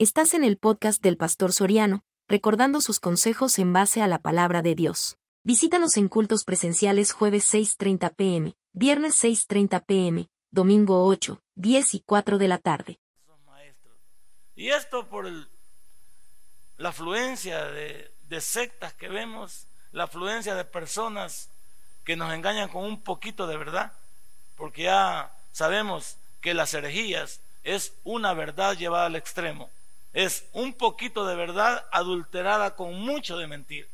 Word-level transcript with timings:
Estás 0.00 0.32
en 0.34 0.44
el 0.44 0.58
podcast 0.58 1.02
del 1.02 1.16
Pastor 1.16 1.52
Soriano, 1.52 2.04
recordando 2.28 2.80
sus 2.80 3.00
consejos 3.00 3.58
en 3.58 3.72
base 3.72 4.00
a 4.00 4.06
la 4.06 4.20
palabra 4.20 4.62
de 4.62 4.76
Dios. 4.76 5.18
Visítanos 5.42 5.96
en 5.96 6.06
cultos 6.06 6.44
presenciales 6.44 7.10
jueves 7.10 7.52
6.30 7.52 8.14
pm, 8.14 8.54
viernes 8.72 9.24
6.30 9.24 9.84
pm, 9.84 10.28
domingo 10.52 11.04
8, 11.04 11.42
10 11.56 11.94
y 11.94 12.00
4 12.06 12.38
de 12.38 12.46
la 12.46 12.58
tarde. 12.58 13.00
Y 14.54 14.68
esto 14.68 15.08
por 15.08 15.28
la 16.76 16.88
afluencia 16.90 17.64
de, 17.64 18.14
de 18.28 18.40
sectas 18.40 18.94
que 18.94 19.08
vemos, 19.08 19.66
la 19.90 20.04
afluencia 20.04 20.54
de 20.54 20.64
personas 20.64 21.50
que 22.04 22.14
nos 22.14 22.32
engañan 22.32 22.68
con 22.68 22.84
un 22.84 23.02
poquito 23.02 23.48
de 23.48 23.56
verdad, 23.56 23.92
porque 24.54 24.84
ya 24.84 25.32
sabemos 25.50 26.18
que 26.40 26.54
las 26.54 26.72
herejías 26.72 27.40
es 27.64 27.94
una 28.04 28.32
verdad 28.32 28.76
llevada 28.76 29.06
al 29.06 29.16
extremo 29.16 29.68
es 30.12 30.44
un 30.52 30.72
poquito 30.72 31.26
de 31.26 31.36
verdad 31.36 31.86
adulterada 31.92 32.74
con 32.74 32.94
mucho 32.94 33.36
de 33.36 33.46
mentira. 33.46 33.86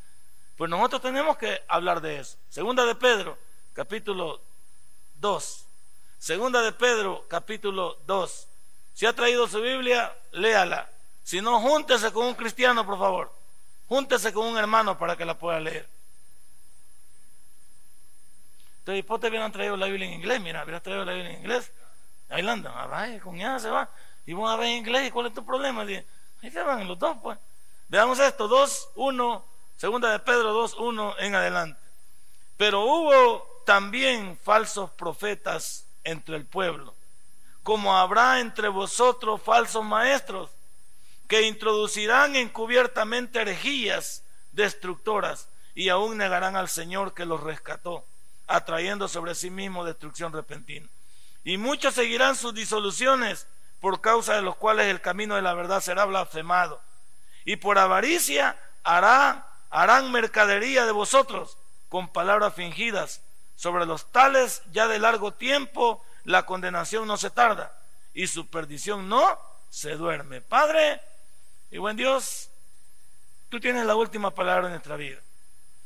Pues 0.57 0.69
nosotros 0.69 1.01
tenemos 1.01 1.37
que 1.37 1.61
hablar 1.67 2.01
de 2.01 2.19
eso. 2.19 2.37
Segunda 2.49 2.85
de 2.85 2.95
Pedro, 2.95 3.37
capítulo 3.73 4.41
2. 5.15 5.65
Segunda 6.17 6.61
de 6.61 6.71
Pedro, 6.71 7.25
capítulo 7.27 7.97
2. 8.05 8.47
Si 8.93 9.05
ha 9.05 9.13
traído 9.13 9.47
su 9.47 9.61
Biblia, 9.61 10.15
léala. 10.31 10.89
Si 11.23 11.41
no, 11.41 11.59
júntese 11.59 12.11
con 12.13 12.27
un 12.27 12.35
cristiano, 12.35 12.85
por 12.85 12.97
favor. 12.97 13.31
Júntese 13.87 14.31
con 14.31 14.47
un 14.47 14.57
hermano 14.57 14.97
para 14.97 15.17
que 15.17 15.25
la 15.25 15.37
pueda 15.37 15.59
leer. 15.59 15.87
Entonces, 18.79 19.03
¿por 19.03 19.19
te 19.19 19.27
hubieran 19.27 19.51
traído 19.51 19.75
la 19.75 19.87
Biblia 19.87 20.07
en 20.07 20.13
inglés? 20.13 20.39
Mira, 20.39 20.63
hubieran 20.63 20.81
traído 20.81 21.03
la 21.03 21.13
Biblia 21.13 21.31
en 21.31 21.39
inglés. 21.39 21.71
Ahí 22.29 22.41
la 22.41 22.53
andan. 22.53 22.73
Ah, 22.75 22.85
vaya, 22.85 23.19
con 23.19 23.35
ya 23.35 23.59
se 23.59 23.69
va. 23.69 23.89
Y 24.25 24.33
vamos 24.33 24.59
a 24.59 24.65
en 24.65 24.77
inglés, 24.77 25.11
¿cuál 25.11 25.27
es 25.27 25.33
tu 25.33 25.45
problema? 25.45 25.83
ahí 25.83 26.51
se 26.51 26.61
van 26.61 26.87
los 26.87 26.97
dos, 26.97 27.17
pues. 27.21 27.37
Veamos 27.87 28.19
esto, 28.19 28.47
2, 28.47 28.89
1, 28.95 29.45
segunda 29.77 30.11
de 30.11 30.19
Pedro 30.19 30.53
2, 30.53 30.75
1 30.75 31.19
en 31.19 31.35
adelante. 31.35 31.79
Pero 32.57 32.81
hubo 32.81 33.61
también 33.65 34.37
falsos 34.43 34.89
profetas 34.91 35.85
entre 36.03 36.35
el 36.35 36.45
pueblo, 36.45 36.95
como 37.63 37.95
habrá 37.95 38.39
entre 38.39 38.69
vosotros 38.69 39.41
falsos 39.41 39.83
maestros, 39.83 40.49
que 41.27 41.43
introducirán 41.43 42.35
encubiertamente 42.35 43.41
herejías 43.41 44.23
destructoras 44.51 45.49
y 45.73 45.89
aún 45.89 46.17
negarán 46.17 46.55
al 46.55 46.69
Señor 46.69 47.13
que 47.13 47.25
los 47.25 47.41
rescató, 47.41 48.05
atrayendo 48.47 49.07
sobre 49.07 49.35
sí 49.35 49.49
mismo 49.49 49.83
destrucción 49.83 50.31
repentina. 50.31 50.87
Y 51.43 51.57
muchos 51.57 51.93
seguirán 51.93 52.35
sus 52.35 52.53
disoluciones 52.53 53.47
por 53.85 54.01
causa 54.01 54.33
de 54.33 54.41
los 54.41 54.55
cuales 54.55 54.87
el 54.87 54.99
camino 54.99 55.35
de 55.35 55.43
la 55.43 55.53
verdad 55.53 55.79
será 55.79 56.05
blasfemado. 56.05 56.81
Y 57.43 57.57
por 57.57 57.77
avaricia 57.77 58.57
hará, 58.83 59.47
harán 59.69 60.11
mercadería 60.11 60.87
de 60.87 60.91
vosotros 60.91 61.59
con 61.87 62.07
palabras 62.07 62.55
fingidas. 62.55 63.21
Sobre 63.55 63.85
los 63.85 64.11
tales 64.11 64.63
ya 64.71 64.87
de 64.87 64.97
largo 64.97 65.35
tiempo 65.35 66.03
la 66.23 66.47
condenación 66.47 67.05
no 67.05 67.15
se 67.15 67.29
tarda 67.29 67.77
y 68.15 68.25
su 68.25 68.47
perdición 68.47 69.07
no 69.07 69.39
se 69.69 69.91
duerme. 69.91 70.41
Padre 70.41 70.99
y 71.69 71.77
buen 71.77 71.95
Dios, 71.95 72.49
tú 73.49 73.59
tienes 73.59 73.85
la 73.85 73.93
última 73.93 74.31
palabra 74.31 74.65
en 74.65 74.71
nuestra 74.71 74.95
vida. 74.95 75.19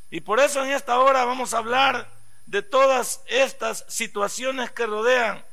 Y 0.09 0.21
por 0.21 0.39
eso 0.39 0.63
en 0.63 0.71
esta 0.71 0.99
hora 0.99 1.25
vamos 1.25 1.53
a 1.53 1.57
hablar 1.57 2.09
de 2.45 2.61
todas 2.61 3.21
estas 3.27 3.83
situaciones 3.89 4.71
que 4.71 4.85
rodean, 4.85 5.43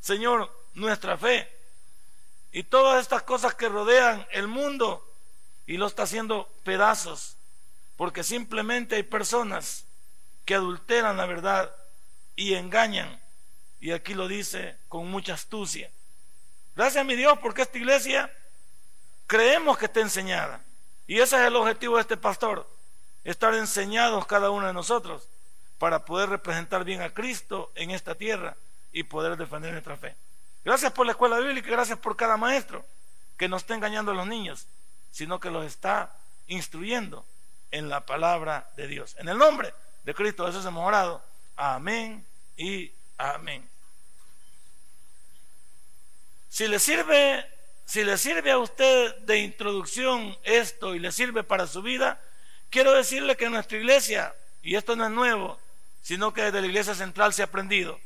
Señor, 0.00 0.54
nuestra 0.74 1.16
fe 1.16 1.56
y 2.52 2.62
todas 2.62 3.00
estas 3.00 3.22
cosas 3.22 3.54
que 3.54 3.68
rodean 3.68 4.26
el 4.30 4.48
mundo 4.48 5.04
y 5.66 5.76
lo 5.76 5.86
está 5.86 6.04
haciendo 6.04 6.48
pedazos, 6.64 7.36
porque 7.96 8.24
simplemente 8.24 8.96
hay 8.96 9.02
personas 9.02 9.84
que 10.44 10.54
adulteran 10.54 11.16
la 11.16 11.26
verdad 11.26 11.70
y 12.36 12.54
engañan, 12.54 13.20
y 13.80 13.92
aquí 13.92 14.14
lo 14.14 14.28
dice 14.28 14.76
con 14.88 15.10
mucha 15.10 15.34
astucia. 15.34 15.90
Gracias 16.74 17.02
a 17.02 17.04
mi 17.04 17.16
Dios 17.16 17.38
porque 17.42 17.62
esta 17.62 17.76
iglesia 17.76 18.32
creemos 19.26 19.76
que 19.76 19.86
está 19.86 20.00
enseñada, 20.00 20.64
y 21.06 21.20
ese 21.20 21.36
es 21.36 21.42
el 21.42 21.56
objetivo 21.56 21.96
de 21.96 22.02
este 22.02 22.16
pastor, 22.16 22.68
estar 23.24 23.54
enseñados 23.54 24.26
cada 24.26 24.50
uno 24.50 24.66
de 24.66 24.72
nosotros 24.72 25.28
para 25.78 26.04
poder 26.04 26.30
representar 26.30 26.84
bien 26.84 27.02
a 27.02 27.10
Cristo 27.10 27.70
en 27.74 27.90
esta 27.90 28.14
tierra 28.14 28.56
y 28.92 29.02
poder 29.04 29.36
defender 29.36 29.72
nuestra 29.72 29.96
fe. 29.96 30.16
Gracias 30.68 30.92
por 30.92 31.06
la 31.06 31.12
escuela 31.12 31.38
bíblica, 31.38 31.70
gracias 31.70 31.98
por 31.98 32.14
cada 32.14 32.36
maestro 32.36 32.84
que 33.38 33.48
no 33.48 33.56
está 33.56 33.74
engañando 33.74 34.12
a 34.12 34.14
los 34.14 34.26
niños, 34.26 34.66
sino 35.10 35.40
que 35.40 35.48
los 35.48 35.64
está 35.64 36.14
instruyendo 36.46 37.24
en 37.70 37.88
la 37.88 38.04
palabra 38.04 38.70
de 38.76 38.86
Dios. 38.86 39.16
En 39.18 39.30
el 39.30 39.38
nombre 39.38 39.72
de 40.04 40.12
Cristo 40.12 40.44
Jesús 40.44 40.66
hemos 40.66 40.86
orado. 40.86 41.24
Amén 41.56 42.22
y 42.58 42.92
amén. 43.16 43.66
Si 46.50 46.68
le 46.68 46.78
sirve, 46.78 47.46
si 47.86 48.04
le 48.04 48.18
sirve 48.18 48.50
a 48.50 48.58
usted 48.58 49.16
de 49.20 49.38
introducción 49.38 50.36
esto 50.42 50.94
y 50.94 50.98
le 50.98 51.12
sirve 51.12 51.44
para 51.44 51.66
su 51.66 51.80
vida, 51.80 52.20
quiero 52.68 52.92
decirle 52.92 53.38
que 53.38 53.46
en 53.46 53.52
nuestra 53.52 53.78
iglesia, 53.78 54.34
y 54.62 54.74
esto 54.76 54.96
no 54.96 55.06
es 55.06 55.12
nuevo, 55.12 55.58
sino 56.02 56.34
que 56.34 56.42
desde 56.42 56.60
la 56.60 56.66
iglesia 56.66 56.94
central 56.94 57.32
se 57.32 57.40
ha 57.40 57.46
aprendido, 57.46 57.98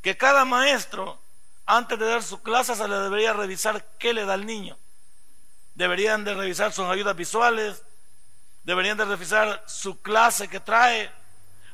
que 0.00 0.16
cada 0.16 0.46
maestro 0.46 1.20
antes 1.66 1.98
de 1.98 2.06
dar 2.06 2.22
su 2.22 2.42
clase 2.42 2.74
se 2.74 2.88
le 2.88 2.96
debería 2.96 3.32
revisar 3.32 3.84
qué 3.98 4.12
le 4.12 4.24
da 4.24 4.34
al 4.34 4.46
niño. 4.46 4.76
Deberían 5.74 6.24
de 6.24 6.34
revisar 6.34 6.72
sus 6.72 6.86
ayudas 6.86 7.16
visuales, 7.16 7.82
deberían 8.64 8.96
de 8.98 9.04
revisar 9.04 9.62
su 9.66 10.00
clase 10.00 10.48
que 10.48 10.60
trae, 10.60 11.10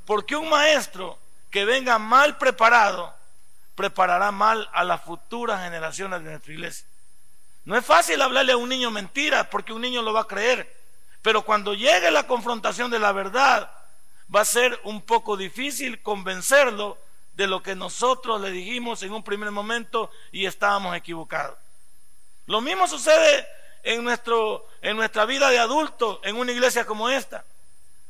porque 0.05 0.37
un 0.37 0.49
maestro 0.49 1.19
que 1.51 1.65
venga 1.65 1.99
mal 1.99 2.37
preparado 2.39 3.15
preparará 3.75 4.31
mal 4.33 4.69
a 4.73 4.85
las 4.85 5.03
futuras 5.03 5.63
generaciones 5.63 6.23
de 6.23 6.31
nuestra 6.31 6.53
iglesia. 6.53 6.87
No 7.65 7.77
es 7.77 7.85
fácil 7.85 8.23
hablarle 8.23 8.53
a 8.53 8.57
un 8.57 8.69
niño 8.69 8.91
mentiras 8.91 9.49
porque 9.49 9.73
un 9.73 9.83
niño 9.83 10.03
lo 10.03 10.13
va 10.13 10.23
a 10.23 10.27
creer, 10.27 10.75
pero 11.21 11.43
cuando 11.43 11.75
llegue 11.75 12.11
la 12.11 12.27
confrontación 12.27 12.91
de 12.91 12.99
la 12.99 13.13
verdad, 13.13 13.71
va 14.35 14.41
a 14.41 14.45
ser 14.45 14.79
un 14.85 15.03
poco 15.03 15.37
difícil 15.37 16.01
convencerlo 16.03 16.99
de 17.37 17.47
lo 17.47 17.63
que 17.63 17.75
nosotros 17.75 18.41
le 18.41 18.51
dijimos 18.51 19.03
en 19.03 19.13
un 19.13 19.23
primer 19.23 19.51
momento 19.51 20.11
y 20.33 20.47
estábamos 20.47 20.97
equivocados. 20.97 21.59
Lo 22.47 22.61
mismo 22.61 22.89
sucede 22.89 23.47
en, 23.83 24.03
nuestro, 24.03 24.67
en 24.81 24.97
nuestra 24.97 25.27
vida 25.27 25.51
de 25.51 25.59
adulto 25.59 26.21
en 26.25 26.37
una 26.37 26.53
iglesia 26.53 26.87
como 26.87 27.11
esta. 27.11 27.45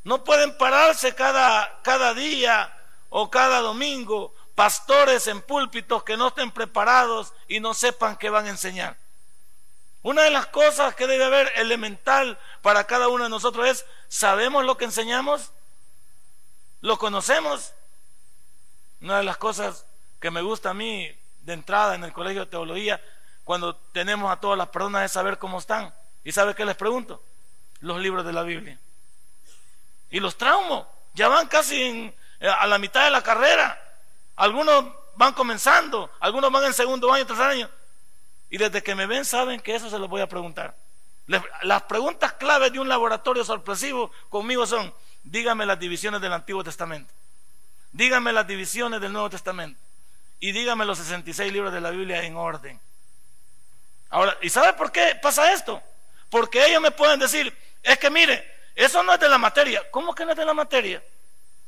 No 0.04 0.22
pueden 0.22 0.56
pararse 0.56 1.14
cada, 1.14 1.80
cada 1.82 2.14
día 2.14 2.72
o 3.08 3.28
cada 3.28 3.60
domingo 3.60 4.32
pastores 4.54 5.26
en 5.26 5.42
púlpitos 5.42 6.04
que 6.04 6.16
no 6.16 6.28
estén 6.28 6.52
preparados 6.52 7.32
y 7.48 7.58
no 7.58 7.74
sepan 7.74 8.16
qué 8.16 8.30
van 8.30 8.46
a 8.46 8.50
enseñar. 8.50 8.96
Una 10.02 10.22
de 10.22 10.30
las 10.30 10.46
cosas 10.46 10.94
que 10.94 11.08
debe 11.08 11.24
haber 11.24 11.52
elemental 11.56 12.38
para 12.62 12.84
cada 12.84 13.08
uno 13.08 13.24
de 13.24 13.30
nosotros 13.30 13.66
es, 13.66 13.84
¿sabemos 14.08 14.64
lo 14.64 14.76
que 14.76 14.84
enseñamos? 14.84 15.50
¿Lo 16.80 16.96
conocemos? 16.96 17.72
Una 19.00 19.18
de 19.18 19.24
las 19.24 19.36
cosas 19.36 19.86
que 20.20 20.30
me 20.30 20.42
gusta 20.42 20.70
a 20.70 20.74
mí 20.74 21.10
de 21.42 21.52
entrada 21.52 21.94
en 21.94 22.04
el 22.04 22.12
colegio 22.12 22.44
de 22.44 22.50
teología, 22.50 23.00
cuando 23.44 23.76
tenemos 23.76 24.30
a 24.30 24.40
todas 24.40 24.58
las 24.58 24.68
personas, 24.68 25.04
es 25.04 25.12
saber 25.12 25.38
cómo 25.38 25.58
están. 25.58 25.94
¿Y 26.24 26.32
sabe 26.32 26.54
qué 26.54 26.64
les 26.64 26.76
pregunto? 26.76 27.22
Los 27.80 28.00
libros 28.00 28.26
de 28.26 28.32
la 28.32 28.42
Biblia. 28.42 28.78
Y 30.10 30.18
los 30.18 30.36
traumo. 30.36 30.88
Ya 31.14 31.28
van 31.28 31.46
casi 31.46 32.12
eh, 32.40 32.48
a 32.48 32.66
la 32.66 32.78
mitad 32.78 33.04
de 33.04 33.10
la 33.10 33.22
carrera. 33.22 33.80
Algunos 34.36 34.86
van 35.16 35.32
comenzando, 35.32 36.10
algunos 36.20 36.52
van 36.52 36.64
en 36.64 36.74
segundo 36.74 37.12
año, 37.12 37.26
tercer 37.26 37.46
año. 37.46 37.70
Y 38.50 38.58
desde 38.58 38.82
que 38.82 38.94
me 38.94 39.06
ven 39.06 39.24
saben 39.24 39.60
que 39.60 39.74
eso 39.74 39.88
se 39.90 39.98
los 39.98 40.08
voy 40.08 40.20
a 40.20 40.28
preguntar. 40.28 40.76
las 41.62 41.82
preguntas 41.82 42.32
claves 42.34 42.72
de 42.72 42.78
un 42.78 42.88
laboratorio 42.88 43.44
sorpresivo 43.44 44.10
conmigo 44.28 44.66
son, 44.66 44.92
dígame 45.24 45.66
las 45.66 45.78
divisiones 45.78 46.20
del 46.20 46.32
Antiguo 46.32 46.62
Testamento. 46.62 47.12
Dígame 47.96 48.30
las 48.30 48.46
divisiones 48.46 49.00
del 49.00 49.10
Nuevo 49.10 49.30
Testamento. 49.30 49.80
Y 50.38 50.52
dígame 50.52 50.84
los 50.84 50.98
66 50.98 51.50
libros 51.50 51.72
de 51.72 51.80
la 51.80 51.88
Biblia 51.88 52.22
en 52.24 52.36
orden. 52.36 52.78
Ahora, 54.10 54.36
¿y 54.42 54.50
sabe 54.50 54.74
por 54.74 54.92
qué 54.92 55.18
pasa 55.22 55.50
esto? 55.54 55.82
Porque 56.28 56.66
ellos 56.66 56.82
me 56.82 56.90
pueden 56.90 57.18
decir, 57.18 57.56
es 57.82 57.98
que 57.98 58.10
mire, 58.10 58.46
eso 58.74 59.02
no 59.02 59.14
es 59.14 59.20
de 59.20 59.30
la 59.30 59.38
materia. 59.38 59.82
¿Cómo 59.90 60.14
que 60.14 60.26
no 60.26 60.32
es 60.32 60.36
de 60.36 60.44
la 60.44 60.52
materia? 60.52 61.02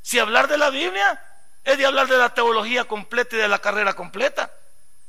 Si 0.02 0.18
hablar 0.18 0.48
de 0.48 0.58
la 0.58 0.68
Biblia 0.68 1.18
es 1.64 1.78
de 1.78 1.86
hablar 1.86 2.08
de 2.08 2.18
la 2.18 2.34
teología 2.34 2.84
completa 2.84 3.34
y 3.34 3.38
de 3.38 3.48
la 3.48 3.60
carrera 3.60 3.94
completa. 3.94 4.52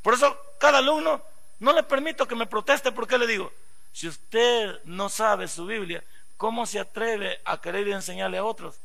Por 0.02 0.14
eso, 0.14 0.42
cada 0.58 0.78
alumno 0.78 1.22
no 1.60 1.74
le 1.74 1.84
permito 1.84 2.30
que 2.30 2.36
me 2.36 2.48
proteste 2.48 2.94
porque 2.94 3.18
le 3.18 3.28
digo, 3.28 3.52
si 3.92 4.08
usted 4.08 4.82
no 4.86 5.10
sabe 5.10 5.50
su 5.50 5.66
Biblia, 5.66 6.02
¿cómo 6.38 6.66
se 6.66 6.80
atreve 6.80 7.42
a 7.44 7.60
querer 7.60 7.90
enseñarle 7.90 8.38
a 8.38 8.46
otros? 8.46 8.80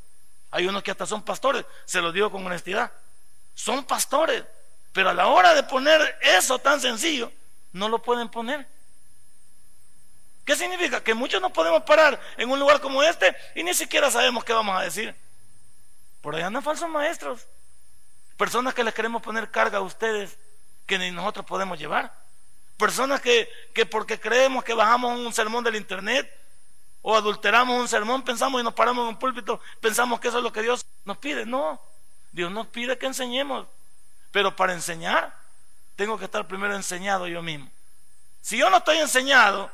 Hay 0.55 0.69
unos 0.69 0.85
que 0.85 0.93
hasta 0.93 1.05
son 1.05 1.23
pastores, 1.23 1.67
se 1.85 2.01
lo 2.01 2.12
digo 2.12 2.31
con 2.31 2.47
honestidad. 2.47 2.93
Son 3.55 3.83
pastores, 3.83 4.45
pero 4.93 5.11
a 5.11 5.12
la 5.12 5.27
hora 5.27 5.53
de 5.53 5.65
poner 5.65 6.17
eso 6.23 6.61
tan 6.61 6.81
sencillo, 6.81 7.33
no 7.73 7.89
lo 7.89 8.01
pueden 8.01 8.29
poner. 8.29 8.65
¿Qué 10.45 10.55
significa? 10.55 11.03
Que 11.03 11.12
muchos 11.12 11.43
no 11.43 11.53
podemos 11.53 11.83
parar 11.83 12.21
en 12.37 12.49
un 12.49 12.61
lugar 12.61 12.81
como 12.81 13.03
este 13.03 13.35
y 13.56 13.65
ni 13.65 13.75
siquiera 13.75 14.12
sabemos 14.12 14.45
qué 14.45 14.53
vamos 14.53 14.81
a 14.81 14.83
decir. 14.83 15.12
Por 16.21 16.37
ahí 16.37 16.43
andan 16.43 16.62
falsos 16.62 16.89
maestros. 16.89 17.49
Personas 18.37 18.75
que 18.75 18.85
les 18.85 18.95
queremos 18.95 19.23
poner 19.23 19.50
carga 19.50 19.79
a 19.79 19.81
ustedes 19.83 20.39
que 20.87 21.00
ni 21.00 21.11
nosotros 21.11 21.45
podemos 21.47 21.81
llevar. 21.81 22.15
Personas 22.77 23.21
que, 23.21 23.50
que 23.75 23.87
porque 23.87 24.21
creemos 24.21 24.62
que 24.62 24.75
bajamos 24.75 25.19
un 25.19 25.35
sermón 25.35 25.65
del 25.65 25.75
internet 25.75 26.33
o 27.06 27.15
adulteramos 27.15 27.79
un 27.79 27.87
sermón, 27.87 28.23
pensamos 28.23 28.59
y 28.62 28.65
nos 28.65 28.73
paramos 28.73 29.03
en 29.03 29.09
un 29.09 29.19
púlpito, 29.19 29.61
pensamos 29.79 30.19
que 30.21 30.29
eso 30.29 30.39
es 30.39 30.43
lo 30.43 30.51
que 30.51 30.62
Dios 30.62 30.87
nos 31.05 31.19
pide. 31.19 31.45
No, 31.45 31.79
Dios 32.33 32.51
nos 32.51 32.67
pide 32.69 32.97
que 32.97 33.05
enseñemos. 33.05 33.67
Pero 34.33 34.56
para 34.56 34.73
enseñar, 34.73 35.37
tengo 35.97 36.19
que 36.19 36.25
estar 36.25 36.49
primero 36.49 36.75
enseñado 36.75 37.29
yo 37.29 37.43
mismo. 37.43 37.71
Si 38.41 38.56
yo 38.56 38.71
no 38.71 38.79
estoy 38.79 38.97
enseñado, 38.97 39.71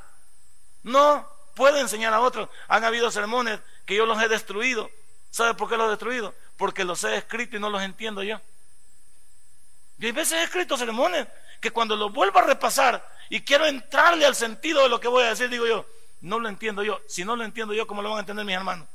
no 0.83 1.25
puedo 1.55 1.77
enseñar 1.77 2.13
a 2.13 2.21
otros. 2.21 2.49
Han 2.67 2.83
habido 2.83 3.13
sermones 3.13 3.61
que 3.87 3.95
yo 3.95 4.07
los 4.07 4.21
he 4.21 4.27
destruido. 4.27 4.91
¿Sabe 5.31 5.55
por 5.55 5.69
qué 5.69 5.77
los 5.77 5.87
he 5.87 5.91
destruido? 5.91 6.35
Porque 6.57 6.83
los 6.83 7.05
he 7.05 7.15
escrito 7.15 7.57
y 7.57 7.61
no 7.61 7.71
los 7.71 7.83
entiendo 7.83 8.25
yo. 8.25 8.41
Y 10.01 10.07
hay 10.07 10.13
veces 10.13 10.33
he 10.41 10.43
escrito 10.43 10.77
sermones 10.77 11.29
que 11.61 11.71
cuando 11.71 11.95
los 11.95 12.13
vuelvo 12.13 12.41
a 12.41 12.43
repasar 12.43 13.09
y 13.29 13.41
quiero 13.43 13.67
entrarle 13.67 14.27
al 14.27 14.35
sentido 14.35 14.83
de 14.83 14.89
lo 14.89 14.99
que 14.99 15.07
voy 15.07 15.23
a 15.23 15.29
decir, 15.29 15.49
digo 15.49 15.65
yo, 15.65 15.87
no 16.21 16.39
lo 16.39 16.49
entiendo 16.49 16.83
yo. 16.83 17.01
Si 17.09 17.25
no 17.25 17.37
lo 17.37 17.45
entiendo 17.45 17.75
yo, 17.75 17.87
¿cómo 17.87 18.03
lo 18.03 18.11
van 18.11 18.19
a 18.19 18.21
entender 18.21 18.45
mis 18.45 18.57
hermanos? 18.57 18.89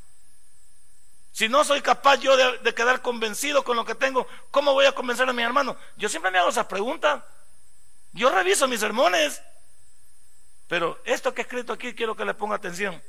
Si 1.32 1.50
no 1.50 1.64
soy 1.64 1.82
capaz 1.82 2.18
yo 2.18 2.38
de, 2.38 2.74
quedar 2.74 3.02
convencido 3.02 3.64
con 3.64 3.76
lo 3.76 3.84
que 3.84 3.96
tengo, 3.96 4.28
¿cómo 4.52 4.74
voy 4.74 4.86
a 4.86 4.94
convencer 4.94 5.28
a 5.28 5.34
mis 5.34 5.46
hermanos? 5.46 5.76
Yo 5.98 6.08
siempre 6.08 6.32
me 6.32 6.38
hago 6.38 6.50
esas 6.50 6.68
preguntas. 6.68 7.24
Yo 8.14 8.30
reviso 8.30 8.68
mis 8.68 8.80
sermones. 8.80 9.42
Pero 10.68 11.00
esto 11.04 11.34
que 11.34 11.42
he 11.42 11.44
escrito 11.44 11.74
aquí 11.74 11.94
quiero 11.94 12.16
que 12.16 12.26
le 12.26 12.34
ponga 12.34 12.56
atención. 12.56 13.02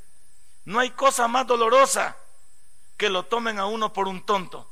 No 0.64 0.80
hay 0.80 0.90
cosa 0.90 1.28
más 1.28 1.46
dolorosa 1.46 2.16
que 2.96 3.10
lo 3.10 3.22
tomen 3.24 3.58
a 3.58 3.66
uno 3.66 3.92
por 3.92 4.08
un 4.08 4.26
tonto. 4.26 4.68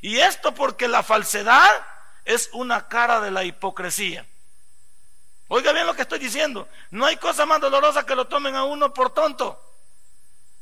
Y 0.00 0.18
esto 0.18 0.54
porque 0.54 0.88
la 0.88 1.02
falsedad 1.02 1.70
es 2.24 2.50
una 2.52 2.88
cara 2.88 3.20
de 3.20 3.30
la 3.30 3.44
hipocresía. 3.44 4.26
Oiga 5.48 5.72
bien 5.72 5.86
lo 5.86 5.94
que 5.94 6.02
estoy 6.02 6.18
diciendo. 6.18 6.68
No 6.90 7.06
hay 7.06 7.16
cosa 7.16 7.46
más 7.46 7.60
dolorosa 7.60 8.04
que 8.04 8.14
lo 8.14 8.26
tomen 8.26 8.54
a 8.56 8.64
uno 8.64 8.92
por 8.92 9.10
tonto. 9.10 9.62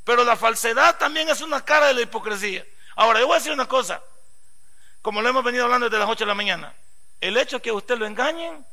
Pero 0.04 0.24
la 0.24 0.36
falsedad 0.36 0.98
también 0.98 1.28
es 1.28 1.40
una 1.40 1.64
cara 1.64 1.86
de 1.86 1.94
la 1.94 2.02
hipocresía. 2.02 2.64
Ahora, 2.96 3.20
yo 3.20 3.26
voy 3.26 3.36
a 3.36 3.38
decir 3.38 3.52
una 3.52 3.66
cosa. 3.66 4.02
Como 5.00 5.22
lo 5.22 5.28
hemos 5.28 5.44
venido 5.44 5.64
hablando 5.64 5.88
desde 5.88 5.98
las 5.98 6.08
8 6.08 6.24
de 6.24 6.28
la 6.28 6.34
mañana. 6.34 6.74
El 7.20 7.36
hecho 7.36 7.60
que 7.60 7.70
a 7.70 7.74
usted 7.74 7.96
lo 7.96 8.06
engañen 8.06 8.64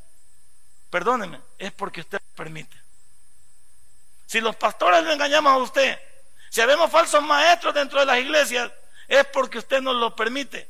perdóneme, 0.92 1.42
es 1.58 1.72
porque 1.72 2.02
usted 2.02 2.20
lo 2.22 2.36
permite. 2.36 2.78
Si 4.28 4.40
los 4.42 4.56
pastores 4.58 5.04
le 5.04 5.14
engañamos 5.14 5.52
a 5.52 5.58
usted, 5.58 6.00
si 6.50 6.62
habemos 6.62 6.92
falsos 6.92 7.24
maestros 7.24 7.74
dentro 7.74 8.00
de 8.02 8.06
las 8.06 8.20
iglesias, 8.20 8.72
es 9.08 9.26
porque 9.28 9.58
usted 9.58 9.82
nos 9.82 9.96
lo 9.96 10.16
permite. 10.16 10.70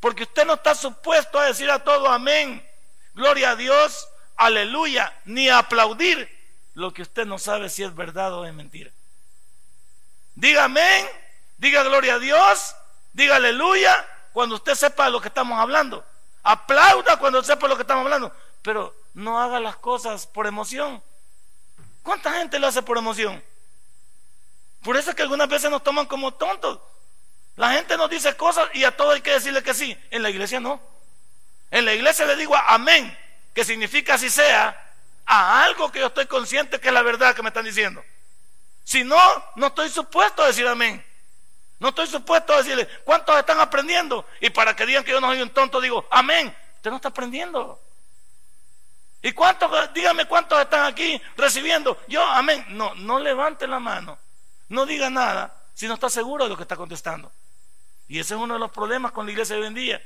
Porque 0.00 0.24
usted 0.24 0.44
no 0.44 0.54
está 0.54 0.74
supuesto 0.74 1.38
a 1.38 1.46
decir 1.46 1.70
a 1.70 1.82
todo 1.82 2.08
amén, 2.08 2.68
gloria 3.14 3.50
a 3.50 3.56
Dios, 3.56 4.08
aleluya, 4.36 5.12
ni 5.24 5.48
aplaudir 5.48 6.28
lo 6.74 6.92
que 6.92 7.02
usted 7.02 7.26
no 7.26 7.38
sabe 7.38 7.68
si 7.68 7.82
es 7.82 7.94
verdad 7.94 8.32
o 8.34 8.44
es 8.44 8.52
mentira. 8.52 8.90
Diga 10.34 10.64
amén, 10.64 11.06
diga 11.58 11.82
gloria 11.82 12.14
a 12.14 12.18
Dios, 12.18 12.74
diga 13.12 13.36
aleluya 13.36 14.06
cuando 14.32 14.56
usted 14.56 14.74
sepa 14.74 15.08
lo 15.08 15.20
que 15.20 15.28
estamos 15.28 15.58
hablando. 15.58 16.04
Aplauda 16.42 17.16
cuando 17.18 17.42
sepa 17.42 17.68
lo 17.68 17.76
que 17.76 17.82
estamos 17.82 18.04
hablando. 18.04 18.32
Pero 18.62 18.94
no 19.14 19.40
haga 19.40 19.60
las 19.60 19.76
cosas 19.76 20.26
por 20.26 20.46
emoción. 20.46 21.02
¿Cuánta 22.02 22.32
gente 22.32 22.58
lo 22.58 22.66
hace 22.66 22.82
por 22.82 22.98
emoción? 22.98 23.42
Por 24.82 24.96
eso 24.96 25.10
es 25.10 25.16
que 25.16 25.22
algunas 25.22 25.48
veces 25.48 25.70
nos 25.70 25.82
toman 25.82 26.06
como 26.06 26.34
tontos. 26.34 26.80
La 27.56 27.72
gente 27.72 27.96
nos 27.96 28.10
dice 28.10 28.36
cosas 28.36 28.68
y 28.74 28.84
a 28.84 28.96
todo 28.96 29.12
hay 29.12 29.22
que 29.22 29.32
decirle 29.32 29.62
que 29.62 29.72
sí. 29.72 29.96
En 30.10 30.22
la 30.22 30.30
iglesia 30.30 30.60
no. 30.60 30.80
En 31.70 31.84
la 31.84 31.94
iglesia 31.94 32.26
le 32.26 32.36
digo 32.36 32.54
amén, 32.56 33.16
que 33.54 33.64
significa 33.64 34.14
así 34.14 34.28
sea, 34.28 34.80
a 35.24 35.64
algo 35.64 35.90
que 35.90 36.00
yo 36.00 36.08
estoy 36.08 36.26
consciente 36.26 36.80
que 36.80 36.88
es 36.88 36.94
la 36.94 37.02
verdad 37.02 37.34
que 37.34 37.42
me 37.42 37.48
están 37.48 37.64
diciendo. 37.64 38.04
Si 38.82 39.04
no, 39.04 39.18
no 39.56 39.68
estoy 39.68 39.88
supuesto 39.88 40.42
a 40.42 40.48
decir 40.48 40.66
amén. 40.66 41.02
No 41.78 41.88
estoy 41.88 42.06
supuesto 42.06 42.52
a 42.52 42.58
decirle, 42.58 42.88
¿cuántos 43.04 43.36
están 43.38 43.60
aprendiendo? 43.60 44.26
Y 44.40 44.50
para 44.50 44.76
que 44.76 44.86
digan 44.86 45.04
que 45.04 45.10
yo 45.10 45.20
no 45.20 45.28
soy 45.28 45.42
un 45.42 45.50
tonto, 45.50 45.80
digo, 45.80 46.06
amén. 46.10 46.54
Usted 46.76 46.90
no 46.90 46.96
está 46.96 47.08
aprendiendo. 47.08 47.80
¿Y 49.22 49.32
cuántos, 49.32 49.70
dígame 49.94 50.26
cuántos 50.26 50.60
están 50.60 50.84
aquí 50.84 51.20
recibiendo? 51.36 51.98
Yo, 52.08 52.22
amén. 52.22 52.64
No, 52.70 52.94
no 52.94 53.18
levante 53.18 53.66
la 53.66 53.78
mano. 53.78 54.18
No 54.68 54.84
diga 54.84 55.08
nada 55.10 55.54
si 55.74 55.88
no 55.88 55.94
está 55.94 56.10
seguro 56.10 56.44
de 56.44 56.50
lo 56.50 56.56
que 56.56 56.62
está 56.62 56.76
contestando. 56.76 57.32
Y 58.06 58.18
ese 58.18 58.34
es 58.34 58.40
uno 58.40 58.54
de 58.54 58.60
los 58.60 58.70
problemas 58.70 59.12
con 59.12 59.26
la 59.26 59.32
iglesia 59.32 59.56
de 59.56 59.62
hoy 59.62 59.68
en 59.68 59.74
día. 59.74 60.02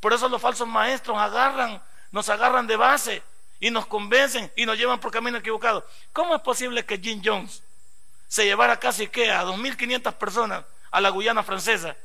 Por 0.00 0.12
eso 0.12 0.28
los 0.28 0.40
falsos 0.40 0.68
maestros 0.68 1.16
agarran, 1.16 1.82
nos 2.12 2.28
agarran 2.28 2.66
de 2.66 2.76
base 2.76 3.22
y 3.58 3.70
nos 3.70 3.86
convencen 3.86 4.52
y 4.54 4.66
nos 4.66 4.78
llevan 4.78 5.00
por 5.00 5.10
camino 5.10 5.38
equivocado. 5.38 5.86
¿Cómo 6.12 6.36
es 6.36 6.42
posible 6.42 6.84
que 6.84 6.98
Jim 6.98 7.20
Jones 7.24 7.62
se 8.28 8.44
llevara 8.44 8.78
casi 8.78 9.08
que 9.08 9.30
a 9.30 9.44
2.500 9.44 10.14
personas 10.14 10.64
a 10.90 11.00
la 11.00 11.08
Guyana 11.08 11.42
francesa, 11.42 11.96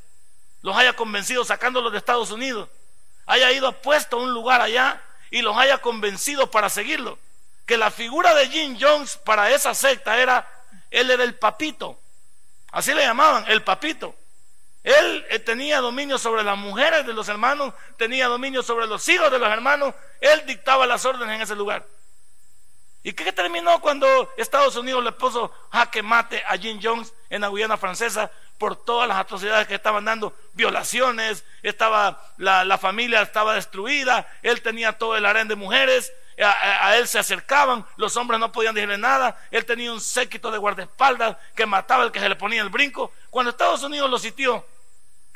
los 0.61 0.75
haya 0.75 0.93
convencido 0.93 1.45
sacándolos 1.45 1.91
de 1.91 1.97
Estados 1.99 2.31
Unidos, 2.31 2.69
haya 3.25 3.51
ido 3.51 3.71
puesto 3.81 4.17
a 4.17 4.23
un 4.23 4.33
lugar 4.33 4.61
allá 4.61 5.01
y 5.29 5.41
los 5.41 5.55
haya 5.57 5.77
convencido 5.79 6.49
para 6.49 6.69
seguirlo. 6.69 7.19
Que 7.65 7.77
la 7.77 7.91
figura 7.91 8.33
de 8.33 8.47
Jim 8.49 8.77
Jones 8.79 9.17
para 9.17 9.51
esa 9.51 9.73
secta 9.73 10.17
era, 10.17 10.47
él 10.89 11.11
era 11.11 11.23
el 11.23 11.35
papito. 11.35 11.99
Así 12.71 12.93
le 12.93 13.03
llamaban, 13.03 13.45
el 13.49 13.61
papito. 13.63 14.15
Él 14.87 15.25
eh, 15.29 15.39
tenía 15.39 15.81
dominio 15.81 16.17
sobre 16.17 16.43
las 16.43 16.57
mujeres 16.57 17.05
de 17.05 17.11
los 17.11 17.27
hermanos, 17.27 17.73
tenía 17.97 18.27
dominio 18.27 18.63
sobre 18.63 18.87
los 18.87 19.05
hijos 19.09 19.29
de 19.29 19.37
los 19.37 19.49
hermanos, 19.49 19.93
él 20.21 20.45
dictaba 20.45 20.87
las 20.87 21.03
órdenes 21.03 21.35
en 21.35 21.41
ese 21.41 21.57
lugar. 21.57 21.85
¿Y 23.03 23.11
qué 23.11 23.33
terminó 23.33 23.81
cuando 23.81 24.07
Estados 24.37 24.77
Unidos 24.77 25.03
le 25.03 25.11
puso 25.11 25.51
jaque 25.73 26.01
mate 26.01 26.41
a 26.47 26.57
Jim 26.57 26.79
Jones 26.81 27.13
en 27.29 27.41
la 27.41 27.49
Guyana 27.49 27.75
francesa 27.75 28.31
por 28.57 28.77
todas 28.77 29.09
las 29.09 29.17
atrocidades 29.17 29.67
que 29.67 29.75
estaban 29.75 30.05
dando, 30.05 30.33
violaciones, 30.53 31.43
estaba 31.63 32.23
la, 32.37 32.77
familia 32.77 33.21
estaba 33.21 33.55
destruida, 33.55 34.25
él 34.41 34.61
tenía 34.61 34.93
todo 34.93 35.17
el 35.17 35.25
harén 35.25 35.49
de 35.49 35.55
mujeres, 35.55 36.13
a, 36.41 36.95
él 36.95 37.09
se 37.09 37.19
acercaban, 37.19 37.85
los 37.97 38.15
hombres 38.15 38.39
no 38.39 38.53
podían 38.53 38.73
decirle 38.73 38.97
nada, 38.97 39.37
él 39.51 39.65
tenía 39.65 39.91
un 39.91 39.99
séquito 39.99 40.49
de 40.49 40.59
guardaespaldas 40.59 41.35
que 41.57 41.65
mataba 41.65 42.03
al 42.03 42.13
que 42.13 42.21
se 42.21 42.29
le 42.29 42.37
ponía 42.37 42.61
el 42.61 42.69
brinco. 42.69 43.11
Cuando 43.29 43.49
Estados 43.49 43.83
Unidos 43.83 44.09
lo 44.09 44.17
sitió, 44.17 44.65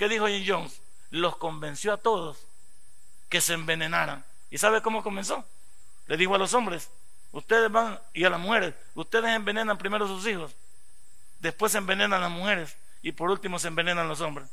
¿qué 0.01 0.09
dijo 0.09 0.25
Jim 0.25 0.43
Jones? 0.47 0.81
Los 1.11 1.37
convenció 1.37 1.93
a 1.93 1.97
todos 1.97 2.39
que 3.29 3.39
se 3.39 3.53
envenenaran. 3.53 4.25
¿Y 4.49 4.57
sabe 4.57 4.81
cómo 4.81 5.03
comenzó? 5.03 5.45
Le 6.07 6.17
dijo 6.17 6.33
a 6.33 6.39
los 6.39 6.55
hombres, 6.55 6.89
ustedes 7.31 7.71
van, 7.71 7.99
y 8.11 8.23
a 8.23 8.31
las 8.31 8.39
mujeres, 8.39 8.73
ustedes 8.95 9.29
envenenan 9.29 9.77
primero 9.77 10.05
a 10.05 10.07
sus 10.07 10.25
hijos, 10.25 10.53
después 11.39 11.75
envenenan 11.75 12.13
a 12.13 12.19
las 12.21 12.31
mujeres 12.31 12.75
y 13.03 13.11
por 13.11 13.29
último 13.29 13.59
se 13.59 13.67
envenenan 13.67 14.07
los 14.07 14.21
hombres. 14.21 14.49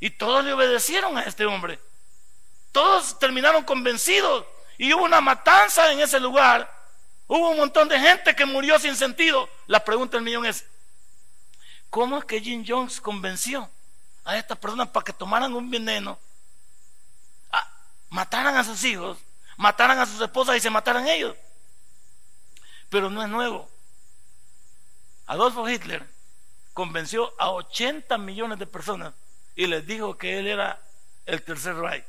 Y 0.00 0.10
todos 0.10 0.44
le 0.44 0.52
obedecieron 0.52 1.16
a 1.16 1.22
este 1.22 1.46
hombre. 1.46 1.78
Todos 2.72 3.20
terminaron 3.20 3.62
convencidos 3.62 4.46
y 4.78 4.92
hubo 4.92 5.04
una 5.04 5.20
matanza 5.20 5.92
en 5.92 6.00
ese 6.00 6.18
lugar. 6.18 6.68
Hubo 7.28 7.50
un 7.50 7.58
montón 7.58 7.86
de 7.86 8.00
gente 8.00 8.34
que 8.34 8.44
murió 8.44 8.80
sin 8.80 8.96
sentido. 8.96 9.48
La 9.68 9.84
pregunta 9.84 10.16
del 10.16 10.24
millón 10.24 10.44
es, 10.44 10.66
¿cómo 11.88 12.18
es 12.18 12.24
que 12.24 12.40
Jim 12.40 12.64
Jones 12.66 13.00
convenció 13.00 13.70
a 14.26 14.36
estas 14.36 14.58
personas 14.58 14.88
para 14.88 15.04
que 15.04 15.12
tomaran 15.12 15.54
un 15.54 15.70
veneno, 15.70 16.18
mataran 18.10 18.56
a 18.56 18.64
sus 18.64 18.82
hijos, 18.84 19.18
mataran 19.56 19.98
a 19.98 20.06
sus 20.06 20.20
esposas 20.20 20.56
y 20.56 20.60
se 20.60 20.68
mataran 20.68 21.08
ellos? 21.08 21.34
Pero 22.90 23.08
no 23.08 23.22
es 23.22 23.28
nuevo. 23.28 23.70
Adolfo 25.26 25.68
Hitler 25.68 26.04
convenció 26.74 27.32
a 27.38 27.50
80 27.50 28.18
millones 28.18 28.58
de 28.58 28.66
personas 28.66 29.14
y 29.54 29.66
les 29.66 29.86
dijo 29.86 30.18
que 30.18 30.38
él 30.38 30.48
era 30.48 30.80
el 31.24 31.42
tercer 31.42 31.76
Reich. 31.76 32.04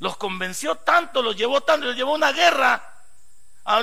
Los 0.00 0.16
convenció 0.16 0.74
tanto, 0.74 1.22
los 1.22 1.36
llevó 1.36 1.60
tanto, 1.60 1.86
los 1.86 1.96
llevó 1.96 2.12
a 2.12 2.16
una 2.16 2.32
guerra, 2.32 2.82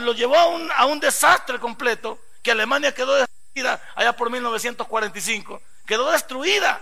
los 0.01 0.17
llevó 0.17 0.35
a 0.35 0.47
un, 0.47 0.69
a 0.71 0.85
un 0.85 0.99
desastre 0.99 1.59
completo, 1.59 2.19
que 2.43 2.51
Alemania 2.51 2.93
quedó 2.93 3.15
destruida 3.15 3.81
allá 3.95 4.13
por 4.13 4.29
1945. 4.29 5.61
Quedó 5.85 6.11
destruida, 6.11 6.81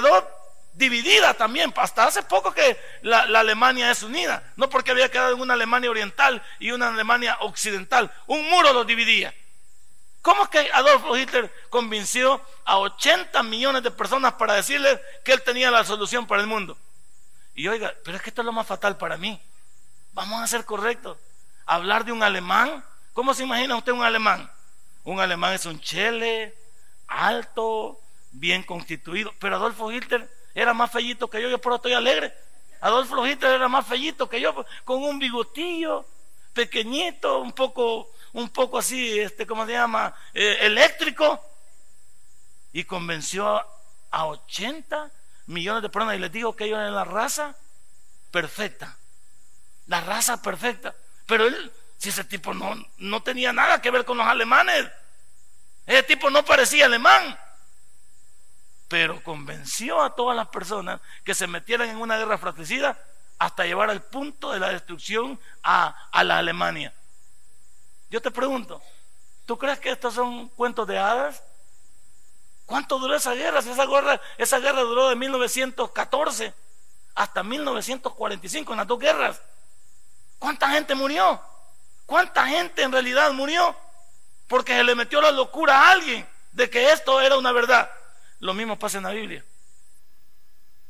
quedó 0.00 0.28
dividida 0.74 1.34
también. 1.34 1.72
Hasta 1.76 2.06
hace 2.06 2.22
poco 2.22 2.52
que 2.52 2.78
la, 3.02 3.20
Alemania 3.20 3.90
es 3.90 4.02
unida. 4.02 4.52
No 4.56 4.68
porque 4.68 4.90
había 4.90 5.10
quedado 5.10 5.34
en 5.34 5.40
una 5.40 5.54
Alemania 5.54 5.90
oriental 5.90 6.42
y 6.58 6.70
una 6.72 6.88
Alemania 6.88 7.36
occidental. 7.40 8.12
Un 8.26 8.48
muro 8.50 8.72
los 8.72 8.86
dividía. 8.86 9.34
¿Cómo 10.22 10.44
es 10.44 10.48
que 10.48 10.70
Adolfo 10.72 11.16
Hitler 11.16 11.52
convenció 11.68 12.40
a 12.64 12.78
80 12.78 13.42
millones 13.42 13.82
de 13.82 13.90
personas 13.90 14.32
para 14.34 14.54
decirles 14.54 14.98
que 15.22 15.32
él 15.32 15.42
tenía 15.42 15.70
la 15.70 15.84
solución 15.84 16.26
para 16.26 16.40
el 16.40 16.46
mundo? 16.46 16.78
Y 17.54 17.68
oiga, 17.68 17.94
pero 18.04 18.16
es 18.16 18.22
que 18.22 18.30
esto 18.30 18.40
es 18.40 18.46
lo 18.46 18.52
más 18.52 18.66
fatal 18.66 18.96
para 18.96 19.16
mí. 19.16 19.40
Vamos 20.12 20.42
a 20.42 20.46
ser 20.46 20.64
correctos. 20.64 21.18
Hablar 21.66 22.04
de 22.04 22.12
un 22.12 22.22
alemán 22.22 22.82
¿Cómo 23.14 23.32
se 23.32 23.44
imagina 23.44 23.76
usted 23.76 23.92
un 23.92 24.02
alemán? 24.02 24.50
Un 25.04 25.20
alemán 25.20 25.54
es 25.54 25.66
un 25.66 25.80
chele, 25.80 26.52
alto, 27.06 28.00
bien 28.34 28.62
constituido. 28.62 29.32
Pero 29.38 29.56
Adolfo 29.56 29.90
Hitler 29.90 30.28
era 30.54 30.74
más 30.74 30.90
fellito 30.90 31.28
que 31.28 31.40
yo, 31.40 31.48
yo 31.48 31.60
por 31.60 31.72
eso 31.72 31.76
estoy 31.76 31.92
alegre. 31.94 32.34
Adolfo 32.80 33.26
Hitler 33.26 33.52
era 33.52 33.68
más 33.68 33.86
fellito 33.86 34.28
que 34.28 34.40
yo, 34.40 34.66
con 34.84 35.02
un 35.02 35.18
bigotillo 35.18 36.06
pequeñito, 36.52 37.38
un 37.38 37.52
poco, 37.52 38.10
un 38.34 38.50
poco 38.50 38.78
así, 38.78 39.18
este, 39.18 39.46
¿cómo 39.46 39.64
se 39.64 39.72
llama? 39.72 40.14
Eh, 40.34 40.58
eléctrico. 40.60 41.40
Y 42.72 42.84
convenció 42.84 43.64
a 44.10 44.26
80 44.26 45.10
millones 45.46 45.82
de 45.82 45.88
personas 45.88 46.16
y 46.16 46.20
les 46.20 46.32
digo 46.32 46.54
que 46.54 46.64
ellos 46.64 46.78
eran 46.78 46.94
la 46.94 47.04
raza 47.04 47.56
perfecta. 48.30 48.96
La 49.86 50.00
raza 50.00 50.42
perfecta. 50.42 50.94
Pero 51.26 51.46
él, 51.46 51.72
si 51.96 52.10
ese 52.10 52.24
tipo 52.24 52.52
no, 52.52 52.74
no 52.98 53.22
tenía 53.22 53.52
nada 53.52 53.80
que 53.80 53.90
ver 53.90 54.04
con 54.04 54.18
los 54.18 54.26
alemanes, 54.26 54.90
ese 55.86 56.02
tipo 56.02 56.30
no 56.30 56.44
parecía 56.44 56.86
alemán 56.86 57.38
pero 58.88 59.22
convenció 59.22 60.02
a 60.02 60.14
todas 60.14 60.36
las 60.36 60.48
personas 60.48 61.00
que 61.24 61.34
se 61.34 61.46
metieran 61.46 61.88
en 61.88 61.96
una 61.96 62.16
guerra 62.16 62.38
fratricida 62.38 62.98
hasta 63.38 63.64
llevar 63.64 63.90
al 63.90 64.02
punto 64.02 64.52
de 64.52 64.60
la 64.60 64.68
destrucción 64.68 65.38
a, 65.62 65.94
la 66.22 66.38
Alemania. 66.38 66.92
Yo 68.10 68.22
te 68.22 68.30
pregunto, 68.30 68.80
¿tú 69.46 69.58
crees 69.58 69.78
que 69.80 69.90
estos 69.90 70.14
son 70.14 70.48
cuentos 70.50 70.86
de 70.86 70.98
hadas? 70.98 71.42
¿Cuánto 72.66 72.98
duró 72.98 73.14
esa 73.14 73.34
guerra? 73.34 73.58
Esa 73.58 73.86
guerra, 73.86 74.20
esa 74.38 74.58
guerra 74.58 74.82
duró 74.82 75.08
de 75.08 75.16
1914 75.16 76.54
hasta 77.14 77.42
1945, 77.42 78.72
en 78.72 78.78
las 78.78 78.86
dos 78.86 78.98
guerras. 78.98 79.40
¿Cuánta 80.38 80.68
gente 80.70 80.94
murió? 80.94 81.40
¿Cuánta 82.06 82.46
gente 82.46 82.82
en 82.82 82.92
realidad 82.92 83.32
murió? 83.32 83.76
Porque 84.48 84.76
se 84.76 84.84
le 84.84 84.94
metió 84.94 85.20
la 85.20 85.30
locura 85.30 85.80
a 85.80 85.92
alguien 85.92 86.26
de 86.52 86.70
que 86.70 86.92
esto 86.92 87.20
era 87.20 87.36
una 87.36 87.52
verdad. 87.52 87.90
Lo 88.44 88.52
mismo 88.52 88.78
pasa 88.78 88.98
en 88.98 89.04
la 89.04 89.10
Biblia. 89.12 89.42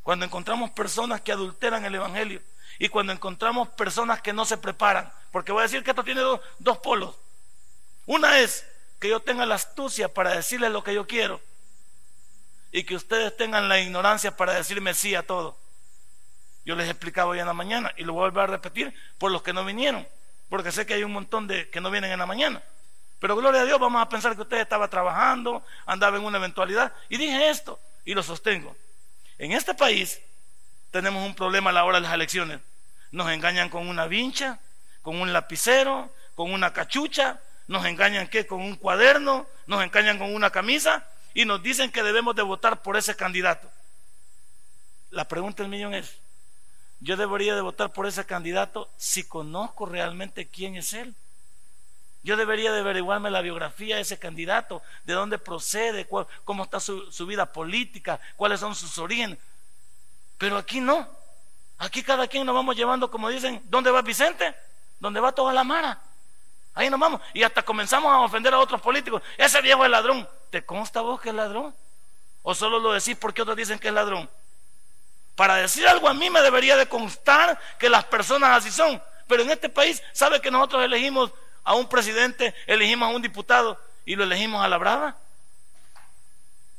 Cuando 0.03 0.25
encontramos 0.25 0.73
personas 0.73 1.21
que 1.21 1.31
adulteran 1.31 1.85
el 1.85 1.95
Evangelio 1.95 2.43
y 2.81 2.89
cuando 2.89 3.13
encontramos 3.13 3.69
personas 3.69 4.21
que 4.21 4.33
no 4.33 4.45
se 4.45 4.59
preparan, 4.59 5.13
porque 5.31 5.53
voy 5.53 5.61
a 5.61 5.63
decir 5.63 5.85
que 5.85 5.91
esto 5.91 6.03
tiene 6.03 6.21
dos, 6.21 6.79
polos. 6.79 7.15
Una 8.07 8.41
es 8.41 8.67
que 8.99 9.09
yo 9.09 9.21
tenga 9.21 9.47
la 9.47 9.55
astucia 9.55 10.13
para 10.13 10.35
decirles 10.35 10.73
lo 10.73 10.83
que 10.83 10.95
yo 10.95 11.07
quiero 11.07 11.41
y 12.73 12.83
que 12.83 12.97
ustedes 12.97 13.37
tengan 13.37 13.69
la 13.69 13.79
ignorancia 13.79 14.37
para 14.37 14.53
decirme 14.53 14.93
sí 14.93 15.15
a 15.15 15.25
todo. 15.25 15.57
Yo 16.65 16.75
les 16.75 16.91
explicaba 16.91 17.31
hoy 17.31 17.39
en 17.39 17.47
la 17.47 17.53
mañana 17.53 17.95
y 17.97 18.03
lo 18.03 18.15
voy 18.15 18.23
a 18.23 18.31
volver 18.31 18.43
a 18.43 18.47
repetir 18.49 18.93
por 19.17 19.31
los 19.31 19.45
que 19.45 19.53
no 19.53 19.65
vinieron, 19.65 20.05
porque 20.49 20.73
sé 20.73 20.87
que 20.87 20.95
hay 20.95 21.05
un 21.05 21.13
montón 21.13 21.47
de 21.47 21.71
que 21.71 21.81
no 21.81 21.93
vienen 21.93 22.11
en 22.11 22.19
la 22.19 22.27
mañana. 22.27 22.65
Pero 23.25 23.37
gloria 23.37 23.63
a 23.63 23.65
Dios, 23.65 23.81
vamos 23.81 24.03
a 24.03 24.09
pensar 24.11 24.37
que 24.37 24.43
usted 24.43 24.59
estaba 24.59 24.87
trabajando, 24.89 25.65
andaba 25.87 26.19
en 26.19 26.25
una 26.25 26.37
eventualidad. 26.37 26.93
Y 27.09 27.17
dije 27.17 27.49
esto, 27.49 27.81
y 28.05 28.13
lo 28.13 28.23
sostengo. 28.23 28.77
En 29.39 29.53
este 29.53 29.73
país 29.73 30.21
tenemos 30.91 31.27
un 31.27 31.35
problema 31.35 31.71
a 31.71 31.73
la 31.73 31.85
hora 31.87 31.97
de 31.97 32.03
las 32.03 32.13
elecciones. 32.13 32.61
Nos 33.13 33.31
engañan 33.31 33.71
con 33.71 33.89
una 33.89 34.07
vincha, 34.09 34.59
con 35.01 35.23
un 35.23 35.33
lapicero, 35.33 36.13
con 36.35 36.53
una 36.53 36.75
cachucha, 36.75 37.41
nos 37.67 37.87
engañan 37.87 38.29
¿qué? 38.29 38.47
con 38.47 38.61
un 38.61 38.77
cuaderno, 38.77 39.47
nos 39.67 39.83
engañan 39.83 40.19
con 40.19 40.35
una 40.35 40.51
camisa 40.51 41.09
y 41.33 41.47
nos 41.47 41.63
dicen 41.63 41.91
que 41.91 42.03
debemos 42.03 42.37
de 42.37 42.43
votar 42.43 42.83
por 42.83 42.99
ese 42.99 43.17
candidato. 43.17 43.71
La 45.09 45.27
pregunta 45.27 45.63
del 45.63 45.71
millón 45.71 45.95
es, 45.95 46.19
yo 47.01 47.17
debería 47.17 47.55
de 47.55 47.63
votar 47.63 47.91
por 47.91 48.07
ese 48.07 48.27
candidato 48.27 48.91
si 48.99 49.27
conozco 49.27 49.87
realmente 49.87 50.47
quién 50.47 50.77
es 50.77 50.93
él. 50.93 51.15
Yo 52.25 52.39
debería 52.39 52.73
de 52.73 52.81
averiguarme 52.81 53.31
la 53.31 53.43
biografía 53.43 53.97
de 53.97 54.03
ese 54.03 54.19
candidato, 54.19 54.83
de 55.05 55.13
dónde 55.13 55.39
procede, 55.39 56.09
cómo 56.45 56.65
está 56.65 56.81
su, 56.81 57.13
su 57.13 57.27
vida 57.27 57.53
política, 57.53 58.19
cuáles 58.37 58.61
son 58.61 58.75
sus 58.75 58.97
orígenes. 58.97 59.39
Pero 60.39 60.57
aquí 60.57 60.81
no. 60.81 61.07
Aquí 61.77 62.03
cada 62.03 62.27
quien 62.27 62.47
nos 62.47 62.55
vamos 62.55 62.77
llevando, 62.77 63.11
como 63.11 63.29
dicen, 63.29 63.61
¿dónde 63.67 63.91
va 63.91 64.01
Vicente? 64.01 64.55
¿Dónde 64.99 65.21
va 65.21 65.33
toda 65.33 65.53
la 65.53 65.65
mara? 65.65 66.01
Ahí 66.73 66.89
nos 66.89 66.99
vamos. 66.99 67.21
Y 67.35 67.43
hasta 67.43 67.63
comenzamos 67.63 68.11
a 68.11 68.21
ofender 68.21 68.55
a 68.55 68.59
otros 68.59 68.81
políticos. 68.81 69.21
Ese 69.37 69.61
viejo 69.61 69.85
es 69.85 69.91
ladrón. 69.91 70.27
¿Te 70.49 70.65
consta 70.65 71.03
vos 71.03 71.21
que 71.21 71.29
es 71.29 71.35
ladrón? 71.35 71.75
¿O 72.43 72.55
solo 72.55 72.79
lo 72.79 72.93
decís 72.93 73.17
porque 73.21 73.43
otros 73.43 73.57
dicen 73.57 73.79
que 73.79 73.89
es 73.89 73.95
ladrón? 73.95 74.31
Para 75.37 75.57
decir 75.57 75.87
algo 75.87 76.09
a 76.09 76.15
mí 76.15 76.31
me 76.31 76.41
debería 76.41 76.75
de 76.77 76.89
constar 76.89 77.61
que 77.79 77.91
las 77.91 78.05
personas 78.05 78.57
así 78.57 78.71
son. 78.71 79.03
Pero 79.29 79.43
en 79.43 79.51
este 79.51 79.69
país, 79.69 80.03
¿sabe 80.13 80.41
que 80.41 80.51
nosotros 80.51 80.83
elegimos 80.85 81.33
a 81.65 81.75
un 81.75 81.89
presidente, 81.89 82.55
elegimos 82.67 83.11
a 83.11 83.13
un 83.15 83.23
diputado 83.23 83.81
y 84.05 84.17
lo 84.17 84.25
elegimos 84.25 84.65
a 84.65 84.69
la 84.69 84.79
brava. 84.79 85.17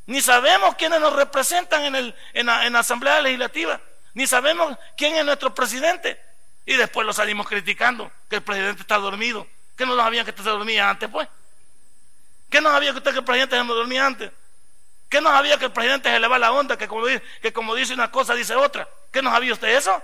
Ni 0.05 0.21
sabemos 0.21 0.75
quiénes 0.75 0.99
nos 1.01 1.13
representan 1.13 1.83
en, 1.83 1.95
el, 1.95 2.15
en, 2.33 2.45
la, 2.45 2.79
Asamblea 2.79 3.21
Legislativa. 3.21 3.81
Ni 4.13 4.27
sabemos 4.27 4.77
quién 4.95 5.15
es 5.15 5.25
nuestro 5.25 5.53
presidente. 5.53 6.21
Y 6.65 6.75
después 6.75 7.05
lo 7.05 7.13
salimos 7.13 7.47
criticando, 7.47 8.11
que 8.29 8.37
el 8.37 8.43
presidente 8.43 8.81
está 8.81 8.97
dormido. 8.97 9.47
¿Qué 9.75 9.85
no 9.85 9.95
sabían 9.95 10.25
que 10.25 10.31
usted 10.31 10.43
se 10.43 10.49
dormía 10.49 10.89
antes, 10.89 11.09
pues? 11.09 11.27
¿Qué 12.49 12.61
no 12.61 12.69
sabía 12.69 12.91
que 12.91 12.97
usted 12.99 13.11
que 13.11 13.19
el 13.19 13.25
presidente 13.25 13.57
se 13.57 13.63
dormía 13.63 14.05
antes? 14.05 14.31
¿Qué 15.09 15.21
no 15.21 15.29
sabía 15.29 15.57
que 15.57 15.65
el 15.65 15.71
presidente 15.71 16.09
se 16.09 16.19
le 16.19 16.27
va 16.27 16.39
la 16.39 16.51
onda, 16.51 16.77
que 16.77 16.87
como, 16.87 17.05
que 17.41 17.53
como 17.53 17.75
dice 17.75 17.93
una 17.93 18.11
cosa, 18.11 18.33
dice 18.33 18.55
otra? 18.55 18.87
¿Qué 19.11 19.21
no 19.21 19.31
sabía 19.31 19.53
usted 19.53 19.69
eso? 19.69 20.01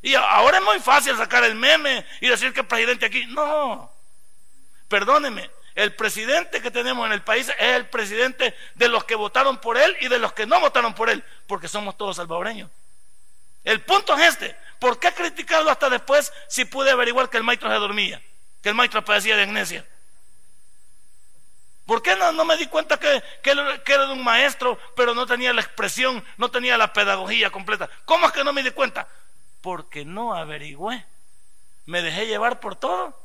Y 0.00 0.14
ahora 0.14 0.58
es 0.58 0.64
muy 0.64 0.78
fácil 0.80 1.16
sacar 1.16 1.44
el 1.44 1.54
meme 1.54 2.06
y 2.20 2.28
decir 2.28 2.52
que 2.52 2.60
el 2.60 2.66
presidente 2.66 3.06
aquí. 3.06 3.26
No, 3.26 3.92
perdóneme, 4.88 5.50
el 5.74 5.94
presidente 5.94 6.60
que 6.60 6.70
tenemos 6.70 7.06
en 7.06 7.12
el 7.12 7.22
país 7.22 7.48
es 7.48 7.74
el 7.76 7.86
presidente 7.86 8.54
de 8.74 8.88
los 8.88 9.04
que 9.04 9.14
votaron 9.14 9.58
por 9.58 9.76
él 9.76 9.96
y 10.00 10.08
de 10.08 10.18
los 10.18 10.32
que 10.32 10.46
no 10.46 10.60
votaron 10.60 10.94
por 10.94 11.10
él, 11.10 11.22
porque 11.46 11.68
somos 11.68 11.96
todos 11.96 12.16
salvadoreños. 12.16 12.70
El 13.64 13.80
punto 13.82 14.16
es 14.16 14.28
este, 14.28 14.56
¿por 14.78 14.98
qué 14.98 15.12
criticarlo 15.12 15.70
hasta 15.70 15.90
después 15.90 16.32
si 16.48 16.64
pude 16.64 16.90
averiguar 16.90 17.28
que 17.28 17.36
el 17.36 17.42
maestro 17.42 17.68
se 17.70 17.76
dormía, 17.76 18.20
que 18.62 18.70
el 18.70 18.74
maestro 18.74 19.04
padecía 19.04 19.36
de 19.36 19.42
amnesia? 19.42 19.84
¿Por 21.86 22.02
qué 22.02 22.16
no, 22.16 22.44
me 22.44 22.56
di 22.56 22.66
cuenta 22.66 22.98
que, 22.98 23.22
que, 23.42 23.80
que, 23.84 23.92
era 23.92 24.10
un 24.10 24.22
maestro, 24.22 24.78
pero 24.94 25.14
no 25.14 25.26
tenía 25.26 25.52
la 25.52 25.62
expresión, 25.62 26.22
no 26.36 26.50
tenía 26.50 26.76
la 26.76 26.92
pedagogía 26.92 27.50
completa? 27.50 27.88
¿Cómo 28.04 28.26
es 28.26 28.32
que 28.32 28.44
no 28.44 28.52
me 28.52 28.62
di 28.62 28.70
cuenta? 28.72 29.08
Porque 29.60 30.04
no 30.04 30.34
averigüé. 30.34 31.04
Me 31.86 32.02
dejé 32.02 32.26
llevar 32.26 32.60
por 32.60 32.76
todo, 32.76 33.18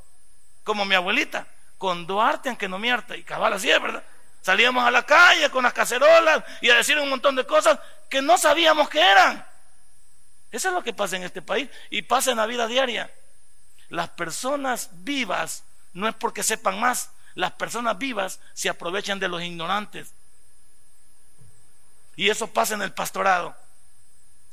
como 0.63 0.85
mi 0.85 0.95
abuelita, 0.95 1.47
con 1.77 2.07
Duarte 2.07 2.49
aunque 2.49 2.69
no 2.69 2.79
miarta, 2.79 3.17
y 3.17 3.23
cabal 3.23 3.53
así 3.53 3.69
es, 3.69 3.81
¿verdad? 3.81 4.03
Salíamos 4.41 4.85
a 4.85 4.91
la 4.91 5.05
calle 5.05 5.49
con 5.49 5.63
las 5.63 5.73
cacerolas 5.73 6.43
y 6.61 6.69
a 6.69 6.75
decir 6.75 6.99
un 6.99 7.09
montón 7.09 7.35
de 7.35 7.45
cosas 7.45 7.79
que 8.09 8.21
no 8.21 8.37
sabíamos 8.37 8.89
que 8.89 8.99
eran. 8.99 9.45
Eso 10.51 10.67
es 10.67 10.73
lo 10.73 10.83
que 10.83 10.93
pasa 10.93 11.15
en 11.15 11.23
este 11.23 11.41
país 11.41 11.69
y 11.89 12.01
pasa 12.03 12.31
en 12.31 12.37
la 12.37 12.45
vida 12.45 12.67
diaria. 12.67 13.11
Las 13.89 14.09
personas 14.09 14.89
vivas 14.91 15.63
no 15.93 16.07
es 16.07 16.15
porque 16.15 16.43
sepan 16.43 16.79
más, 16.79 17.09
las 17.35 17.53
personas 17.53 17.97
vivas 17.97 18.39
se 18.53 18.69
aprovechan 18.69 19.19
de 19.19 19.27
los 19.27 19.41
ignorantes. 19.41 20.13
Y 22.15 22.29
eso 22.29 22.47
pasa 22.47 22.75
en 22.75 22.81
el 22.81 22.93
pastorado. 22.93 23.55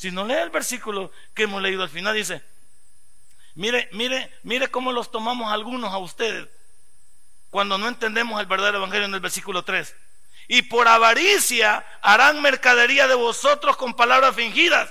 Si 0.01 0.11
no 0.11 0.25
lee 0.25 0.33
el 0.33 0.49
versículo 0.49 1.13
que 1.35 1.43
hemos 1.43 1.61
leído 1.61 1.83
al 1.83 1.91
final, 1.91 2.15
dice, 2.15 2.43
mire, 3.55 3.87
mire, 3.93 4.33
mire 4.45 4.69
cómo 4.69 4.93
los 4.93 5.11
tomamos 5.11 5.53
algunos 5.53 5.93
a 5.93 5.99
ustedes 5.99 6.49
cuando 7.51 7.77
no 7.77 7.87
entendemos 7.87 8.41
el 8.41 8.47
verdadero 8.47 8.79
evangelio 8.79 9.05
en 9.05 9.13
el 9.13 9.21
versículo 9.21 9.63
3. 9.63 9.95
Y 10.49 10.63
por 10.63 10.89
avaricia 10.89 11.85
harán 12.01 12.41
mercadería 12.41 13.09
de 13.09 13.15
vosotros 13.15 13.77
con 13.77 13.93
palabras 13.93 14.35
fingidas. 14.35 14.91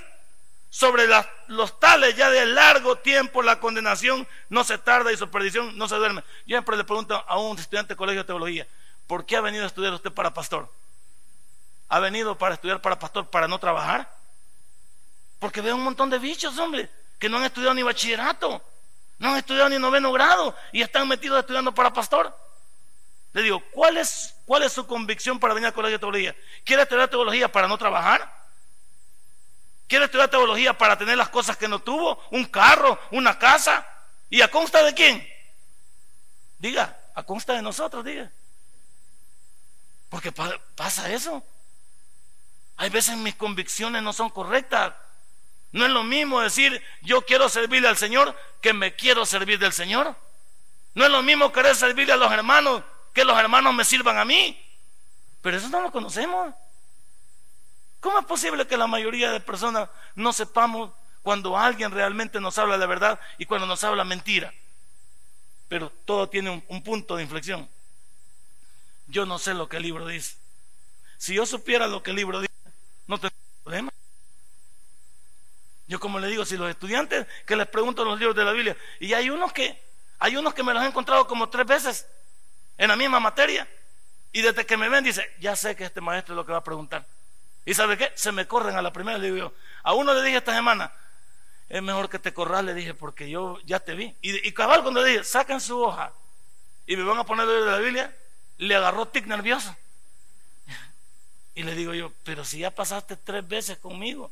Sobre 0.68 1.08
los 1.48 1.80
tales 1.80 2.14
ya 2.14 2.30
de 2.30 2.46
largo 2.46 2.94
tiempo 2.94 3.42
la 3.42 3.58
condenación 3.58 4.28
no 4.48 4.62
se 4.62 4.78
tarda 4.78 5.10
y 5.10 5.16
su 5.16 5.28
perdición 5.28 5.76
no 5.76 5.88
se 5.88 5.96
duerme. 5.96 6.22
Yo 6.46 6.54
siempre 6.54 6.76
le 6.76 6.84
pregunto 6.84 7.16
a 7.26 7.36
un 7.36 7.58
estudiante 7.58 7.94
de 7.94 7.96
colegio 7.96 8.22
de 8.22 8.28
teología, 8.28 8.64
¿por 9.08 9.26
qué 9.26 9.34
ha 9.34 9.40
venido 9.40 9.64
a 9.64 9.66
estudiar 9.66 9.92
usted 9.92 10.12
para 10.12 10.32
pastor? 10.32 10.72
¿Ha 11.88 11.98
venido 11.98 12.38
para 12.38 12.54
estudiar 12.54 12.80
para 12.80 12.96
pastor 12.96 13.28
para 13.28 13.48
no 13.48 13.58
trabajar? 13.58 14.19
Porque 15.50 15.62
veo 15.62 15.74
un 15.74 15.82
montón 15.82 16.08
de 16.08 16.20
bichos, 16.20 16.56
hombre, 16.58 16.88
que 17.18 17.28
no 17.28 17.38
han 17.38 17.42
estudiado 17.42 17.74
ni 17.74 17.82
bachillerato, 17.82 18.62
no 19.18 19.30
han 19.30 19.36
estudiado 19.38 19.68
ni 19.68 19.80
noveno 19.80 20.12
grado 20.12 20.56
y 20.70 20.80
están 20.80 21.08
metidos 21.08 21.40
estudiando 21.40 21.74
para 21.74 21.92
pastor. 21.92 22.32
Le 23.32 23.42
digo, 23.42 23.60
¿cuál 23.72 23.96
es, 23.96 24.32
su 24.72 24.86
convicción 24.86 25.40
para 25.40 25.52
venir 25.52 25.66
al 25.66 25.72
colegio 25.72 25.98
de 25.98 25.98
teología? 25.98 26.36
¿Quiere 26.64 26.84
estudiar 26.84 27.08
teología 27.08 27.50
para 27.50 27.66
no 27.66 27.76
trabajar? 27.76 28.32
¿Quiere 29.88 30.04
estudiar 30.04 30.28
teología 30.28 30.78
para 30.78 30.96
tener 30.96 31.18
las 31.18 31.30
cosas 31.30 31.56
que 31.56 31.66
no 31.66 31.80
tuvo? 31.80 32.22
¿Un 32.30 32.44
carro? 32.44 32.96
¿Una 33.10 33.36
casa? 33.36 33.84
¿Y 34.28 34.42
a 34.42 34.52
consta 34.52 34.84
de 34.84 34.94
quién? 34.94 35.28
Diga, 36.60 36.96
a 37.16 37.24
consta 37.24 37.54
de 37.54 37.62
nosotros, 37.62 38.04
diga. 38.04 38.30
Porque 40.10 40.30
pasa 40.30 41.10
eso. 41.10 41.42
Hay 42.76 42.88
veces 42.88 43.16
mis 43.16 43.34
convicciones 43.34 44.00
no 44.00 44.12
son 44.12 44.30
correctas. 44.30 44.94
No 45.72 45.86
es 45.86 45.92
lo 45.92 46.02
mismo 46.02 46.40
decir 46.40 46.82
yo 47.02 47.22
quiero 47.22 47.48
servirle 47.48 47.88
al 47.88 47.96
Señor 47.96 48.36
que 48.60 48.72
me 48.72 48.94
quiero 48.94 49.24
servir 49.24 49.58
del 49.58 49.72
Señor. 49.72 50.16
No 50.94 51.04
es 51.04 51.10
lo 51.10 51.22
mismo 51.22 51.52
querer 51.52 51.76
servirle 51.76 52.12
a 52.12 52.16
los 52.16 52.32
hermanos 52.32 52.82
que 53.12 53.24
los 53.24 53.38
hermanos 53.38 53.74
me 53.74 53.84
sirvan 53.84 54.18
a 54.18 54.24
mí. 54.24 54.58
Pero 55.42 55.56
eso 55.56 55.68
no 55.68 55.80
lo 55.80 55.90
conocemos. 55.90 56.54
¿Cómo 58.00 58.18
es 58.18 58.24
posible 58.24 58.66
que 58.66 58.76
la 58.76 58.86
mayoría 58.86 59.30
de 59.30 59.40
personas 59.40 59.88
no 60.14 60.32
sepamos 60.32 60.90
cuando 61.22 61.56
alguien 61.56 61.90
realmente 61.90 62.40
nos 62.40 62.56
habla 62.58 62.78
de 62.78 62.86
verdad 62.86 63.20
y 63.38 63.46
cuando 63.46 63.66
nos 63.66 63.84
habla 63.84 64.04
mentira? 64.04 64.52
Pero 65.68 65.90
todo 66.04 66.28
tiene 66.28 66.62
un, 66.66 66.82
punto 66.82 67.16
de 67.16 67.22
inflexión. 67.22 67.68
Yo 69.06 69.26
no 69.26 69.38
sé 69.38 69.54
lo 69.54 69.68
que 69.68 69.76
el 69.76 69.82
libro 69.82 70.06
dice. 70.06 70.36
Si 71.18 71.34
yo 71.34 71.44
supiera 71.46 71.86
lo 71.86 72.02
que 72.02 72.10
el 72.10 72.16
libro 72.16 72.40
dice, 72.40 72.52
no 73.06 73.18
tendría 73.18 73.40
problema. 73.62 73.92
Yo 75.90 75.98
como 75.98 76.20
le 76.20 76.28
digo, 76.28 76.44
si 76.44 76.56
los 76.56 76.70
estudiantes 76.70 77.26
que 77.44 77.56
les 77.56 77.66
pregunto 77.66 78.04
los 78.04 78.16
libros 78.16 78.36
de 78.36 78.44
la 78.44 78.52
Biblia, 78.52 78.76
y 79.00 79.12
hay 79.12 79.28
unos 79.28 79.52
que, 79.52 79.76
hay 80.20 80.36
unos 80.36 80.54
que 80.54 80.62
me 80.62 80.72
los 80.72 80.84
he 80.84 80.86
encontrado 80.86 81.26
como 81.26 81.48
tres 81.48 81.66
veces 81.66 82.06
en 82.78 82.86
la 82.86 82.94
misma 82.94 83.18
materia, 83.18 83.66
y 84.30 84.40
desde 84.40 84.64
que 84.64 84.76
me 84.76 84.88
ven 84.88 85.02
dice, 85.02 85.28
ya 85.40 85.56
sé 85.56 85.74
que 85.74 85.82
este 85.82 86.00
maestro 86.00 86.34
es 86.34 86.36
lo 86.36 86.46
que 86.46 86.52
va 86.52 86.58
a 86.58 86.62
preguntar. 86.62 87.04
¿Y 87.64 87.74
sabe 87.74 87.98
qué? 87.98 88.12
Se 88.14 88.30
me 88.30 88.46
corren 88.46 88.76
a 88.76 88.82
la 88.82 88.92
primera, 88.92 89.18
le 89.18 89.32
digo 89.32 89.36
yo. 89.48 89.52
A 89.82 89.94
uno 89.94 90.14
le 90.14 90.22
dije 90.22 90.36
esta 90.36 90.54
semana, 90.54 90.92
es 91.68 91.82
mejor 91.82 92.08
que 92.08 92.20
te 92.20 92.32
corras, 92.32 92.62
le 92.62 92.72
dije, 92.72 92.94
porque 92.94 93.28
yo 93.28 93.58
ya 93.64 93.80
te 93.80 93.94
vi. 93.94 94.14
Y, 94.22 94.52
cabal 94.52 94.82
cuando 94.82 95.02
le 95.02 95.10
dije, 95.10 95.24
saquen 95.24 95.60
su 95.60 95.82
hoja 95.82 96.12
y 96.86 96.96
me 96.96 97.02
van 97.02 97.18
a 97.18 97.24
poner 97.24 97.48
de 97.48 97.66
la 97.66 97.78
Biblia, 97.78 98.14
le 98.58 98.76
agarró 98.76 99.08
tic 99.08 99.26
nervioso. 99.26 99.76
Y 101.56 101.64
le 101.64 101.74
digo 101.74 101.94
yo, 101.94 102.12
pero 102.22 102.44
si 102.44 102.60
ya 102.60 102.70
pasaste 102.70 103.16
tres 103.16 103.46
veces 103.48 103.76
conmigo 103.78 104.30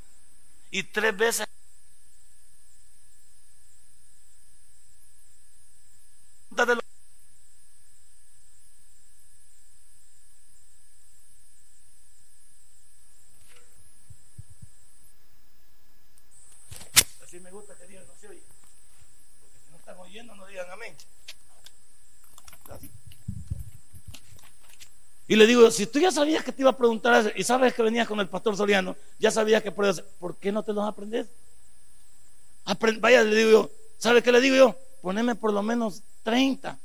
y 0.70 0.82
tres 0.84 1.16
veces 1.16 1.46
Y 25.30 25.36
le 25.36 25.46
digo, 25.46 25.70
si 25.70 25.86
tú 25.86 25.98
ya 25.98 26.10
sabías 26.10 26.42
que 26.42 26.52
te 26.52 26.62
iba 26.62 26.70
a 26.70 26.76
preguntar 26.76 27.34
y 27.36 27.44
sabes 27.44 27.74
que 27.74 27.82
venías 27.82 28.08
con 28.08 28.18
el 28.18 28.28
pastor 28.28 28.56
Soriano, 28.56 28.96
ya 29.18 29.30
sabías 29.30 29.62
que 29.62 29.70
podías, 29.70 30.00
¿por 30.18 30.36
qué 30.36 30.50
no 30.50 30.62
te 30.62 30.72
los 30.72 30.88
aprendes? 30.88 31.26
vaya, 32.98 33.22
le 33.22 33.36
digo 33.36 33.50
yo, 33.50 33.70
¿sabe 33.98 34.22
qué 34.22 34.32
le 34.32 34.40
digo 34.40 34.56
yo? 34.56 34.76
Poneme 35.02 35.34
por 35.34 35.52
lo 35.52 35.62
menos 35.62 36.02
30. 36.22 36.78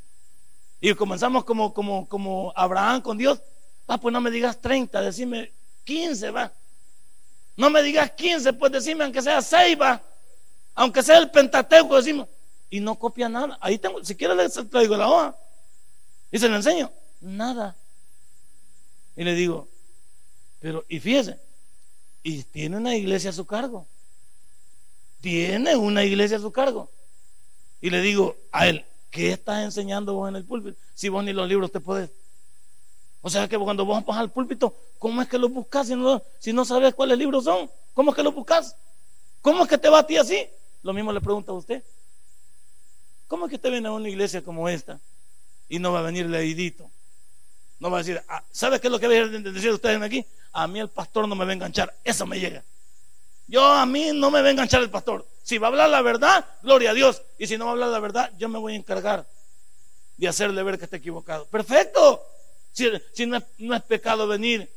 Y 0.81 0.93
comenzamos 0.93 1.45
como, 1.45 1.73
como, 1.73 2.05
como 2.09 2.51
Abraham 2.57 3.01
con 3.01 3.17
Dios. 3.17 3.39
Va, 3.89 3.97
pues 3.97 4.11
no 4.11 4.19
me 4.19 4.29
digas 4.29 4.59
30, 4.59 5.01
decime 5.01 5.51
15, 5.85 6.31
va. 6.31 6.51
No 7.55 7.69
me 7.69 7.81
digas 7.81 8.11
15, 8.11 8.51
pues 8.53 8.73
decime 8.73 9.05
aunque 9.05 9.21
sea 9.21 9.41
6, 9.41 9.77
va. 9.79 10.01
Aunque 10.75 11.01
sea 11.01 11.17
el 11.17 11.31
Pentateuco, 11.31 11.95
decimos. 11.95 12.27
Y 12.69 12.81
no 12.81 12.95
copia 12.95 13.29
nada. 13.29 13.57
Ahí 13.61 13.77
tengo, 13.77 14.03
si 14.03 14.15
quiere 14.15 14.35
le 14.35 14.49
traigo 14.49 14.97
la 14.97 15.07
hoja. 15.07 15.35
Y 16.29 16.39
se 16.39 16.49
le 16.49 16.57
enseño. 16.57 16.91
Nada. 17.21 17.77
Y 19.15 19.23
le 19.23 19.35
digo, 19.35 19.67
pero, 20.59 20.85
y 20.87 20.99
fíjese, 20.99 21.37
y 22.23 22.43
tiene 22.43 22.77
una 22.77 22.95
iglesia 22.95 23.29
a 23.29 23.33
su 23.33 23.45
cargo. 23.45 23.85
Tiene 25.21 25.75
una 25.75 26.03
iglesia 26.03 26.37
a 26.37 26.41
su 26.41 26.51
cargo. 26.51 26.89
Y 27.81 27.89
le 27.89 28.01
digo 28.01 28.35
a 28.51 28.67
él, 28.67 28.85
¿qué 29.11 29.31
estás 29.31 29.63
enseñando 29.63 30.13
vos 30.13 30.29
en 30.29 30.37
el 30.37 30.45
púlpito? 30.45 30.77
Si 30.95 31.09
vos 31.09 31.23
ni 31.23 31.33
los 31.33 31.47
libros 31.47 31.71
te 31.71 31.79
podés. 31.79 32.09
O 33.21 33.29
sea 33.29 33.47
que 33.47 33.57
cuando 33.57 33.85
vos 33.85 34.05
vas 34.05 34.17
al 34.17 34.31
púlpito, 34.31 34.75
¿cómo 34.99 35.21
es 35.21 35.27
que 35.27 35.37
lo 35.37 35.49
buscas 35.49 35.87
si 35.87 35.95
no, 35.95 36.21
si 36.39 36.51
no 36.53 36.65
sabes 36.65 36.93
cuáles 36.93 37.17
libros 37.17 37.43
son? 37.43 37.69
¿Cómo 37.93 38.11
es 38.11 38.15
que 38.15 38.23
lo 38.23 38.31
buscas? 38.31 38.75
¿Cómo 39.41 39.63
es 39.63 39.69
que 39.69 39.77
te 39.77 39.89
va 39.89 39.99
a 39.99 40.07
ti 40.07 40.17
así? 40.17 40.47
Lo 40.81 40.93
mismo 40.93 41.11
le 41.11 41.21
pregunta 41.21 41.51
a 41.51 41.55
usted. 41.55 41.83
¿Cómo 43.27 43.45
es 43.45 43.49
que 43.49 43.55
usted 43.55 43.71
viene 43.71 43.87
a 43.87 43.91
una 43.91 44.09
iglesia 44.09 44.41
como 44.41 44.67
esta 44.69 44.99
y 45.69 45.79
no 45.79 45.91
va 45.91 45.99
a 45.99 46.03
venir 46.03 46.25
leidito? 46.25 46.89
No 47.83 47.91
va 47.91 47.97
a 47.97 48.01
decir, 48.01 48.23
ah, 48.29 48.41
¿sabe 48.49 48.79
qué 48.79 48.87
es 48.87 48.91
lo 48.91 48.97
que 48.97 49.09
decir 49.09 49.71
ustedes 49.73 50.01
aquí? 50.01 50.25
A 50.53 50.67
mí 50.67 50.79
el 50.79 50.87
pastor 50.87 51.27
no 51.27 51.35
me 51.35 51.43
va 51.43 51.51
a 51.51 51.53
enganchar, 51.53 51.93
eso 52.01 52.25
me 52.25 52.39
llega. 52.39 52.63
Yo 53.45 53.61
a 53.61 53.85
mí 53.85 54.11
no 54.13 54.31
me 54.31 54.41
va 54.41 54.47
a 54.47 54.51
enganchar 54.51 54.81
el 54.81 54.89
pastor. 54.89 55.27
Si 55.43 55.57
va 55.57 55.67
a 55.67 55.69
hablar 55.69 55.89
la 55.89 56.01
verdad, 56.01 56.45
gloria 56.61 56.91
a 56.91 56.93
Dios. 56.93 57.21
Y 57.37 57.45
si 57.45 57.57
no 57.57 57.65
va 57.65 57.71
a 57.71 57.73
hablar 57.73 57.89
la 57.89 57.99
verdad, 57.99 58.31
yo 58.37 58.47
me 58.47 58.57
voy 58.57 58.71
a 58.71 58.75
encargar 58.77 59.27
de 60.15 60.27
hacerle 60.29 60.63
ver 60.63 60.77
que 60.77 60.85
está 60.85 60.95
equivocado. 60.95 61.43
Perfecto. 61.47 62.25
Si, 62.71 63.25
no, 63.25 63.35
es, 63.75 63.83
pecado 63.83 64.29
venir 64.29 64.71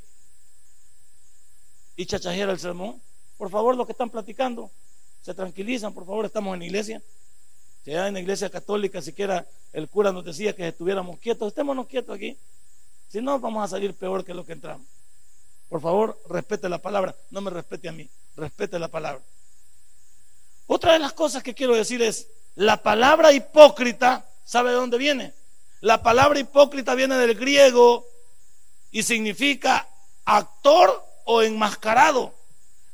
y 1.95 2.07
chachajear 2.07 2.51
el 2.51 2.59
sermón, 2.59 3.01
por 3.39 3.51
favor, 3.51 3.77
los 3.77 3.87
que 3.87 3.93
están 3.93 4.11
platicando, 4.11 4.69
se 5.23 5.33
tranquilizan, 5.33 5.95
por 5.95 6.07
favor, 6.07 6.25
estamos 6.25 6.57
en 6.57 6.63
iglesia. 6.63 7.01
Si 7.85 7.95
hay 7.95 8.09
en 8.09 8.15
la 8.15 8.21
iglesia 8.21 8.51
católica, 8.51 9.01
siquiera 9.01 9.47
el 9.73 9.89
cura 9.89 10.11
nos 10.11 10.25
decía 10.25 10.57
que 10.57 10.67
estuviéramos 10.67 11.21
quietos, 11.21 11.47
estémonos 11.47 11.87
quietos 11.87 12.17
aquí. 12.17 12.37
Si 13.09 13.21
no, 13.21 13.39
vamos 13.39 13.65
a 13.65 13.69
salir 13.69 13.95
peor 13.95 14.25
que 14.25 14.35
lo 14.35 14.45
que 14.45 14.53
entramos. 14.53 14.87
Por 15.69 15.81
favor, 15.81 16.21
respete 16.29 16.69
la 16.69 16.79
palabra. 16.79 17.15
No 17.31 17.41
me 17.41 17.51
respete 17.51 17.89
a 17.89 17.93
mí, 17.93 18.09
respete 18.37 18.79
la 18.79 18.89
palabra. 18.89 19.23
Otra 20.67 20.95
de 20.95 20.99
las 20.99 21.13
cosas 21.13 21.43
que 21.43 21.55
quiero 21.55 21.75
decir 21.75 22.03
es, 22.03 22.29
la 22.57 22.83
palabra 22.83 23.33
hipócrita, 23.33 24.29
¿sabe 24.45 24.71
de 24.71 24.77
dónde 24.77 24.99
viene? 24.99 25.33
La 25.81 26.03
palabra 26.03 26.39
hipócrita 26.39 26.95
viene 26.95 27.17
del 27.17 27.35
griego 27.35 28.07
y 28.91 29.03
significa 29.03 29.87
actor 30.25 31.05
o 31.25 31.43
enmascarado. 31.43 32.35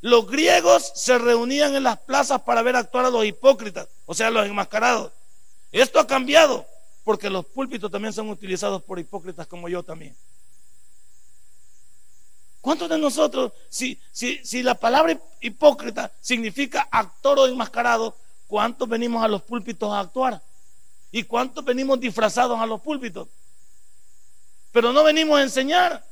Los 0.01 0.27
griegos 0.27 0.91
se 0.95 1.17
reunían 1.17 1.75
en 1.75 1.83
las 1.83 1.97
plazas 1.97 2.41
para 2.41 2.61
ver 2.61 2.75
actuar 2.75 3.05
a 3.05 3.09
los 3.09 3.25
hipócritas, 3.25 3.87
o 4.05 4.13
sea, 4.13 4.29
los 4.29 4.45
enmascarados. 4.45 5.11
Esto 5.71 5.99
ha 5.99 6.05
cambiado. 6.05 6.67
Porque 7.03 7.29
los 7.29 7.45
púlpitos 7.45 7.91
también 7.91 8.13
son 8.13 8.29
utilizados 8.29 8.81
por 8.83 8.99
hipócritas 8.99 9.47
como 9.47 9.67
yo 9.67 9.83
también. 9.83 10.15
¿Cuántos 12.61 12.87
de 12.87 12.97
nosotros, 12.97 13.51
si, 13.69 13.99
si, 14.13 14.37
si 14.45 14.63
la 14.63 14.75
palabra 14.75 15.19
hipócrita 15.41 16.09
significa 16.21 16.87
actor 16.89 17.37
o 17.39 17.45
enmascarado, 17.45 18.15
cuántos 18.47 18.87
venimos 18.87 19.21
a 19.21 19.27
los 19.27 19.41
púlpitos 19.41 19.91
a 19.91 19.99
actuar? 19.99 20.41
¿Y 21.11 21.23
cuántos 21.23 21.65
venimos 21.65 21.99
disfrazados 21.99 22.57
a 22.57 22.65
los 22.65 22.79
púlpitos? 22.79 23.27
Pero 24.71 24.93
no 24.93 25.03
venimos 25.03 25.39
a 25.39 25.43
enseñar. 25.43 26.03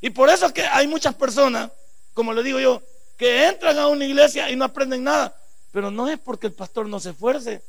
Y 0.00 0.10
por 0.10 0.30
eso 0.30 0.46
es 0.46 0.52
que 0.52 0.62
hay 0.62 0.86
muchas 0.86 1.16
personas, 1.16 1.70
como 2.14 2.32
le 2.32 2.44
digo 2.44 2.60
yo, 2.60 2.80
que 3.16 3.48
entran 3.48 3.78
a 3.78 3.88
una 3.88 4.04
iglesia 4.04 4.48
y 4.50 4.56
no 4.56 4.64
aprenden 4.64 5.02
nada. 5.02 5.36
Pero 5.72 5.90
no 5.90 6.08
es 6.08 6.18
porque 6.18 6.46
el 6.46 6.52
pastor 6.52 6.88
no 6.88 7.00
se 7.00 7.10
esfuerce, 7.10 7.60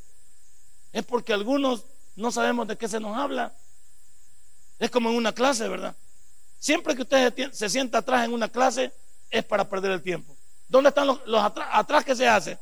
es 0.92 1.04
porque 1.04 1.32
algunos 1.32 1.84
no 2.18 2.32
sabemos 2.32 2.66
de 2.66 2.76
qué 2.76 2.88
se 2.88 2.98
nos 2.98 3.16
habla. 3.16 3.52
Es 4.78 4.90
como 4.90 5.08
en 5.10 5.16
una 5.16 5.32
clase, 5.32 5.68
¿verdad? 5.68 5.94
Siempre 6.58 6.96
que 6.96 7.02
usted 7.02 7.52
se 7.52 7.70
sienta 7.70 7.98
atrás 7.98 8.24
en 8.24 8.32
una 8.32 8.48
clase 8.48 8.92
es 9.30 9.44
para 9.44 9.68
perder 9.68 9.92
el 9.92 10.02
tiempo. 10.02 10.36
¿Dónde 10.68 10.88
están 10.88 11.06
los, 11.06 11.20
atrás? 11.42 11.68
¿Atrás 11.72 12.04
qué 12.04 12.16
se 12.16 12.26
hace? 12.26 12.58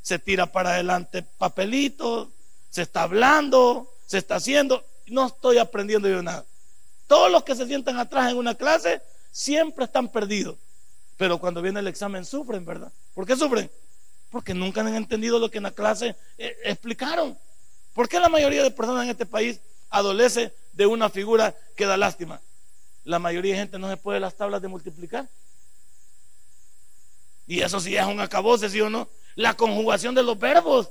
Se 0.00 0.20
tira 0.20 0.46
para 0.46 0.70
adelante 0.70 1.22
papelitos, 1.22 2.28
se 2.70 2.82
está 2.82 3.02
hablando, 3.02 3.92
se 4.06 4.18
está 4.18 4.36
haciendo. 4.36 4.84
No 5.08 5.26
estoy 5.26 5.58
aprendiendo 5.58 6.08
yo 6.08 6.22
nada. 6.22 6.44
Todos 7.08 7.32
los 7.32 7.42
que 7.42 7.56
se 7.56 7.66
sientan 7.66 7.98
atrás 7.98 8.30
en 8.30 8.38
una 8.38 8.54
clase 8.54 9.02
siempre 9.32 9.86
están 9.86 10.08
perdidos. 10.08 10.56
Pero 11.16 11.38
cuando 11.38 11.60
viene 11.60 11.80
el 11.80 11.88
examen 11.88 12.24
sufren, 12.24 12.64
¿verdad? 12.64 12.92
¿Por 13.12 13.26
qué 13.26 13.34
sufren? 13.34 13.68
Porque 14.30 14.54
nunca 14.54 14.82
han 14.82 14.94
entendido 14.94 15.40
lo 15.40 15.50
que 15.50 15.58
en 15.58 15.64
la 15.64 15.72
clase 15.72 16.14
eh, 16.38 16.56
explicaron. 16.62 17.36
¿Por 18.00 18.08
qué 18.08 18.18
la 18.18 18.30
mayoría 18.30 18.62
de 18.62 18.70
personas 18.70 19.04
en 19.04 19.10
este 19.10 19.26
país 19.26 19.60
adolece 19.90 20.54
de 20.72 20.86
una 20.86 21.10
figura 21.10 21.54
que 21.76 21.84
da 21.84 21.98
lástima? 21.98 22.40
La 23.04 23.18
mayoría 23.18 23.52
de 23.52 23.60
gente 23.60 23.78
no 23.78 23.90
se 23.90 23.98
puede 23.98 24.18
las 24.18 24.34
tablas 24.34 24.62
de 24.62 24.68
multiplicar. 24.68 25.28
Y 27.46 27.60
eso 27.60 27.78
sí 27.78 27.94
es 27.94 28.06
un 28.06 28.18
acabose, 28.18 28.70
¿sí 28.70 28.80
o 28.80 28.88
no? 28.88 29.06
La 29.34 29.52
conjugación 29.52 30.14
de 30.14 30.22
los 30.22 30.38
verbos, 30.38 30.88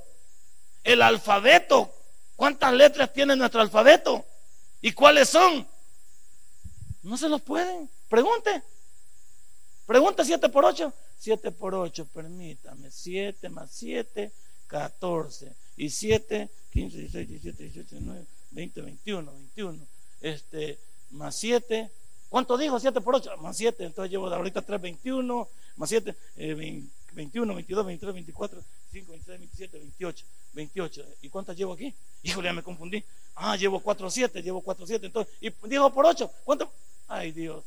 el 0.83 1.01
alfabeto. 1.01 1.91
¿Cuántas 2.35 2.73
letras 2.73 3.11
tiene 3.11 3.35
nuestro 3.35 3.61
alfabeto? 3.61 4.23
¿Y 4.79 4.91
cuáles 4.91 5.29
son? 5.29 5.67
No 7.01 7.17
se 7.17 7.27
los 7.27 7.41
pueden. 7.41 7.89
Pregunte. 8.07 8.61
Pregunta 9.87 10.23
7 10.23 10.47
por 10.49 10.63
8. 10.63 10.93
7 11.17 11.51
por 11.53 11.73
8, 11.73 12.05
permítame. 12.13 12.91
7 12.91 13.49
más 13.49 13.71
7, 13.71 14.31
14. 14.67 15.55
Y 15.79 15.89
7 15.89 16.49
15, 16.73 16.97
16, 16.97 17.27
17, 17.29 17.63
18, 17.63 17.95
19, 17.95 18.25
20, 18.51 18.81
21, 18.81 19.31
21. 19.31 19.87
Este, 20.21 20.77
más 21.11 21.35
7. 21.35 21.89
¿Cuánto 22.29 22.57
dijo? 22.57 22.79
7 22.79 23.01
por 23.01 23.15
8. 23.15 23.37
Más 23.37 23.57
7. 23.57 23.85
Entonces 23.85 24.11
llevo 24.11 24.29
de 24.29 24.35
ahorita 24.35 24.61
3, 24.61 24.81
21. 24.81 25.47
Más 25.77 25.89
7, 25.89 26.15
eh, 26.35 26.83
21, 27.13 27.55
22, 27.55 27.85
23, 27.85 28.13
24, 28.13 28.61
25, 28.91 29.11
26, 29.11 29.39
27. 29.39 29.77
27, 29.77 29.77
28, 29.79 30.25
28. 30.53 31.05
¿Y 31.21 31.29
cuántas 31.29 31.57
llevo 31.57 31.73
aquí? 31.73 31.93
Híjole, 32.23 32.49
ya 32.49 32.53
me 32.53 32.63
confundí. 32.63 33.03
Ah, 33.35 33.55
llevo 33.55 33.79
4, 33.79 34.11
7, 34.11 34.43
llevo 34.43 34.61
4, 34.61 34.85
7. 34.85 35.05
Entonces, 35.05 35.33
y 35.39 35.49
dijo 35.67 35.89
por 35.93 36.05
8. 36.05 36.29
¿Cuánto? 36.43 36.69
Ay, 37.07 37.31
Dios. 37.31 37.63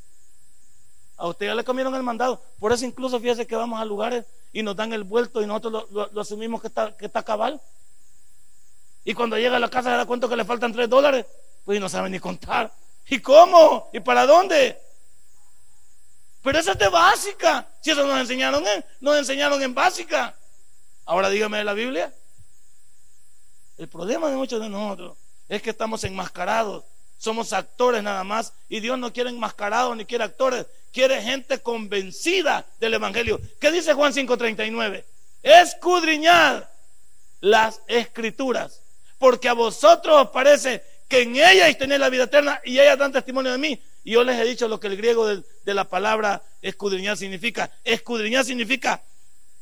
A 1.16 1.28
usted 1.28 1.46
ya 1.46 1.54
le 1.54 1.64
comieron 1.64 1.94
el 1.94 2.02
mandado. 2.02 2.42
Por 2.58 2.72
eso 2.72 2.84
incluso 2.84 3.18
fíjese 3.18 3.46
que 3.46 3.56
vamos 3.56 3.80
a 3.80 3.84
lugares 3.84 4.26
y 4.52 4.62
nos 4.62 4.76
dan 4.76 4.92
el 4.92 5.04
vuelto 5.04 5.40
y 5.40 5.46
nosotros 5.46 5.90
lo, 5.90 6.20
asumimos 6.20 6.60
que 6.60 6.68
está, 6.68 6.96
que 6.96 7.06
está 7.06 7.22
cabal. 7.22 7.60
Y 9.04 9.14
cuando 9.14 9.36
llega 9.36 9.56
a 9.56 9.60
la 9.60 9.68
casa 9.68 9.90
se 9.90 9.96
da 9.96 10.06
cuenta 10.06 10.28
que 10.28 10.36
le 10.36 10.44
faltan 10.44 10.72
3 10.72 10.88
dólares. 10.88 11.26
Pues 11.64 11.80
no 11.80 11.88
sabe 11.88 12.10
ni 12.10 12.18
contar. 12.18 12.72
¿Y 13.08 13.20
cómo? 13.20 13.90
¿Y 13.92 14.00
para 14.00 14.26
dónde? 14.26 14.80
Pero 16.42 16.58
esa 16.58 16.72
es 16.72 16.78
de 16.78 16.88
básica. 16.88 17.68
Si 17.80 17.90
eso 17.90 18.06
nos 18.06 18.18
enseñaron 18.18 18.66
en, 18.66 18.84
nos 19.00 19.16
enseñaron 19.16 19.62
en 19.62 19.74
básica. 19.74 20.34
Ahora 21.04 21.30
dígame 21.30 21.58
de 21.58 21.64
la 21.64 21.72
Biblia. 21.72 22.12
El 23.78 23.88
problema 23.88 24.28
de 24.28 24.36
muchos 24.36 24.60
de 24.60 24.68
nosotros 24.68 25.16
es 25.48 25.62
que 25.62 25.70
estamos 25.70 26.04
enmascarados. 26.04 26.84
Somos 27.18 27.52
actores 27.52 28.02
nada 28.02 28.24
más. 28.24 28.52
Y 28.68 28.80
Dios 28.80 28.98
no 28.98 29.12
quiere 29.12 29.30
enmascarados 29.30 29.96
ni 29.96 30.04
quiere 30.04 30.24
actores. 30.24 30.66
Quiere 30.92 31.22
gente 31.22 31.60
convencida 31.60 32.66
del 32.80 32.94
Evangelio. 32.94 33.40
¿Qué 33.60 33.70
dice 33.70 33.94
Juan 33.94 34.12
5:39? 34.12 35.04
Escudriñad 35.42 36.64
las 37.40 37.80
escrituras. 37.86 38.81
Porque 39.22 39.48
a 39.48 39.52
vosotros 39.52 40.20
os 40.20 40.30
parece 40.30 40.82
que 41.06 41.22
en 41.22 41.36
ellas 41.36 41.78
tenéis 41.78 42.00
la 42.00 42.10
vida 42.10 42.24
eterna 42.24 42.60
y 42.64 42.80
ellas 42.80 42.98
dan 42.98 43.12
testimonio 43.12 43.52
de 43.52 43.58
mí. 43.58 43.80
Y 44.02 44.14
yo 44.14 44.24
les 44.24 44.36
he 44.36 44.44
dicho 44.44 44.66
lo 44.66 44.80
que 44.80 44.88
el 44.88 44.96
griego 44.96 45.28
de, 45.28 45.44
la 45.74 45.84
palabra 45.84 46.42
escudriñar 46.60 47.16
significa. 47.16 47.70
Escudriñar 47.84 48.44
significa 48.44 49.00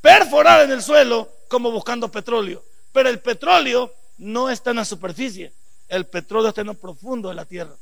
perforar 0.01 0.65
en 0.65 0.71
el 0.71 0.81
suelo 0.81 1.29
como 1.49 1.71
buscando 1.71 2.11
petróleo. 2.11 2.65
Pero 2.91 3.11
el 3.11 3.19
petróleo 3.19 3.93
no 4.17 4.49
está 4.49 4.71
en 4.71 4.77
la 4.77 4.87
superficie. 4.87 5.53
El 5.91 6.07
petróleo 6.07 6.49
está 6.49 6.63
en 6.63 6.69
lo 6.69 6.75
profundo 6.75 7.29
de 7.29 7.35
la 7.35 7.45
tierra. 7.45 7.77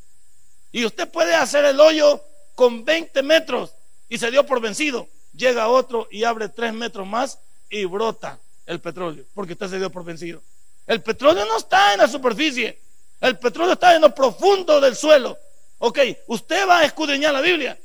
Y 0.72 0.84
usted 0.84 1.08
puede 1.08 1.36
hacer 1.36 1.64
el 1.64 1.78
hoyo 1.78 2.20
con 2.56 2.84
20 2.84 3.22
metros 3.22 3.72
y 4.08 4.18
se 4.18 4.32
dio 4.32 4.44
por 4.44 4.60
vencido. 4.60 5.06
Llega 5.32 5.68
otro 5.68 6.08
y 6.10 6.24
abre 6.24 6.48
3 6.48 6.72
metros 6.72 7.06
más 7.06 7.38
y 7.70 7.84
brota 7.84 8.40
el 8.66 8.80
petróleo, 8.80 9.24
porque 9.32 9.52
usted 9.52 9.68
se 9.68 9.78
dio 9.78 9.90
por 9.90 10.02
vencido. 10.02 10.42
El 10.88 11.02
petróleo 11.02 11.44
no 11.44 11.58
está 11.58 11.92
en 11.92 11.98
la 11.98 12.08
superficie, 12.08 12.80
el 13.20 13.38
petróleo 13.38 13.74
está 13.74 13.94
en 13.94 14.00
lo 14.00 14.14
profundo 14.14 14.80
del 14.80 14.96
suelo. 14.96 15.38
Ok, 15.76 15.98
usted 16.28 16.66
va 16.66 16.78
a 16.78 16.84
escudriñar 16.86 17.34
la 17.34 17.42
Biblia. 17.42 17.78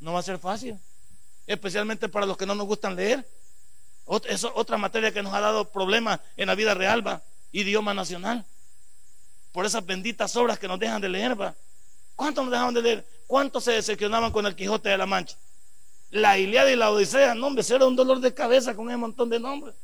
No 0.00 0.14
va 0.14 0.20
a 0.20 0.22
ser 0.22 0.38
fácil, 0.38 0.78
especialmente 1.46 2.08
para 2.08 2.24
los 2.24 2.38
que 2.38 2.46
no 2.46 2.54
nos 2.54 2.66
gustan 2.66 2.96
leer. 2.96 3.22
Es 4.24 4.44
otra 4.44 4.78
materia 4.78 5.12
que 5.12 5.22
nos 5.22 5.34
ha 5.34 5.40
dado 5.40 5.66
problemas 5.66 6.20
en 6.38 6.46
la 6.46 6.54
vida 6.54 6.72
real, 6.72 7.06
va, 7.06 7.22
idioma 7.52 7.92
nacional. 7.92 8.46
Por 9.52 9.66
esas 9.66 9.84
benditas 9.84 10.34
obras 10.34 10.58
que 10.58 10.68
nos 10.68 10.78
dejan 10.78 11.02
de 11.02 11.10
leer, 11.10 11.38
va. 11.38 11.54
¿Cuántos 12.16 12.44
nos 12.44 12.52
dejaron 12.52 12.72
de 12.72 12.80
leer? 12.80 13.06
¿Cuántos 13.26 13.64
se 13.64 13.72
decepcionaban 13.72 14.32
con 14.32 14.46
el 14.46 14.56
Quijote 14.56 14.88
de 14.88 14.96
la 14.96 15.04
Mancha? 15.04 15.36
La 16.10 16.38
Iliada 16.38 16.70
y 16.70 16.76
la 16.76 16.90
Odisea, 16.90 17.34
no, 17.34 17.48
hombre, 17.48 17.62
era 17.68 17.84
un 17.84 17.94
dolor 17.94 18.20
de 18.20 18.32
cabeza 18.32 18.74
con 18.74 18.88
ese 18.88 18.96
montón 18.96 19.28
de 19.28 19.38
nombres. 19.38 19.74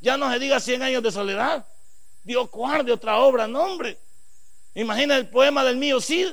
Ya 0.00 0.16
no 0.16 0.32
se 0.32 0.38
diga 0.38 0.58
100 0.58 0.82
años 0.82 1.02
de 1.02 1.12
soledad. 1.12 1.66
Dios 2.24 2.50
guarde 2.50 2.92
otra 2.92 3.18
obra, 3.18 3.46
nombre. 3.46 3.98
Imagina 4.74 5.16
el 5.16 5.28
poema 5.28 5.64
del 5.64 5.76
mío 5.76 6.00
Cid, 6.00 6.28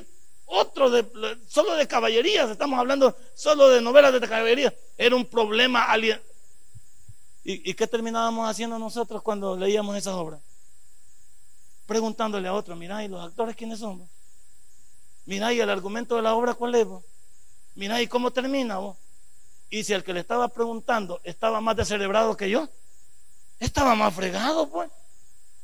otro 0.46 0.90
de, 0.90 1.04
solo 1.48 1.74
de 1.74 1.88
caballerías, 1.88 2.48
estamos 2.50 2.78
hablando 2.78 3.16
solo 3.34 3.68
de 3.68 3.80
novelas 3.80 4.12
de 4.12 4.20
caballerías. 4.20 4.72
Era 4.96 5.16
un 5.16 5.26
problema 5.26 5.84
alien. 5.84 6.20
¿Y, 7.48 7.74
qué 7.74 7.86
terminábamos 7.86 8.48
haciendo 8.48 8.76
nosotros 8.76 9.22
cuando 9.22 9.56
leíamos 9.56 9.96
esas 9.96 10.14
obras? 10.14 10.40
Preguntándole 11.86 12.48
a 12.48 12.54
otro, 12.54 12.74
mira, 12.74 13.04
¿y 13.04 13.08
los 13.08 13.24
actores 13.24 13.54
quiénes 13.54 13.78
son? 13.78 14.08
Mira, 15.26 15.52
¿y 15.52 15.60
el 15.60 15.70
argumento 15.70 16.16
de 16.16 16.22
la 16.22 16.34
obra 16.34 16.54
cuál 16.54 16.74
es? 16.74 16.88
Mira, 17.76 18.02
¿y 18.02 18.08
cómo 18.08 18.32
termina? 18.32 18.78
Vos? 18.78 18.96
Y 19.70 19.84
si 19.84 19.92
el 19.92 20.02
que 20.02 20.12
le 20.12 20.20
estaba 20.20 20.48
preguntando 20.48 21.20
estaba 21.22 21.60
más 21.60 21.76
descerebrado 21.76 22.36
que 22.36 22.50
yo, 22.50 22.68
estaba 23.60 23.94
más 23.94 24.12
fregado, 24.12 24.68
pues. 24.68 24.90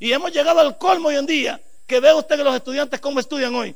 Y 0.02 0.12
hemos 0.12 0.32
llegado 0.32 0.58
al 0.58 0.76
colmo 0.78 1.10
hoy 1.10 1.14
en 1.14 1.26
día, 1.26 1.62
que 1.86 2.00
ve 2.00 2.12
usted 2.12 2.36
que 2.36 2.42
los 2.42 2.56
estudiantes 2.56 2.98
cómo 2.98 3.20
estudian 3.20 3.54
hoy. 3.54 3.72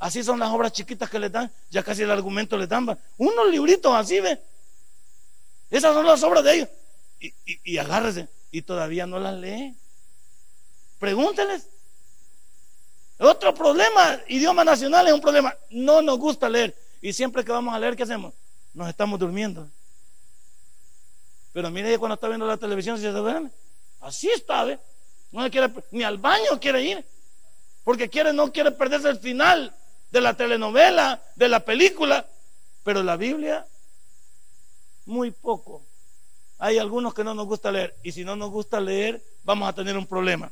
Así 0.00 0.24
son 0.24 0.40
las 0.40 0.50
obras 0.50 0.72
chiquitas 0.72 1.08
que 1.08 1.20
les 1.20 1.30
dan, 1.30 1.52
ya 1.70 1.84
casi 1.84 2.02
el 2.02 2.10
argumento 2.10 2.56
les 2.56 2.68
dan. 2.68 2.98
Unos 3.16 3.48
libritos 3.48 3.94
así, 3.94 4.18
ve. 4.18 4.42
Esas 5.70 5.94
son 5.94 6.04
las 6.04 6.20
obras 6.24 6.42
de 6.42 6.52
ellos. 6.52 6.68
Y, 7.64 7.78
agárrese, 7.78 8.26
y 8.50 8.62
todavía 8.62 9.06
no 9.06 9.20
las 9.20 9.34
lee. 9.36 9.72
Pregúnteles. 10.98 11.68
Otro 13.20 13.54
problema, 13.54 14.20
idioma 14.26 14.64
nacional 14.64 15.06
es 15.06 15.12
un 15.12 15.20
problema. 15.20 15.54
No 15.70 16.02
nos 16.02 16.18
gusta 16.18 16.48
leer. 16.48 16.76
Y 17.00 17.12
siempre 17.12 17.44
que 17.44 17.52
vamos 17.52 17.72
a 17.72 17.78
leer, 17.78 17.94
¿qué 17.94 18.02
hacemos? 18.02 18.34
Nos 18.74 18.88
estamos 18.88 19.16
durmiendo. 19.16 19.70
Pero 21.52 21.70
mire 21.70 21.96
cuando 21.98 22.14
está 22.14 22.26
viendo 22.26 22.48
la 22.48 22.56
televisión, 22.56 22.96
si 22.96 23.04
se 23.04 23.10
duerme. 23.10 23.52
Así 24.00 24.28
está, 24.28 24.64
¿ve? 24.64 24.80
No 25.30 25.50
quiere, 25.50 25.72
ni 25.90 26.02
al 26.02 26.18
baño 26.18 26.58
quiere 26.60 26.82
ir. 26.82 27.04
Porque 27.84 28.08
quiere, 28.08 28.32
no 28.32 28.52
quiere 28.52 28.70
perderse 28.72 29.08
el 29.08 29.18
final 29.18 29.74
de 30.10 30.20
la 30.20 30.34
telenovela, 30.34 31.22
de 31.36 31.48
la 31.48 31.60
película. 31.60 32.26
Pero 32.84 33.02
la 33.02 33.16
Biblia, 33.16 33.66
muy 35.06 35.30
poco. 35.30 35.82
Hay 36.58 36.78
algunos 36.78 37.14
que 37.14 37.24
no 37.24 37.34
nos 37.34 37.46
gusta 37.46 37.70
leer. 37.70 37.96
Y 38.02 38.12
si 38.12 38.24
no 38.24 38.36
nos 38.36 38.50
gusta 38.50 38.80
leer, 38.80 39.22
vamos 39.44 39.68
a 39.68 39.72
tener 39.72 39.96
un 39.96 40.06
problema. 40.06 40.50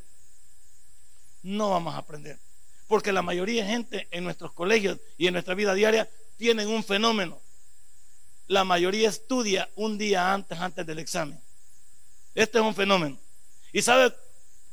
No 1.43 1.71
vamos 1.71 1.95
a 1.95 1.99
aprender. 1.99 2.39
Porque 2.87 3.11
la 3.11 3.21
mayoría 3.21 3.63
de 3.63 3.69
gente 3.69 4.07
en 4.11 4.23
nuestros 4.23 4.53
colegios 4.53 4.99
y 5.17 5.27
en 5.27 5.33
nuestra 5.33 5.53
vida 5.53 5.73
diaria 5.73 6.09
tienen 6.37 6.69
un 6.69 6.83
fenómeno. 6.83 7.39
La 8.47 8.63
mayoría 8.63 9.09
estudia 9.09 9.69
un 9.75 9.97
día 9.97 10.33
antes, 10.33 10.57
antes 10.57 10.85
del 10.85 10.99
examen. 10.99 11.39
Este 12.33 12.59
es 12.59 12.63
un 12.63 12.75
fenómeno. 12.75 13.17
¿Y 13.73 13.81
sabe 13.81 14.13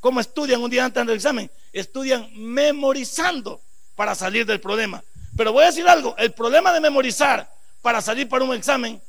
cómo 0.04 0.20
estudian 0.20 0.60
un 0.60 0.68
día 0.68 0.84
antes 0.84 1.06
del 1.06 1.16
examen? 1.16 1.50
Estudian 1.72 2.28
memorizando 2.34 3.62
para 3.96 4.14
salir 4.14 4.44
del 4.44 4.60
problema. 4.60 5.02
Pero 5.34 5.50
voy 5.50 5.62
a 5.62 5.68
decir 5.68 5.88
algo, 5.88 6.14
el 6.18 6.32
problema 6.32 6.74
de 6.74 6.80
memorizar 6.80 7.50
para 7.80 8.02
salir 8.02 8.28
para 8.28 8.44
un 8.44 8.52
examen 8.52 9.00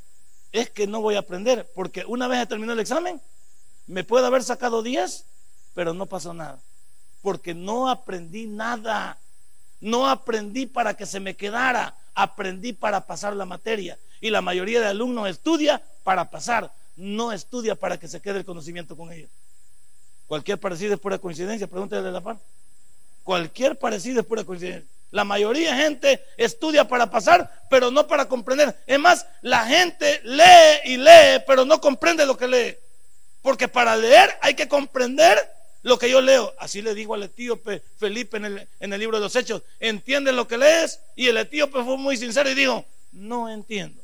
es 0.54 0.70
que 0.70 0.88
no 0.88 1.02
voy 1.02 1.16
a 1.16 1.20
aprender, 1.20 1.70
porque 1.76 2.06
una 2.08 2.30
vez 2.30 2.48
terminado 2.48 2.76
el 2.76 2.80
examen, 2.80 3.22
me 3.88 4.06
puede 4.06 4.26
haber 4.26 4.42
sacado 4.42 4.82
10, 4.84 5.26
pero 5.74 5.94
no 5.94 6.06
pasó 6.06 6.34
nada, 6.34 6.60
porque 7.22 7.54
no 7.54 7.90
aprendí 7.90 8.48
nada, 8.48 9.18
no 9.82 10.08
aprendí 10.08 10.66
para 10.66 10.94
que 10.94 11.06
se 11.06 11.20
me 11.20 11.36
quedara, 11.36 11.94
aprendí 12.14 12.72
para 12.72 13.06
pasar 13.06 13.36
la 13.36 13.44
materia. 13.44 14.00
Y 14.22 14.30
la 14.30 14.42
mayoría 14.42 14.80
de 14.80 14.88
alumnos 14.88 15.28
estudia 15.28 15.84
para 16.06 16.30
pasar, 16.30 16.72
no 16.96 17.34
estudia 17.34 17.76
para 17.76 18.00
que 18.00 18.08
se 18.08 18.22
quede 18.22 18.38
el 18.38 18.46
conocimiento 18.46 18.96
con 18.96 19.12
ellos. 19.12 19.30
Cualquier 20.28 20.60
parecido 20.60 20.94
es 20.94 21.00
pura 21.00 21.18
coincidencia, 21.18 21.68
pregúntale 21.68 22.02
de 22.02 22.12
la 22.12 22.22
par. 22.22 22.38
Cualquier 23.24 23.78
parecido 23.78 24.22
es 24.22 24.26
pura 24.26 24.44
coincidencia. 24.44 24.90
La 25.12 25.24
mayoría 25.24 25.74
de 25.74 25.82
gente 25.82 26.26
estudia 26.38 26.88
para 26.88 27.10
pasar, 27.10 27.50
pero 27.70 27.92
no 27.92 28.08
para 28.08 28.28
comprender. 28.28 28.76
Es 28.86 29.00
más, 29.00 29.26
la 29.42 29.66
gente 29.66 30.20
lee 30.24 30.82
y 30.86 30.98
lee, 30.98 31.42
pero 31.48 31.64
no 31.64 31.80
comprende 31.80 32.26
lo 32.26 32.38
que 32.38 32.48
lee. 32.48 32.76
Porque 33.42 33.68
para 33.68 33.96
leer 33.96 34.38
hay 34.42 34.56
que 34.56 34.68
comprender 34.68 35.38
lo 35.84 36.00
que 36.00 36.10
yo 36.10 36.20
leo. 36.20 36.54
Así 36.58 36.82
le 36.82 36.96
digo 36.96 37.14
al 37.14 37.24
etíope 37.24 37.82
Felipe 37.98 38.38
en 38.38 38.46
el, 38.46 38.68
en 38.80 38.92
el 38.92 39.00
libro 39.00 39.18
de 39.18 39.24
los 39.24 39.36
Hechos. 39.36 39.62
¿Entiendes 39.80 40.34
lo 40.34 40.48
que 40.48 40.58
lees? 40.58 41.00
Y 41.16 41.28
el 41.28 41.38
etíope 41.38 41.84
fue 41.84 41.98
muy 41.98 42.18
sincero 42.18 42.50
y 42.50 42.56
dijo, 42.56 42.84
no 43.12 43.50
entiendo. 43.50 44.02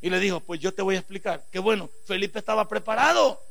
Y 0.00 0.08
le 0.08 0.20
dijo, 0.20 0.40
pues 0.40 0.60
yo 0.60 0.72
te 0.72 0.82
voy 0.82 0.94
a 0.94 1.00
explicar. 1.00 1.42
Que 1.50 1.58
bueno, 1.58 1.90
Felipe 2.06 2.38
estaba 2.38 2.68
preparado. 2.68 3.42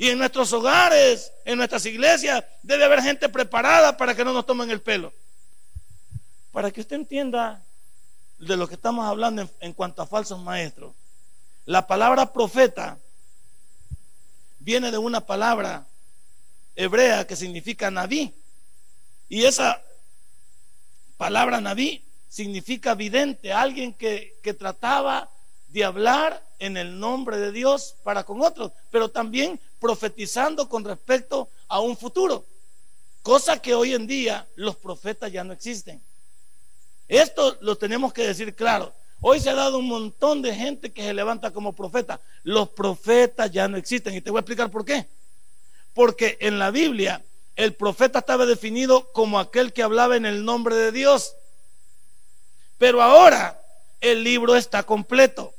Y 0.00 0.08
en 0.08 0.16
nuestros 0.16 0.50
hogares, 0.54 1.30
en 1.44 1.58
nuestras 1.58 1.84
iglesias, 1.84 2.42
debe 2.62 2.84
haber 2.84 3.02
gente 3.02 3.28
preparada 3.28 3.98
para 3.98 4.14
que 4.14 4.24
no 4.24 4.32
nos 4.32 4.46
tomen 4.46 4.70
el 4.70 4.80
pelo. 4.80 5.12
Para 6.52 6.70
que 6.70 6.80
usted 6.80 6.96
entienda 6.96 7.62
de 8.38 8.56
lo 8.56 8.66
que 8.66 8.76
estamos 8.76 9.04
hablando 9.04 9.46
en, 9.60 9.72
cuanto 9.74 10.00
a 10.00 10.06
falsos 10.06 10.40
maestros. 10.40 10.94
La 11.66 11.86
palabra 11.86 12.32
profeta 12.32 12.98
viene 14.58 14.90
de 14.90 14.96
una 14.96 15.20
palabra 15.20 15.86
hebrea 16.76 17.26
que 17.26 17.36
significa 17.36 17.90
naví. 17.90 18.32
Y 19.28 19.44
esa 19.44 19.82
palabra 21.18 21.60
naví 21.60 22.02
significa 22.26 22.94
vidente, 22.94 23.52
alguien 23.52 23.92
que, 23.92 24.38
que 24.42 24.54
trataba 24.54 25.28
de 25.72 25.84
hablar 25.84 26.42
en 26.58 26.76
el 26.76 26.98
nombre 26.98 27.38
de 27.38 27.52
Dios 27.52 27.94
para 28.02 28.24
con 28.24 28.42
otros, 28.42 28.72
pero 28.90 29.08
también 29.08 29.60
profetizando 29.78 30.68
con 30.68 30.84
respecto 30.84 31.48
a 31.68 31.80
un 31.80 31.96
futuro, 31.96 32.44
cosa 33.22 33.60
que 33.60 33.74
hoy 33.74 33.94
en 33.94 34.06
día 34.06 34.46
los 34.56 34.76
profetas 34.76 35.32
ya 35.32 35.44
no 35.44 35.52
existen. 35.52 36.02
Esto 37.08 37.56
lo 37.60 37.76
tenemos 37.76 38.12
que 38.12 38.26
decir 38.26 38.54
claro. 38.54 38.92
Hoy 39.20 39.40
se 39.40 39.50
ha 39.50 39.54
dado 39.54 39.78
un 39.78 39.88
montón 39.88 40.42
de 40.42 40.54
gente 40.54 40.92
que 40.92 41.02
se 41.02 41.12
levanta 41.12 41.50
como 41.50 41.72
profeta. 41.72 42.20
Los 42.42 42.70
profetas 42.70 43.50
ya 43.50 43.68
no 43.68 43.76
existen 43.76 44.14
y 44.14 44.20
te 44.20 44.30
voy 44.30 44.38
a 44.38 44.40
explicar 44.40 44.70
por 44.70 44.84
qué. 44.84 45.06
Porque 45.92 46.38
en 46.40 46.58
la 46.58 46.70
Biblia 46.70 47.22
el 47.56 47.74
profeta 47.74 48.20
estaba 48.20 48.46
definido 48.46 49.10
como 49.12 49.38
aquel 49.38 49.72
que 49.72 49.82
hablaba 49.82 50.16
en 50.16 50.24
el 50.24 50.44
nombre 50.44 50.76
de 50.76 50.92
Dios. 50.92 51.34
Pero 52.78 53.02
ahora 53.02 53.60
el 54.00 54.24
libro 54.24 54.56
está 54.56 54.84
completo. 54.84 55.52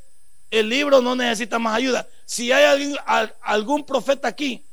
El 0.52 0.68
libro 0.68 1.02
no 1.02 1.16
necesita 1.16 1.58
más 1.58 1.78
ayuda. 1.78 2.06
Si 2.26 2.52
hay 2.52 2.94
algún, 3.42 3.86
profeta 3.86 4.28
aquí, 4.28 4.64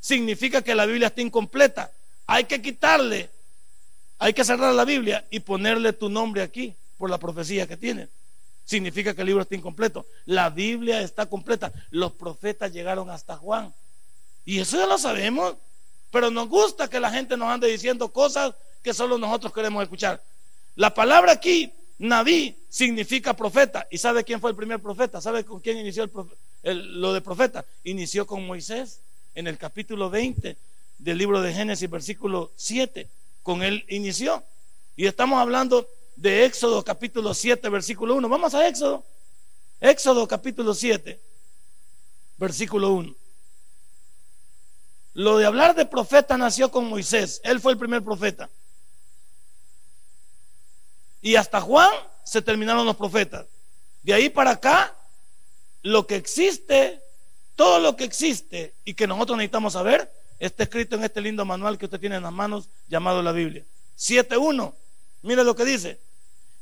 significa 0.00 0.62
que 0.62 0.74
la 0.74 0.84
Biblia 0.84 1.06
está 1.06 1.20
incompleta. 1.20 1.92
Hay 2.26 2.44
que 2.44 2.60
quitarle, 2.60 3.30
hay 4.18 4.34
que 4.34 4.44
cerrar 4.44 4.74
la 4.74 4.84
Biblia 4.84 5.24
y 5.30 5.40
ponerle 5.40 5.92
tu 5.92 6.08
nombre 6.08 6.42
aquí 6.42 6.74
por 6.98 7.08
la 7.08 7.18
profecía 7.18 7.68
que 7.68 7.76
tiene. 7.76 8.08
Significa 8.64 9.14
que 9.14 9.22
el 9.22 9.28
libro 9.28 9.42
está 9.42 9.54
incompleto. 9.54 10.06
La 10.26 10.50
Biblia 10.50 11.00
está 11.00 11.26
completa. 11.26 11.72
Los 11.90 12.12
profetas 12.12 12.72
llegaron 12.72 13.08
hasta 13.08 13.36
Juan. 13.36 13.72
Y 14.44 14.58
eso 14.58 14.76
ya 14.76 14.86
lo 14.86 14.98
sabemos. 14.98 15.54
Pero 16.10 16.30
nos 16.30 16.48
gusta 16.48 16.88
que 16.90 17.00
la 17.00 17.10
gente 17.10 17.36
nos 17.36 17.48
ande 17.48 17.68
diciendo 17.68 18.12
cosas 18.12 18.54
que 18.82 18.92
solo 18.92 19.18
nosotros 19.18 19.52
queremos 19.52 19.82
escuchar. 19.82 20.22
La 20.74 20.92
palabra 20.92 21.32
aquí, 21.32 21.72
Naví, 21.98 22.56
significa 22.68 23.34
profeta. 23.34 23.86
¿Y 23.90 23.98
sabe 23.98 24.24
quién 24.24 24.40
fue 24.40 24.50
el 24.50 24.56
primer 24.56 24.80
profeta? 24.80 25.20
¿Sabe 25.20 25.44
con 25.44 25.60
quién 25.60 25.78
inició 25.78 26.08
lo 26.62 27.12
de 27.12 27.20
profeta? 27.20 27.64
Inició 27.84 28.26
con 28.26 28.46
Moisés 28.46 29.00
en 29.34 29.48
el 29.48 29.58
capítulo 29.58 30.08
20 30.08 30.56
del 30.98 31.18
libro 31.18 31.42
de 31.42 31.52
Génesis, 31.52 31.90
versículo 31.90 32.52
7. 32.56 33.08
Con 33.42 33.62
él 33.62 33.84
inició. 33.88 34.44
Y 34.96 35.06
estamos 35.06 35.40
hablando 35.40 35.88
de 36.14 36.44
Éxodo 36.44 36.84
capítulo 36.84 37.34
7, 37.34 37.68
versículo 37.68 38.14
1. 38.14 38.28
Vamos 38.28 38.54
a 38.54 38.68
Éxodo. 38.68 39.04
Éxodo 39.80 40.26
capítulo 40.26 40.74
7, 40.74 41.20
versículo 42.36 42.92
1. 42.92 43.14
Lo 45.14 45.38
de 45.38 45.46
hablar 45.46 45.74
de 45.74 45.84
profeta 45.84 46.36
nació 46.36 46.70
con 46.70 46.88
Moisés. 46.88 47.40
Él 47.42 47.60
fue 47.60 47.72
el 47.72 47.78
primer 47.78 48.02
profeta. 48.02 48.48
Y 51.20 51.36
hasta 51.36 51.60
Juan 51.60 51.90
se 52.24 52.42
terminaron 52.42 52.86
los 52.86 52.96
profetas. 52.96 53.46
De 54.02 54.14
ahí 54.14 54.28
para 54.28 54.52
acá, 54.52 54.94
lo 55.82 56.06
que 56.06 56.16
existe, 56.16 57.02
todo 57.56 57.78
lo 57.78 57.96
que 57.96 58.04
existe 58.04 58.74
y 58.84 58.94
que 58.94 59.06
nosotros 59.06 59.38
necesitamos 59.38 59.72
saber, 59.72 60.12
está 60.38 60.62
escrito 60.62 60.96
en 60.96 61.04
este 61.04 61.20
lindo 61.20 61.44
manual 61.44 61.78
que 61.78 61.86
usted 61.86 62.00
tiene 62.00 62.16
en 62.16 62.22
las 62.22 62.32
manos 62.32 62.68
llamado 62.88 63.22
la 63.22 63.32
Biblia. 63.32 63.64
7.1. 63.98 64.72
Mire 65.22 65.44
lo 65.44 65.56
que 65.56 65.64
dice. 65.64 65.98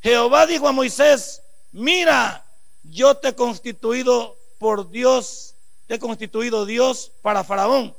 Jehová 0.02 0.46
dijo 0.46 0.68
a 0.68 0.72
Moisés, 0.72 1.42
mira, 1.72 2.44
yo 2.84 3.16
te 3.16 3.28
he 3.28 3.34
constituido 3.34 4.36
por 4.58 4.90
Dios, 4.90 5.54
te 5.86 5.94
he 5.94 5.98
constituido 5.98 6.64
Dios 6.64 7.12
para 7.22 7.44
Faraón 7.44 7.94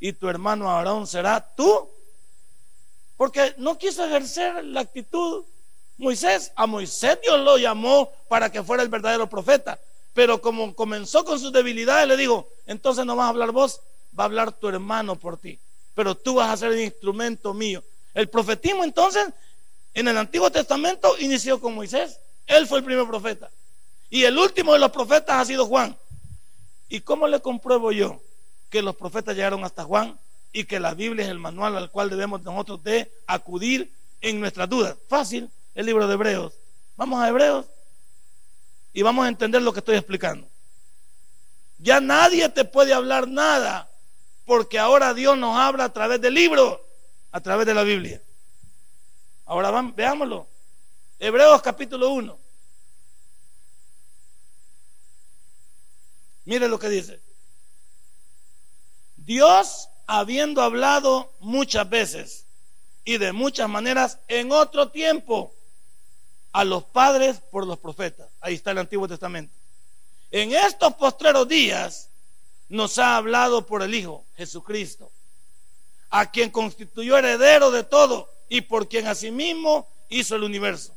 y 0.00 0.12
tu 0.12 0.28
hermano 0.28 0.70
Aarón 0.70 1.06
será 1.06 1.54
tú. 1.54 1.90
Porque 3.16 3.54
no 3.58 3.76
quiso 3.76 4.04
ejercer 4.04 4.64
la 4.64 4.80
actitud 4.80 5.44
Moisés. 5.98 6.52
A 6.56 6.66
Moisés 6.66 7.18
Dios 7.22 7.38
lo 7.40 7.58
llamó 7.58 8.10
para 8.28 8.50
que 8.50 8.62
fuera 8.62 8.82
el 8.82 8.88
verdadero 8.88 9.28
profeta. 9.28 9.78
Pero 10.14 10.40
como 10.40 10.74
comenzó 10.74 11.24
con 11.24 11.38
sus 11.38 11.52
debilidades, 11.52 12.08
le 12.08 12.16
dijo, 12.16 12.48
entonces 12.66 13.04
no 13.04 13.14
vas 13.14 13.26
a 13.26 13.28
hablar 13.28 13.52
vos, 13.52 13.80
va 14.18 14.24
a 14.24 14.26
hablar 14.26 14.52
tu 14.52 14.68
hermano 14.68 15.16
por 15.16 15.36
ti. 15.36 15.58
Pero 15.94 16.14
tú 16.14 16.36
vas 16.36 16.50
a 16.50 16.56
ser 16.56 16.72
el 16.72 16.80
instrumento 16.80 17.52
mío. 17.52 17.82
El 18.14 18.28
profetismo 18.28 18.82
entonces 18.82 19.28
en 19.94 20.08
el 20.08 20.16
Antiguo 20.16 20.50
Testamento 20.50 21.14
inició 21.18 21.60
con 21.60 21.74
Moisés. 21.74 22.18
Él 22.46 22.66
fue 22.66 22.78
el 22.78 22.84
primer 22.84 23.06
profeta. 23.06 23.50
Y 24.10 24.24
el 24.24 24.38
último 24.38 24.72
de 24.72 24.78
los 24.78 24.90
profetas 24.90 25.36
ha 25.36 25.44
sido 25.44 25.66
Juan. 25.66 25.96
¿Y 26.88 27.00
cómo 27.00 27.28
le 27.28 27.40
compruebo 27.40 27.92
yo? 27.92 28.20
que 28.70 28.82
los 28.82 28.96
profetas 28.96 29.34
llegaron 29.34 29.64
hasta 29.64 29.84
Juan 29.84 30.18
y 30.52 30.64
que 30.64 30.80
la 30.80 30.94
Biblia 30.94 31.24
es 31.24 31.30
el 31.30 31.38
manual 31.38 31.76
al 31.76 31.90
cual 31.90 32.10
debemos 32.10 32.42
nosotros 32.42 32.82
de 32.82 33.10
acudir 33.26 33.92
en 34.20 34.40
nuestras 34.40 34.68
dudas. 34.68 34.96
Fácil, 35.08 35.50
el 35.78 35.86
libro 35.86 36.08
de 36.08 36.14
Hebreos. 36.14 36.54
Vamos 36.96 37.22
a 37.22 37.28
Hebreos 37.28 37.64
y 38.92 39.02
vamos 39.02 39.24
a 39.24 39.28
entender 39.28 39.62
lo 39.62 39.72
que 39.72 39.78
estoy 39.78 39.94
explicando. 39.94 40.48
Ya 41.78 42.00
nadie 42.00 42.48
te 42.48 42.64
puede 42.64 42.92
hablar 42.92 43.28
nada 43.28 43.88
porque 44.44 44.80
ahora 44.80 45.14
Dios 45.14 45.38
nos 45.38 45.56
habla 45.56 45.84
a 45.84 45.92
través 45.92 46.20
del 46.20 46.34
libro, 46.34 46.84
a 47.30 47.40
través 47.40 47.64
de 47.64 47.74
la 47.74 47.84
Biblia. 47.84 48.20
Ahora 49.44 49.70
vamos, 49.70 49.94
veámoslo. 49.94 50.48
Hebreos 51.20 51.62
capítulo 51.62 52.10
1. 52.10 52.36
Mire 56.46 56.66
lo 56.66 56.80
que 56.80 56.88
dice. 56.88 57.20
Dios, 59.14 59.88
habiendo 60.08 60.60
hablado 60.60 61.32
muchas 61.38 61.88
veces 61.88 62.46
y 63.04 63.18
de 63.18 63.32
muchas 63.32 63.68
maneras 63.68 64.18
en 64.26 64.50
otro 64.50 64.88
tiempo 64.90 65.54
a 66.58 66.64
los 66.64 66.82
padres 66.82 67.36
por 67.52 67.64
los 67.68 67.78
profetas. 67.78 68.26
Ahí 68.40 68.54
está 68.54 68.72
el 68.72 68.78
Antiguo 68.78 69.06
Testamento. 69.06 69.54
En 70.32 70.52
estos 70.52 70.92
postreros 70.94 71.46
días 71.46 72.08
nos 72.68 72.98
ha 72.98 73.16
hablado 73.16 73.64
por 73.64 73.80
el 73.84 73.94
Hijo, 73.94 74.24
Jesucristo, 74.36 75.08
a 76.10 76.32
quien 76.32 76.50
constituyó 76.50 77.16
heredero 77.16 77.70
de 77.70 77.84
todo 77.84 78.28
y 78.48 78.62
por 78.62 78.88
quien 78.88 79.06
asimismo 79.06 79.86
hizo 80.08 80.34
el 80.34 80.42
universo, 80.42 80.96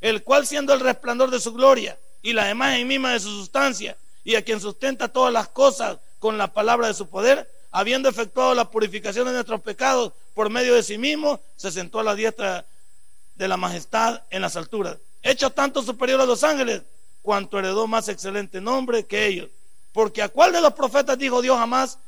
el 0.00 0.22
cual 0.22 0.46
siendo 0.46 0.72
el 0.72 0.80
resplandor 0.80 1.30
de 1.30 1.38
su 1.38 1.52
gloria 1.52 1.98
y 2.22 2.32
la 2.32 2.50
imagen 2.50 2.88
misma 2.88 3.12
de 3.12 3.20
su 3.20 3.28
sustancia, 3.28 3.98
y 4.24 4.36
a 4.36 4.42
quien 4.42 4.58
sustenta 4.58 5.08
todas 5.08 5.34
las 5.34 5.48
cosas 5.48 5.98
con 6.18 6.38
la 6.38 6.50
palabra 6.50 6.86
de 6.86 6.94
su 6.94 7.10
poder, 7.10 7.46
habiendo 7.72 8.08
efectuado 8.08 8.54
la 8.54 8.70
purificación 8.70 9.26
de 9.26 9.34
nuestros 9.34 9.60
pecados 9.60 10.14
por 10.32 10.48
medio 10.48 10.74
de 10.74 10.82
sí 10.82 10.96
mismo, 10.96 11.42
se 11.56 11.70
sentó 11.70 12.00
a 12.00 12.04
la 12.04 12.14
diestra 12.14 12.64
de 13.34 13.48
la 13.48 13.56
majestad 13.56 14.22
en 14.30 14.42
las 14.42 14.56
alturas, 14.56 14.98
hecho 15.22 15.50
tanto 15.50 15.82
superior 15.82 16.20
a 16.20 16.26
los 16.26 16.44
ángeles, 16.44 16.82
cuanto 17.22 17.58
heredó 17.58 17.86
más 17.86 18.08
excelente 18.08 18.60
nombre 18.60 19.06
que 19.06 19.26
ellos. 19.26 19.48
Porque 19.92 20.22
a 20.22 20.28
cuál 20.28 20.52
de 20.52 20.60
los 20.60 20.74
profetas 20.74 21.16
dijo 21.16 21.40
Dios 21.40 21.56
jamás, 21.56 21.98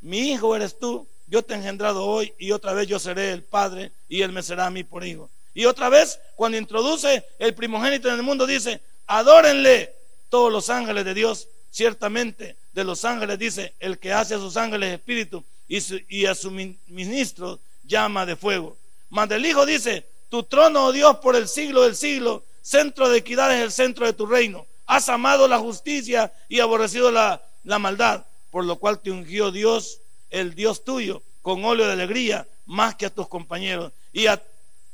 mi 0.00 0.32
hijo 0.32 0.54
eres 0.54 0.78
tú, 0.78 1.06
yo 1.26 1.42
te 1.42 1.54
he 1.54 1.56
engendrado 1.56 2.04
hoy 2.04 2.34
y 2.38 2.52
otra 2.52 2.72
vez 2.74 2.88
yo 2.88 2.98
seré 2.98 3.32
el 3.32 3.42
Padre 3.42 3.92
y 4.08 4.22
él 4.22 4.32
me 4.32 4.42
será 4.42 4.66
a 4.66 4.70
mí 4.70 4.84
por 4.84 5.04
hijo. 5.04 5.30
Y 5.54 5.64
otra 5.66 5.88
vez, 5.88 6.18
cuando 6.34 6.58
introduce 6.58 7.24
el 7.38 7.54
primogénito 7.54 8.08
en 8.08 8.16
el 8.16 8.22
mundo, 8.22 8.46
dice, 8.46 8.80
adórenle 9.06 9.94
todos 10.28 10.52
los 10.52 10.70
ángeles 10.70 11.04
de 11.04 11.14
Dios, 11.14 11.48
ciertamente 11.70 12.56
de 12.72 12.84
los 12.84 13.04
ángeles 13.04 13.38
dice, 13.38 13.74
el 13.80 13.98
que 13.98 14.12
hace 14.12 14.34
a 14.34 14.38
sus 14.38 14.56
ángeles 14.56 14.92
espíritu 14.92 15.44
y, 15.68 16.26
a 16.26 16.34
sus 16.34 16.52
ministros 16.52 17.60
llama 17.84 18.26
de 18.26 18.36
fuego. 18.36 18.76
Mas 19.08 19.28
del 19.28 19.44
Hijo 19.46 19.64
dice, 19.66 20.06
tu 20.32 20.44
trono, 20.44 20.86
oh 20.86 20.92
Dios, 20.92 21.18
por 21.18 21.36
el 21.36 21.46
siglo 21.46 21.82
del 21.82 21.94
siglo, 21.94 22.42
centro 22.62 23.10
de 23.10 23.18
equidad 23.18 23.54
es 23.54 23.60
el 23.60 23.70
centro 23.70 24.06
de 24.06 24.14
tu 24.14 24.24
reino. 24.24 24.64
Has 24.86 25.10
amado 25.10 25.46
la 25.46 25.58
justicia 25.58 26.32
y 26.48 26.60
aborrecido 26.60 27.10
la, 27.10 27.42
la 27.64 27.78
maldad, 27.78 28.24
por 28.50 28.64
lo 28.64 28.76
cual 28.76 28.98
te 28.98 29.10
ungió 29.10 29.50
Dios, 29.50 30.00
el 30.30 30.54
Dios 30.54 30.84
tuyo, 30.84 31.20
con 31.42 31.62
óleo 31.66 31.86
de 31.86 31.92
alegría, 31.92 32.48
más 32.64 32.94
que 32.94 33.04
a 33.04 33.10
tus 33.10 33.28
compañeros. 33.28 33.92
Y, 34.10 34.24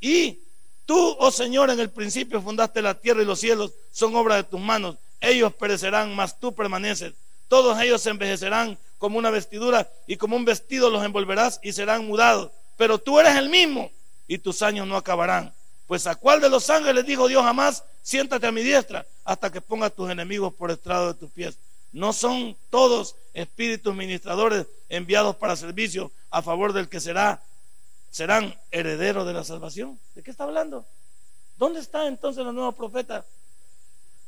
y 0.01 0.41
tú, 0.87 1.17
oh 1.21 1.31
Señor, 1.31 1.71
en 1.71 1.79
el 1.79 1.91
principio 1.91 2.43
fundaste 2.43 2.83
la 2.83 2.95
tierra 2.95 3.23
y 3.23 3.25
los 3.25 3.39
cielos, 3.39 3.71
son 3.93 4.17
obra 4.17 4.35
de 4.35 4.43
tus 4.43 4.59
manos. 4.59 4.97
Ellos 5.21 5.55
perecerán, 5.55 6.17
mas 6.17 6.41
tú 6.41 6.53
permaneces 6.53 7.15
todos 7.47 7.81
ellos 7.81 8.03
se 8.03 8.11
envejecerán 8.11 8.77
como 8.99 9.19
una 9.19 9.31
vestidura 9.31 9.91
y 10.07 10.17
como 10.17 10.37
un 10.37 10.45
vestido 10.45 10.91
los 10.91 11.05
envolverás 11.05 11.61
y 11.63 11.73
serán 11.73 12.07
mudados. 12.07 12.51
Pero 12.77 12.99
tú 12.99 13.19
eres 13.19 13.37
el 13.37 13.49
mismo 13.49 13.91
y 14.29 14.39
tus 14.39 14.63
años 14.63 14.87
no 14.87 14.97
acabarán. 14.97 15.53
Pues 15.89 16.07
a 16.07 16.15
cuál 16.15 16.41
de 16.41 16.51
los 16.51 16.69
ángeles 16.71 17.07
dijo 17.07 17.27
Dios 17.27 17.43
jamás, 17.43 17.83
siéntate 18.03 18.47
a 18.47 18.53
mi 18.53 18.63
diestra 18.63 19.07
hasta 19.25 19.51
que 19.51 19.61
ponga 19.61 19.91
tus 19.91 20.11
enemigos 20.11 20.53
por 20.55 20.71
estrado 20.71 21.09
de 21.09 21.19
tus 21.19 21.31
pies. 21.31 21.59
No 21.93 22.13
son 22.13 22.57
todos 22.69 23.17
espíritus 23.33 23.95
ministradores 23.95 24.67
enviados 24.91 25.37
para 25.37 25.57
servicio 25.57 26.13
a 26.31 26.43
favor 26.43 26.75
del 26.75 26.89
que 26.89 27.01
será, 27.01 27.43
serán 28.11 28.55
herederos 28.71 29.27
de 29.27 29.33
la 29.33 29.45
salvación. 29.45 29.99
¿De 30.15 30.23
qué 30.23 30.31
está 30.31 30.45
hablando? 30.45 30.85
¿Dónde 31.57 31.81
está 31.81 32.07
entonces 32.07 32.45
los 32.45 32.55
nuevos 32.55 32.75
profetas? 32.75 33.25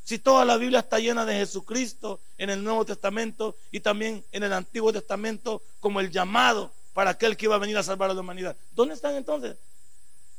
Si 0.04 0.18
toda 0.18 0.46
la 0.46 0.56
Biblia 0.56 0.80
está 0.80 0.98
llena 0.98 1.26
de 1.26 1.34
Jesucristo 1.34 2.20
en 2.38 2.48
el 2.48 2.64
Nuevo 2.64 2.86
Testamento 2.86 3.54
y 3.70 3.80
también 3.80 4.24
en 4.32 4.42
el 4.42 4.52
Antiguo 4.54 4.92
Testamento 4.92 5.62
como 5.78 6.00
el 6.00 6.10
llamado 6.10 6.72
para 6.94 7.10
aquel 7.10 7.36
que 7.36 7.44
iba 7.46 7.54
a 7.54 7.58
venir 7.58 7.76
a 7.76 7.82
salvar 7.82 8.10
a 8.10 8.14
la 8.14 8.20
humanidad. 8.20 8.56
¿Dónde 8.74 8.94
están 8.94 9.14
entonces? 9.14 9.56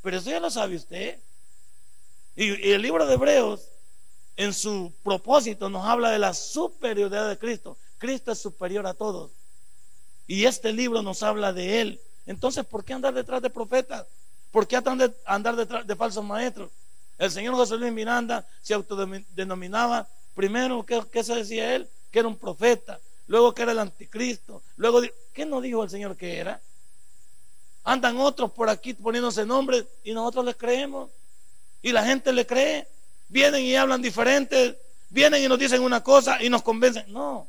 Pero 0.02 0.18
eso 0.18 0.30
ya 0.30 0.40
lo 0.40 0.50
sabe 0.50 0.76
usted. 0.76 1.18
Y, 2.34 2.72
el 2.72 2.82
libro 2.82 3.06
de 3.06 3.14
Hebreos, 3.14 3.68
en 4.36 4.52
su 4.52 4.92
propósito, 5.02 5.68
nos 5.68 5.86
habla 5.86 6.10
de 6.10 6.18
la 6.18 6.34
superioridad 6.34 7.28
de 7.28 7.38
Cristo. 7.38 7.76
Cristo 7.98 8.32
es 8.32 8.38
superior 8.38 8.86
a 8.86 8.94
todos. 8.94 9.30
Y 10.26 10.44
este 10.44 10.72
libro 10.72 11.02
nos 11.02 11.22
habla 11.22 11.52
de 11.52 11.80
Él. 11.80 12.00
Entonces, 12.26 12.64
¿por 12.64 12.84
qué 12.84 12.94
andar 12.94 13.14
detrás 13.14 13.42
de 13.42 13.50
profetas? 13.50 14.06
¿Por 14.50 14.66
qué 14.66 14.76
andar 15.24 15.56
detrás 15.56 15.86
de 15.86 15.96
falsos 15.96 16.24
maestros? 16.24 16.70
El 17.18 17.30
señor 17.30 17.54
José 17.54 17.76
Luis 17.76 17.92
Miranda 17.92 18.46
se 18.62 18.74
autodenominaba, 18.74 20.08
primero, 20.34 20.84
¿qué, 20.84 21.22
se 21.22 21.34
decía 21.36 21.74
él? 21.74 21.88
Que 22.10 22.18
era 22.18 22.28
un 22.28 22.36
profeta. 22.36 23.00
luego 23.28 23.54
que 23.54 23.62
era 23.62 23.72
el 23.72 23.78
anticristo, 23.78 24.62
luego, 24.76 25.00
¿qué 25.32 25.46
nos 25.46 25.62
dijo 25.62 25.82
el 25.84 25.90
Señor 25.90 26.16
que 26.16 26.38
era? 26.38 26.60
Andan 27.84 28.18
otros 28.18 28.52
por 28.52 28.68
aquí 28.68 28.94
poniéndose 28.94 29.44
nombres 29.44 29.84
y 30.04 30.12
nosotros 30.12 30.44
les 30.44 30.56
creemos. 30.56 31.10
Y 31.82 31.92
la 31.92 32.04
gente 32.04 32.32
le 32.32 32.46
cree. 32.46 32.86
Vienen 33.28 33.64
y 33.64 33.74
hablan 33.74 34.02
diferente. 34.02 34.78
Vienen 35.10 35.42
y 35.42 35.48
nos 35.48 35.58
dicen 35.58 35.82
una 35.82 36.02
cosa 36.02 36.42
y 36.42 36.48
nos 36.48 36.62
convencen. 36.62 37.12
No, 37.12 37.46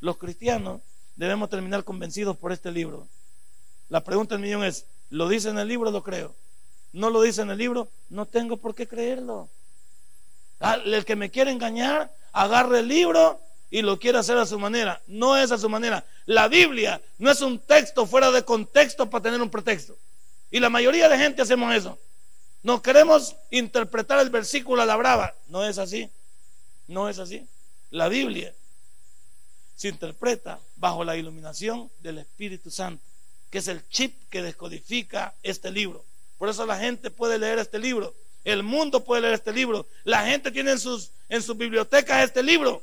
los 0.00 0.16
cristianos 0.18 0.80
debemos 1.16 1.48
terminar 1.48 1.84
convencidos 1.84 2.36
por 2.36 2.52
este 2.52 2.72
libro. 2.72 3.06
La 3.88 4.02
pregunta 4.02 4.34
del 4.34 4.42
millón 4.42 4.64
es, 4.64 4.86
¿lo 5.10 5.28
dice 5.28 5.50
en 5.50 5.58
el 5.58 5.68
libro? 5.68 5.90
Lo 5.90 6.02
creo. 6.02 6.34
¿No 6.92 7.08
lo 7.08 7.22
dice 7.22 7.42
en 7.42 7.50
el 7.50 7.58
libro? 7.58 7.88
No 8.10 8.26
tengo 8.26 8.56
por 8.56 8.74
qué 8.74 8.86
creerlo. 8.86 9.48
Ah, 10.60 10.78
el 10.84 11.04
que 11.04 11.16
me 11.16 11.30
quiere 11.30 11.50
engañar, 11.50 12.12
agarre 12.32 12.80
el 12.80 12.88
libro 12.88 13.40
y 13.72 13.80
lo 13.80 13.98
quiere 13.98 14.18
hacer 14.18 14.36
a 14.36 14.44
su 14.44 14.58
manera. 14.58 15.00
No 15.06 15.34
es 15.34 15.50
a 15.50 15.56
su 15.56 15.66
manera. 15.66 16.04
La 16.26 16.46
Biblia 16.46 17.00
no 17.18 17.30
es 17.30 17.40
un 17.40 17.58
texto 17.58 18.06
fuera 18.06 18.30
de 18.30 18.44
contexto 18.44 19.08
para 19.08 19.22
tener 19.22 19.40
un 19.40 19.48
pretexto. 19.48 19.96
Y 20.50 20.60
la 20.60 20.68
mayoría 20.68 21.08
de 21.08 21.16
gente 21.16 21.40
hacemos 21.40 21.74
eso. 21.74 21.98
No 22.62 22.82
queremos 22.82 23.34
interpretar 23.50 24.20
el 24.20 24.28
versículo 24.28 24.82
a 24.82 24.86
la 24.86 24.94
brava. 24.96 25.34
No 25.48 25.66
es 25.66 25.78
así. 25.78 26.10
No 26.86 27.08
es 27.08 27.18
así. 27.18 27.48
La 27.90 28.08
Biblia 28.08 28.54
se 29.74 29.88
interpreta 29.88 30.60
bajo 30.76 31.02
la 31.02 31.16
iluminación 31.16 31.90
del 32.00 32.18
Espíritu 32.18 32.70
Santo, 32.70 33.02
que 33.50 33.58
es 33.58 33.68
el 33.68 33.88
chip 33.88 34.14
que 34.28 34.42
descodifica 34.42 35.34
este 35.42 35.70
libro. 35.70 36.04
Por 36.36 36.50
eso 36.50 36.66
la 36.66 36.78
gente 36.78 37.10
puede 37.10 37.38
leer 37.38 37.58
este 37.58 37.78
libro. 37.78 38.14
El 38.44 38.64
mundo 38.64 39.02
puede 39.02 39.22
leer 39.22 39.34
este 39.34 39.52
libro. 39.54 39.86
La 40.04 40.26
gente 40.26 40.50
tiene 40.50 40.72
en 40.72 40.78
sus, 40.78 41.10
en 41.30 41.42
sus 41.42 41.56
bibliotecas 41.56 42.22
este 42.22 42.42
libro. 42.42 42.82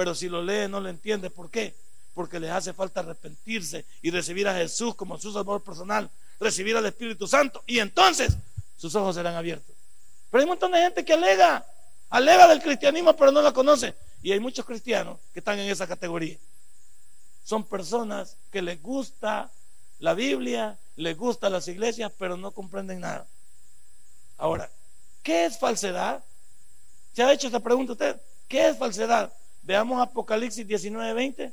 Pero 0.00 0.14
si 0.14 0.30
lo 0.30 0.42
lee 0.42 0.66
no 0.66 0.80
lo 0.80 0.88
entiende. 0.88 1.28
¿Por 1.28 1.50
qué? 1.50 1.74
Porque 2.14 2.40
les 2.40 2.50
hace 2.50 2.72
falta 2.72 3.00
arrepentirse 3.00 3.84
y 4.00 4.10
recibir 4.10 4.48
a 4.48 4.54
Jesús 4.54 4.94
como 4.94 5.18
su 5.18 5.30
salvador 5.30 5.62
personal, 5.62 6.08
recibir 6.40 6.74
al 6.74 6.86
Espíritu 6.86 7.26
Santo. 7.26 7.62
Y 7.66 7.80
entonces 7.80 8.32
sus 8.78 8.94
ojos 8.94 9.14
serán 9.14 9.34
abiertos. 9.34 9.76
Pero 10.30 10.40
hay 10.40 10.44
un 10.44 10.52
montón 10.52 10.72
de 10.72 10.78
gente 10.78 11.04
que 11.04 11.12
alega, 11.12 11.66
alega 12.08 12.48
del 12.48 12.62
cristianismo, 12.62 13.14
pero 13.14 13.30
no 13.30 13.42
la 13.42 13.52
conoce. 13.52 13.94
Y 14.22 14.32
hay 14.32 14.40
muchos 14.40 14.64
cristianos 14.64 15.18
que 15.34 15.40
están 15.40 15.58
en 15.58 15.70
esa 15.70 15.86
categoría. 15.86 16.38
Son 17.44 17.62
personas 17.64 18.38
que 18.50 18.62
les 18.62 18.80
gusta 18.80 19.50
la 19.98 20.14
Biblia, 20.14 20.78
les 20.96 21.14
gusta 21.14 21.50
las 21.50 21.68
iglesias, 21.68 22.10
pero 22.18 22.38
no 22.38 22.52
comprenden 22.52 23.00
nada. 23.00 23.26
Ahora, 24.38 24.70
¿qué 25.22 25.44
es 25.44 25.58
falsedad? 25.58 26.24
¿Se 27.12 27.22
ha 27.22 27.30
hecho 27.34 27.48
esta 27.48 27.60
pregunta 27.60 27.92
usted? 27.92 28.18
¿Qué 28.48 28.70
es 28.70 28.78
falsedad? 28.78 29.30
Veamos 29.62 30.00
Apocalipsis 30.00 30.66
19:20. 30.66 31.52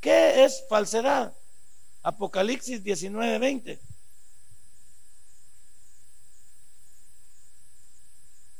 ¿Qué 0.00 0.44
es 0.44 0.64
falsedad? 0.68 1.32
Apocalipsis 2.02 2.82
19:20. 2.82 3.78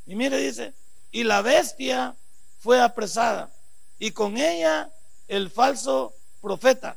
Y 0.06 0.14
mire, 0.14 0.38
dice, 0.38 0.72
y 1.12 1.24
la 1.24 1.42
bestia 1.42 2.16
fue 2.60 2.80
apresada, 2.80 3.50
y 3.98 4.12
con 4.12 4.38
ella 4.38 4.90
el 5.28 5.50
falso 5.50 6.14
profeta. 6.40 6.96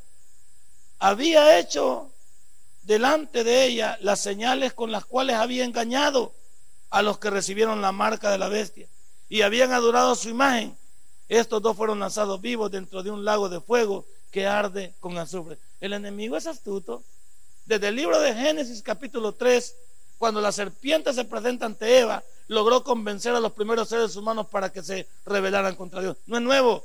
Había 1.00 1.60
hecho 1.60 2.10
delante 2.84 3.44
de 3.44 3.66
ella 3.66 3.98
las 4.02 4.22
señales 4.22 4.74
con 4.74 4.92
las 4.92 5.06
cuales 5.06 5.36
había 5.36 5.66
engañado 5.66 6.34
a 6.90 7.02
los 7.02 7.20
que 7.20 7.30
recibieron 7.30 7.82
la 7.82 7.92
marca 7.92 8.32
de 8.32 8.38
la 8.38 8.48
bestia 8.48 8.88
y 9.32 9.44
habían 9.44 9.72
adorado 9.72 10.14
su 10.14 10.28
imagen. 10.28 10.78
Estos 11.30 11.62
dos 11.62 11.78
fueron 11.78 12.02
lanzados 12.02 12.42
vivos 12.42 12.70
dentro 12.70 13.02
de 13.02 13.12
un 13.12 13.24
lago 13.24 13.48
de 13.48 13.62
fuego 13.62 14.06
que 14.30 14.46
arde 14.46 14.94
con 15.00 15.18
azufre. 15.18 15.58
El 15.80 15.94
enemigo 15.94 16.36
es 16.36 16.48
astuto. 16.48 17.02
Desde 17.64 17.88
el 17.88 17.96
libro 17.96 18.20
de 18.20 18.34
Génesis 18.34 18.82
capítulo 18.82 19.32
3, 19.32 19.74
cuando 20.18 20.42
la 20.42 20.52
serpiente 20.52 21.14
se 21.14 21.24
presenta 21.24 21.66
ante 21.66 22.00
Eva, 22.00 22.22
logró 22.50 22.84
convencer 22.84 23.34
a 23.34 23.40
los 23.40 23.54
primeros 23.54 23.88
seres 23.88 24.18
humanos 24.18 24.48
para 24.48 24.70
que 24.70 24.84
se 24.84 25.08
rebelaran 25.26 25.78
contra 25.78 26.02
Dios. 26.02 26.18
No 26.26 26.36
es 26.36 26.44
nuevo. 26.44 26.84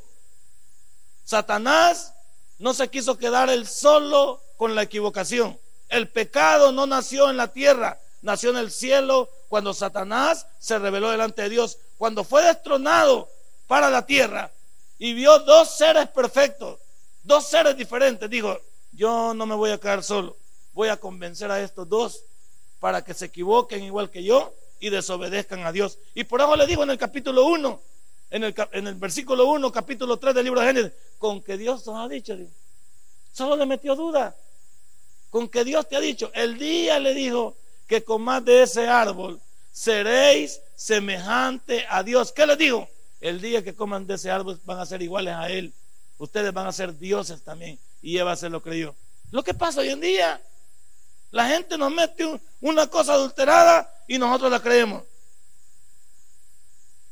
Satanás 1.25 2.15
no 2.61 2.75
se 2.75 2.87
quiso 2.87 3.19
quedar 3.19 3.51
él 3.51 3.67
solo 3.67 4.41
con 4.57 4.77
la 4.77 4.83
equivocación. 4.83 5.59
El 5.89 6.09
pecado 6.11 6.71
no 6.71 6.87
nació 6.87 7.29
en 7.29 7.39
la 7.39 7.49
tierra, 7.49 7.99
nació 8.23 8.51
en 8.51 8.59
el 8.59 8.71
cielo 8.71 9.29
cuando 9.49 9.75
Satanás 9.75 10.47
se 10.61 10.79
rebeló 10.79 11.11
delante 11.11 11.43
de 11.43 11.49
Dios. 11.49 11.79
Cuando 11.99 12.25
fue 12.25 12.43
destronado 12.43 13.29
para 13.67 13.91
la 13.91 14.05
tierra 14.05 14.51
y 14.99 15.15
vio 15.15 15.39
dos 15.41 15.77
seres 15.77 16.09
perfectos, 16.09 16.79
dos 17.23 17.47
seres 17.47 17.77
diferentes, 17.77 18.29
dijo, 18.29 18.59
yo 18.93 19.35
no 19.35 19.47
me 19.47 19.55
voy 19.55 19.71
a 19.71 19.79
quedar 19.79 20.03
solo, 20.03 20.37
voy 20.73 20.89
a 20.89 20.97
convencer 20.97 21.51
a 21.51 21.61
estos 21.61 21.89
dos 21.89 22.23
para 22.81 23.03
que 23.03 23.15
se 23.15 23.27
equivoquen 23.27 23.85
igual 23.85 24.11
que 24.11 24.23
yo 24.23 24.55
y 24.81 24.91
desobedezcan 24.91 25.65
a 25.65 25.73
Dios. 25.73 25.99
Y 26.15 26.25
por 26.25 26.41
eso 26.41 26.55
le 26.57 26.67
digo 26.67 26.83
en 26.83 26.91
el 26.91 26.99
capítulo 26.99 27.47
1, 27.47 27.81
en 28.31 28.45
el, 28.45 28.55
en 28.73 28.87
el 28.87 28.95
versículo 28.95 29.47
1, 29.47 29.73
capítulo 29.73 30.19
3 30.19 30.35
del 30.35 30.45
libro 30.45 30.61
de 30.61 30.67
Génesis, 30.67 30.93
con 31.19 31.43
que 31.43 31.57
Dios 31.57 31.87
nos 31.87 32.05
ha 32.05 32.09
dicho, 32.09 32.37
solo 33.33 33.57
le 33.57 33.67
metió 33.67 33.97
duda, 33.97 34.37
con 35.31 35.49
que 35.49 35.65
Dios 35.65 35.89
te 35.89 35.97
ha 35.97 36.01
dicho, 36.01 36.31
el 36.35 36.59
día 36.59 36.99
le 36.99 37.15
dijo 37.15 37.57
que 37.87 38.05
con 38.05 38.23
más 38.23 38.45
de 38.45 38.63
ese 38.63 38.89
árbol 38.89 39.41
seréis 39.77 40.62
semejante 40.75 41.85
a 41.91 42.03
Dios. 42.03 42.33
¿Qué 42.33 42.47
les 42.47 42.57
digo? 42.57 42.89
El 43.21 43.43
día 43.43 43.62
que 43.62 43.75
coman 43.75 44.07
de 44.07 44.15
ese 44.15 44.31
árbol 44.31 44.59
van 44.65 44.81
a 44.81 44.87
ser 44.87 45.03
iguales 45.03 45.35
a 45.35 45.51
Él. 45.51 45.75
Ustedes 46.17 46.51
van 46.55 46.67
a 46.67 46.73
ser 46.73 46.99
dioses 46.99 47.43
también. 47.43 47.79
Y 48.01 48.17
Eva 48.17 48.35
se 48.37 48.49
lo 48.49 48.62
creyó. 48.62 48.95
Lo 49.33 49.43
que 49.43 49.53
pasa 49.53 49.83
hoy 49.83 49.91
en 49.91 50.01
día, 50.01 50.41
la 51.31 51.47
gente 51.49 51.77
nos 51.77 51.93
mete 51.93 52.41
una 52.62 52.87
cosa 52.87 53.12
adulterada 53.12 53.93
y 54.09 54.17
nosotros 54.17 54.51
la 54.51 54.61
creemos. 54.61 55.03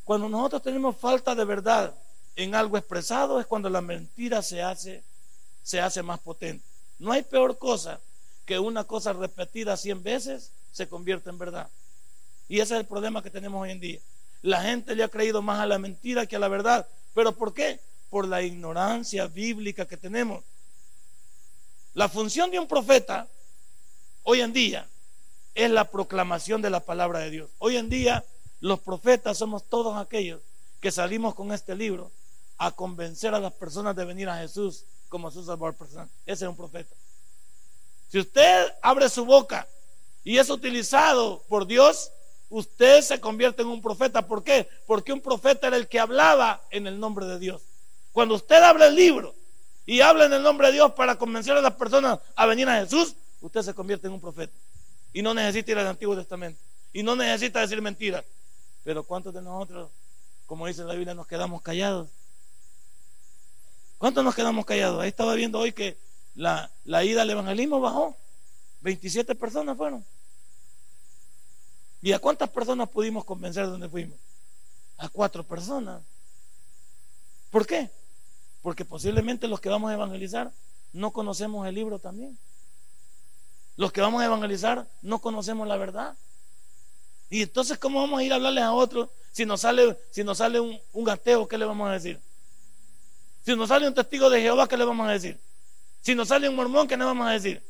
Cuando 0.03 0.31
nosotros 0.31 0.63
tenemos 0.63 0.97
falta 0.97 1.35
de 1.35 1.45
verdad 1.45 1.95
en 2.35 2.55
algo 2.55 2.79
expresado 2.79 3.41
es 3.41 3.47
cuando 3.47 3.69
la 3.69 3.83
mentira 3.83 4.41
se 4.41 4.63
hace, 4.63 5.03
se 5.63 5.83
hace 5.83 6.03
más 6.03 6.19
potente. 6.19 6.65
No 6.99 7.13
hay 7.13 7.25
peor 7.25 7.59
cosa 7.59 8.01
que 8.47 8.59
una 8.59 8.85
cosa 8.85 9.13
repetida 9.13 9.77
cien 9.77 10.03
veces 10.03 10.51
se 10.73 10.89
convierta 10.89 11.29
en 11.29 11.37
verdad. 11.37 11.69
Y 12.49 12.61
ese 12.61 12.75
es 12.75 12.81
el 12.81 12.87
problema 12.87 13.23
que 13.23 13.31
tenemos 13.31 13.63
hoy 13.63 13.71
en 13.71 13.81
día. 13.81 14.01
La 14.43 14.63
gente 14.63 14.95
le 14.95 15.05
ha 15.05 15.09
creído 15.09 15.41
más 15.41 15.61
a 15.61 15.67
la 15.67 15.79
mentira 15.79 16.27
que 16.27 16.37
a 16.37 16.39
la 16.39 16.49
verdad. 16.49 16.87
¿Pero 17.15 17.33
por 17.33 17.55
qué? 17.55 17.81
Por 18.11 18.29
la 18.29 18.43
ignorancia 18.43 19.27
bíblica 19.27 19.87
que 19.87 19.97
tenemos. 19.97 20.45
La 21.95 22.09
función 22.09 22.51
de 22.51 22.59
un 22.59 22.67
profeta 22.67 23.27
hoy 24.25 24.41
en 24.41 24.53
día 24.53 24.87
es 25.55 25.71
la 25.71 25.85
proclamación 25.85 26.61
de 26.61 26.71
la 26.71 26.81
palabra 26.81 27.21
de 27.21 27.31
Dios. 27.31 27.51
Hoy 27.59 27.77
en 27.77 27.89
día 27.89 28.25
los 28.61 28.81
profetas 28.81 29.39
somos 29.39 29.65
todos 29.69 29.97
aquellos 29.97 30.41
que 30.81 30.91
salimos 30.91 31.35
con 31.35 31.53
este 31.53 31.75
libro 31.75 32.11
a 32.59 32.73
convencer 32.73 33.35
a 33.35 33.41
las 33.41 33.53
personas 33.53 33.97
de 33.97 34.05
venir 34.05 34.29
a 34.29 34.39
Jesús 34.39 34.85
como 35.09 35.31
su 35.31 35.45
salvador 35.45 35.75
personal. 35.75 36.09
Ese 36.27 36.45
es 36.45 36.49
un 36.49 36.57
profeta. 36.57 36.95
Si 38.11 38.19
usted 38.19 38.73
abre 38.83 39.09
su 39.09 39.25
boca 39.25 39.67
y 40.25 40.39
es 40.39 40.51
utilizado 40.51 41.43
por 41.49 41.67
Dios, 41.67 42.11
usted 42.49 43.03
se 43.03 43.21
convierte 43.21 43.63
en 43.63 43.69
un 43.69 43.83
profeta. 43.83 44.27
¿Por 44.27 44.43
qué? 44.43 44.69
Porque 44.87 45.13
un 45.13 45.21
profeta 45.21 45.67
era 45.67 45.77
el 45.77 45.89
que 45.89 46.01
hablaba 46.01 46.63
en 46.71 46.87
el 46.87 46.99
nombre 46.99 47.27
de 47.27 47.39
Dios. 47.39 47.63
Cuando 48.13 48.35
usted 48.35 48.63
abre 48.63 48.87
el 48.87 48.95
libro 48.95 49.35
y 49.87 50.01
habla 50.01 50.27
en 50.27 50.33
el 50.33 50.43
nombre 50.43 50.69
de 50.69 50.75
Dios 50.75 50.93
para 50.93 51.17
convencer 51.17 51.57
a 51.57 51.61
las 51.61 51.75
personas 51.75 52.21
a 52.37 52.47
venir 52.47 52.69
a 52.69 52.81
Jesús, 52.81 53.15
usted 53.41 53.63
se 53.63 53.75
convierte 53.75 54.07
en 54.07 54.13
un 54.13 54.21
profeta. 54.21 54.53
Y 55.13 55.23
no 55.23 55.35
necesita 55.35 55.73
ir 55.73 55.79
al 55.79 55.87
Antiguo 55.87 56.17
Testamento. 56.17 56.61
Y 56.93 57.03
no 57.03 57.17
necesita 57.17 57.61
decir 57.61 57.81
mentiras. 57.83 58.25
Pero 58.85 59.03
¿cuántos 59.03 59.33
de 59.35 59.43
nosotros, 59.43 59.91
como 60.47 60.67
dice 60.67 60.85
la 60.85 60.95
Biblia, 60.95 61.15
nos 61.15 61.27
quedamos 61.27 61.63
callados? 61.63 62.09
¿Cuántos 63.99 64.23
nos 64.23 64.35
quedamos 64.35 64.67
callados? 64.67 65.01
Ahí 65.01 65.09
estaba 65.09 65.35
viendo 65.35 65.59
hoy 65.59 65.73
que 65.73 65.97
la, 66.35 66.71
ida 66.85 67.23
al 67.23 67.31
evangelismo 67.31 67.81
bajó. 67.81 68.17
27 68.83 69.35
personas 69.35 69.77
fueron. 69.77 70.05
¿Y 72.05 72.13
a 72.13 72.19
cuántas 72.19 72.51
personas 72.51 72.91
pudimos 72.91 73.25
convencer 73.25 73.65
de 73.65 73.71
donde 73.71 73.89
fuimos? 73.89 74.19
A 74.99 75.09
cuatro 75.09 75.43
personas. 75.43 76.03
¿Por 77.51 77.67
qué? 77.67 77.89
Porque 78.61 78.85
posiblemente 78.85 79.49
los 79.49 79.59
que 79.59 79.71
vamos 79.71 79.91
a 79.91 79.95
evangelizar 79.95 80.53
no 80.93 81.13
conocemos 81.13 81.67
el 81.67 81.75
libro 81.75 81.99
también. 81.99 82.39
Los 83.77 83.91
que 83.91 84.03
vamos 84.03 84.21
a 84.21 84.27
evangelizar 84.27 84.87
no 85.01 85.19
conocemos 85.19 85.67
la 85.67 85.79
verdad. 85.79 86.15
Y 87.31 87.41
entonces, 87.41 87.79
¿cómo 87.79 88.03
vamos 88.03 88.21
a 88.21 88.23
ir 88.23 88.33
a 88.33 88.37
hablarles 88.37 88.65
a 88.65 88.75
otros 88.75 89.09
si 89.33 89.47
nos 89.47 89.63
sale, 89.63 89.97
si 90.11 90.23
nos 90.25 90.37
sale 90.37 90.61
un, 90.61 90.79
un 90.93 91.09
ateo, 91.09 91.49
qué 91.49 91.57
le 91.57 91.65
vamos 91.65 91.89
a 91.89 91.93
decir? 91.93 92.21
Si 93.47 93.57
nos 93.57 93.71
sale 93.71 93.89
un 93.89 93.95
testigo 93.95 94.29
de 94.29 94.43
Jehová, 94.43 94.69
¿qué 94.69 94.77
le 94.77 94.85
vamos 94.85 95.09
a 95.09 95.13
decir? 95.13 95.41
Si 96.03 96.15
nos 96.15 96.29
sale 96.29 96.51
un 96.51 96.55
mormón, 96.55 96.87
¿qué 96.87 96.99
le 96.99 97.05
vamos 97.05 97.27
a 97.27 97.31
decir? 97.31 97.63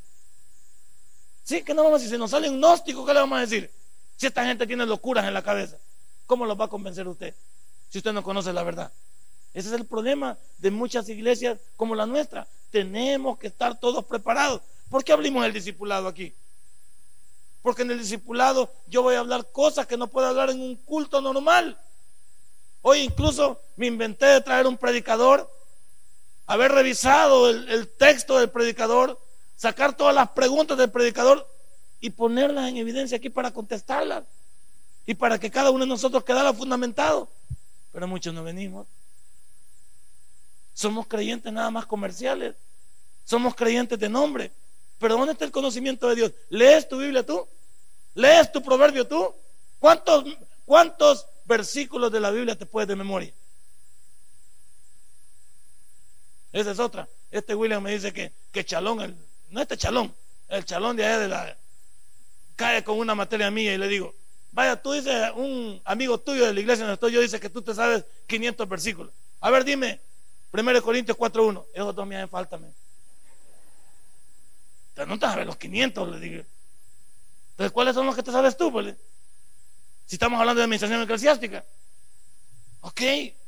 Sí, 1.45 1.63
¿qué 1.63 1.73
no 1.73 1.85
vamos 1.85 2.01
a 2.01 2.03
decir? 2.03 2.17
Si 2.17 2.19
nos 2.19 2.33
sale 2.33 2.51
un 2.51 2.57
gnóstico, 2.57 3.07
¿qué 3.07 3.15
le 3.15 3.21
vamos 3.21 3.39
a 3.39 3.43
decir? 3.43 3.84
Si 4.17 4.27
esta 4.27 4.45
gente 4.45 4.67
tiene 4.67 4.87
locuras 4.87 5.27
en 5.27 5.35
la 5.35 5.43
cabeza, 5.43 5.77
¿cómo 6.27 6.47
los 6.47 6.59
va 6.59 6.67
a 6.67 6.69
convencer 6.69 7.07
usted? 7.09 7.35
Si 7.89 7.99
usted 7.99 8.13
no 8.13 8.23
conoce 8.23 8.53
la 8.53 8.63
verdad. 8.63 8.93
Ese 9.53 9.69
es 9.69 9.75
el 9.75 9.87
problema 9.87 10.37
de 10.59 10.71
muchas 10.71 11.09
iglesias 11.09 11.59
como 11.77 11.95
la 11.95 12.07
nuestra. 12.07 12.47
Tenemos 12.71 13.39
que 13.39 13.47
estar 13.47 13.79
todos 13.79 14.05
preparados. 14.05 14.61
¿Por 14.91 15.05
qué 15.05 15.13
abrimos 15.13 15.47
el 15.47 15.53
discipulado 15.53 16.09
aquí? 16.09 16.35
Porque 17.63 17.83
en 17.83 17.93
el 17.93 17.99
discipulado 17.99 18.71
yo 18.89 19.03
voy 19.03 19.15
a 19.15 19.21
hablar 19.21 19.51
cosas 19.53 19.87
que 19.87 19.97
no 19.97 20.09
puedo 20.09 20.27
hablar 20.27 20.51
en 20.51 20.61
un 20.61 20.77
culto 20.77 21.21
normal. 21.21 21.81
Hoy 22.83 23.01
incluso 23.01 23.61
me 23.77 23.87
inventé 23.87 24.27
de 24.27 24.41
traer 24.43 24.67
un 24.67 24.77
predicador, 24.77 25.51
haber 26.47 26.73
revisado 26.73 27.49
el, 27.49 27.89
texto 27.97 28.39
del 28.39 28.51
predicador, 28.51 29.19
sacar 29.57 29.97
todas 29.97 30.15
las 30.15 30.29
preguntas 30.31 30.77
del 30.77 30.91
predicador 30.91 31.49
y 32.05 32.11
ponerlas 32.11 32.69
en 32.69 32.77
evidencia 32.77 33.17
aquí 33.17 33.31
para 33.31 33.51
contestarlas 33.51 34.25
y 35.07 35.15
para 35.15 35.41
que 35.41 35.51
cada 35.51 35.71
uno 35.71 35.85
de 35.85 35.89
nosotros 35.89 36.23
quedara 36.23 36.53
fundamentado. 36.53 37.31
Pero 37.93 38.07
muchos 38.07 38.35
no 38.35 38.45
venimos. 38.45 38.87
Somos 40.75 41.07
creyentes 41.07 41.51
nada 41.51 41.71
más 41.71 41.87
comerciales. 41.87 42.57
Somos 43.25 43.55
creyentes 43.55 43.99
de 43.99 44.11
nombre. 44.11 44.51
Pero 44.99 45.17
¿dónde 45.17 45.33
está 45.33 45.47
el 45.47 45.51
conocimiento 45.51 46.07
de 46.11 46.15
Dios? 46.15 46.33
¿Lees 46.51 46.87
tu 46.87 46.99
Biblia 46.99 47.25
tú? 47.25 47.49
¿Lees 48.13 48.53
tu 48.53 48.63
proverbio 48.63 49.09
tú? 49.09 49.35
¿Cuántos, 49.79 50.27
cuántos 50.67 51.27
versículos 51.47 52.13
de 52.13 52.21
la 52.21 52.31
Biblia 52.31 52.55
te 52.55 52.67
puedes 52.67 52.87
de 52.87 52.97
memoria? 52.97 53.33
Esa 56.53 56.71
es 56.71 56.79
otra. 56.79 57.09
Este 57.31 57.55
William 57.55 57.83
me 57.83 57.93
dice 57.93 58.13
que, 58.13 58.31
que 58.53 58.63
Chalón, 58.63 59.17
no 59.49 59.63
este 59.63 59.79
Chalón, 59.79 60.15
el 60.51 60.67
Chalón 60.67 60.97
de 60.97 61.07
allá 61.07 61.19
de 61.19 61.29
la... 61.29 61.64
cae 62.57 62.85
con 62.85 62.99
una 62.99 63.15
materia 63.15 63.51
mía 63.51 63.75
y 63.75 63.79
le 63.79 63.89
digo, 63.89 64.15
vaya, 64.53 64.81
tú 64.81 64.93
dices, 64.93 65.33
un 65.37 65.81
amigo 65.85 66.19
tuyo 66.19 66.47
de 66.47 66.55
la 66.55 66.61
iglesia 66.61 66.85
donde 66.85 66.95
estoy 66.95 67.13
yo 67.13 67.21
dice 67.21 67.41
que 67.41 67.51
tú 67.51 67.63
te 67.63 67.75
sabes 67.75 68.05
500 68.27 68.69
versículos. 68.69 69.13
A 69.41 69.51
ver, 69.51 69.65
dime, 69.65 70.01
1 70.53 70.83
Corintios 70.83 71.19
4.1, 71.19 71.65
esos 71.75 71.95
dos 71.95 72.07
me 72.07 72.17
hacen 72.17 72.29
falta. 72.29 72.57
Me. 72.57 72.69
Entonces 74.91 75.09
no 75.09 75.19
te 75.19 75.27
sabes 75.27 75.47
los 75.47 75.57
500, 75.57 76.09
le 76.09 76.21
digo. 76.21 76.45
Entonces, 77.51 77.73
¿cuáles 77.73 77.95
son 77.95 78.07
los 78.07 78.15
que 78.15 78.23
te 78.23 78.31
sabes 78.31 78.57
tú? 78.57 78.71
Pues? 78.71 78.95
Si 80.07 80.15
estamos 80.17 80.39
hablando 80.39 80.59
de 80.59 80.65
administración 80.65 81.03
eclesiástica. 81.03 81.65
Ok, 82.81 83.01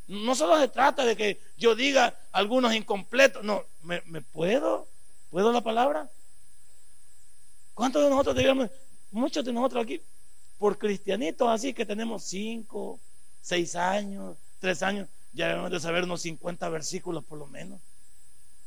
no 0.09 0.35
solo 0.35 0.59
se 0.59 0.69
trata 0.69 1.05
de 1.05 1.17
que 1.17 1.41
yo 1.57 1.75
diga 1.75 2.19
algunos 2.33 2.75
incompletos. 2.75 3.45
No, 3.45 3.65
¿me, 3.83 4.01
puedo? 4.23 4.89
¿Puedo 5.31 5.53
la 5.53 5.61
palabra? 5.61 6.09
¿Cuántos 7.75 8.03
de 8.03 8.11
nosotros 8.11 8.37
digamos? 8.37 8.71
Muchos 9.11 9.45
de 9.45 9.53
nosotros 9.53 9.85
aquí, 9.85 10.01
por 10.59 10.79
cristianitos 10.79 11.49
así 11.49 11.73
que 11.73 11.87
tenemos 11.87 12.25
5, 12.25 12.99
6 13.43 13.77
años, 13.77 14.37
3 14.61 14.83
años, 14.83 15.09
ya 15.33 15.49
debemos 15.49 15.71
de 15.71 15.81
saber 15.81 16.05
unos 16.05 16.23
50 16.23 16.69
versículos 16.69 17.25
por 17.25 17.39
lo 17.39 17.47
menos. 17.47 17.81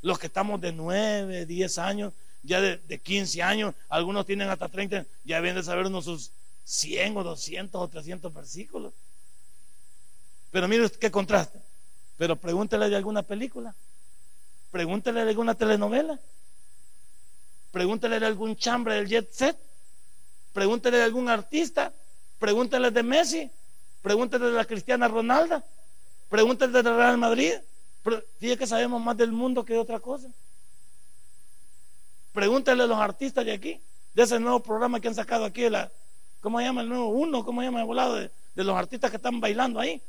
Los 0.02 0.20
que 0.20 0.28
estamos 0.28 0.62
de 0.62 0.72
9, 0.72 1.46
10 1.46 1.78
años, 1.80 2.14
ya 2.44 2.62
de, 2.62 3.00
15 3.00 3.42
años, 3.44 3.76
algunos 3.90 4.26
tienen 4.26 4.50
hasta 4.50 4.70
30, 4.70 5.06
ya 5.26 5.36
deben 5.38 5.56
de 5.56 5.64
saber 5.64 5.88
unos 5.88 6.06
sus 6.06 6.32
100 6.64 7.18
o 7.18 7.24
200 7.24 7.82
o 7.82 7.88
300 7.88 8.34
versículos. 8.34 8.94
Pero 10.52 10.68
mire 10.68 10.90
qué 10.92 11.12
contraste. 11.12 11.60
Pero 12.18 12.36
pregúntele 12.36 12.90
de 12.90 12.96
alguna 12.96 13.24
película, 13.24 13.74
pregúntele 14.72 15.24
de 15.24 15.30
alguna 15.30 15.56
telenovela, 15.56 16.20
pregúntele 17.72 18.20
de 18.20 18.26
algún 18.26 18.56
chambre 18.56 18.96
del 18.96 19.08
jet 19.08 19.32
set, 19.32 19.58
pregúntele 20.54 20.98
de 20.98 21.04
algún 21.04 21.30
artista, 21.30 21.94
pregúntele 22.40 22.92
de 22.92 23.04
Messi, 23.04 23.52
pregúntele 24.02 24.46
de 24.46 24.52
la 24.54 24.66
Cristiana 24.66 25.08
Ronalda, 25.08 25.64
pregúntele 26.30 26.82
de 26.82 26.82
Real 26.82 27.18
Madrid. 27.18 27.54
Fíjate 28.40 28.58
que 28.58 28.68
sabemos 28.68 29.02
más 29.02 29.18
del 29.18 29.32
mundo 29.32 29.64
que 29.64 29.74
de 29.74 29.80
otra 29.80 30.00
cosa. 30.00 30.28
Pregúntale 32.34 32.84
a 32.84 32.88
los 32.88 32.98
artistas 32.98 33.46
de 33.46 33.52
aquí, 33.52 33.82
de 34.14 34.24
ese 34.24 34.40
nuevo 34.40 34.60
programa 34.62 35.00
que 35.00 35.08
han 35.08 35.16
sacado 35.16 35.46
aquí, 35.46 35.70
la, 35.70 35.92
¿cómo 36.42 36.60
se 36.60 36.66
llama 36.66 36.82
el 36.82 36.90
nuevo 36.90 37.10
uno? 37.10 37.44
¿Cómo 37.44 37.62
se 37.62 37.66
llama 37.66 37.82
el 37.82 37.88
volado 37.88 38.16
de, 38.16 38.32
los 38.56 38.76
artistas 38.76 39.10
que 39.10 39.18
están 39.18 39.40
bailando 39.40 39.80
ahí? 39.80 40.02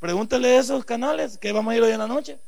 Pregúntale 0.00 0.56
a 0.56 0.60
esos 0.60 0.84
canales 0.84 1.38
que 1.38 1.52
vamos 1.52 1.72
a 1.72 1.76
ir 1.76 1.82
hoy 1.82 1.92
en 1.92 1.98
la 1.98 2.06
noche 2.06 2.38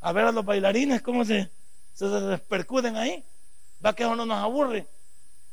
a 0.00 0.12
ver 0.12 0.24
a 0.24 0.32
los 0.32 0.44
bailarines 0.44 1.02
cómo 1.02 1.24
se, 1.24 1.50
se, 1.94 2.38
percuden 2.48 2.96
ahí. 2.96 3.24
Va 3.84 3.94
que 3.94 4.04
eso 4.04 4.14
no 4.14 4.26
nos 4.26 4.38
aburre. 4.38 4.86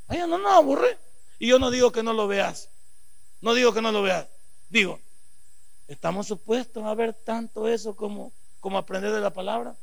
Ay, 0.07 0.19
no 0.19 0.37
nos 0.37 0.51
aburre. 0.51 0.97
Y 1.39 1.47
yo 1.47 1.59
no 1.59 1.71
digo 1.71 1.91
que 1.91 2.03
no 2.03 2.13
lo 2.13 2.27
veas. 2.27 2.69
No 3.41 3.53
digo 3.53 3.73
que 3.73 3.81
no 3.81 3.91
lo 3.91 4.01
veas. 4.01 4.27
Digo, 4.69 4.99
estamos 5.87 6.27
supuestos 6.27 6.83
a 6.83 6.93
ver 6.93 7.13
tanto 7.13 7.67
eso 7.67 7.95
como, 7.95 8.31
como 8.59 8.77
aprender 8.77 9.11
de 9.11 9.21
la 9.21 9.31
palabra. 9.31 9.75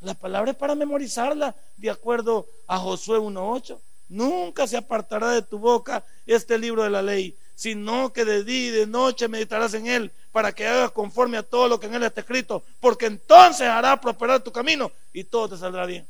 La 0.00 0.14
palabra 0.14 0.50
es 0.50 0.56
para 0.56 0.74
memorizarla 0.74 1.54
de 1.76 1.90
acuerdo 1.90 2.48
a 2.66 2.78
Josué 2.78 3.18
1.8. 3.18 3.78
Nunca 4.08 4.66
se 4.66 4.76
apartará 4.76 5.30
de 5.30 5.42
tu 5.42 5.58
boca 5.58 6.04
este 6.26 6.58
libro 6.58 6.82
de 6.82 6.90
la 6.90 7.02
ley, 7.02 7.36
sino 7.54 8.12
que 8.12 8.24
de 8.24 8.44
día 8.44 8.68
y 8.68 8.70
de 8.70 8.86
noche 8.86 9.28
meditarás 9.28 9.74
en 9.74 9.86
él 9.86 10.12
para 10.32 10.52
que 10.52 10.66
hagas 10.66 10.90
conforme 10.90 11.38
a 11.38 11.42
todo 11.42 11.68
lo 11.68 11.78
que 11.78 11.86
en 11.86 11.94
él 11.94 12.02
está 12.02 12.22
escrito, 12.22 12.62
porque 12.80 13.06
entonces 13.06 13.68
hará 13.68 14.00
prosperar 14.00 14.42
tu 14.42 14.50
camino 14.50 14.90
y 15.12 15.24
todo 15.24 15.50
te 15.50 15.56
saldrá 15.56 15.86
bien. 15.86 16.06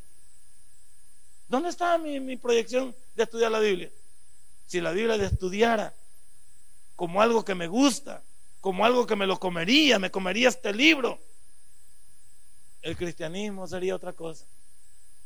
¿Dónde 1.53 1.68
está 1.68 1.98
mi, 1.98 2.34
proyección 2.38 2.96
de 3.14 3.24
estudiar 3.24 3.50
la 3.53 3.59
Biblia? 3.59 3.90
Si 4.66 4.80
la 4.80 4.90
Biblia 4.92 5.18
de 5.18 5.26
estudiara 5.26 5.92
como 6.96 7.20
algo 7.20 7.44
que 7.44 7.55
me 7.55 7.68
gusta, 7.68 8.22
como 8.62 8.86
algo 8.86 9.07
que 9.07 9.16
me 9.16 9.26
lo 9.26 9.38
comería, 9.38 9.98
me 9.98 10.11
comería 10.11 10.48
este 10.48 10.72
libro 10.72 11.20
el 12.80 12.96
cristianismo 12.96 13.66
sería 13.66 13.94
otra 13.94 14.14
cosa. 14.14 14.46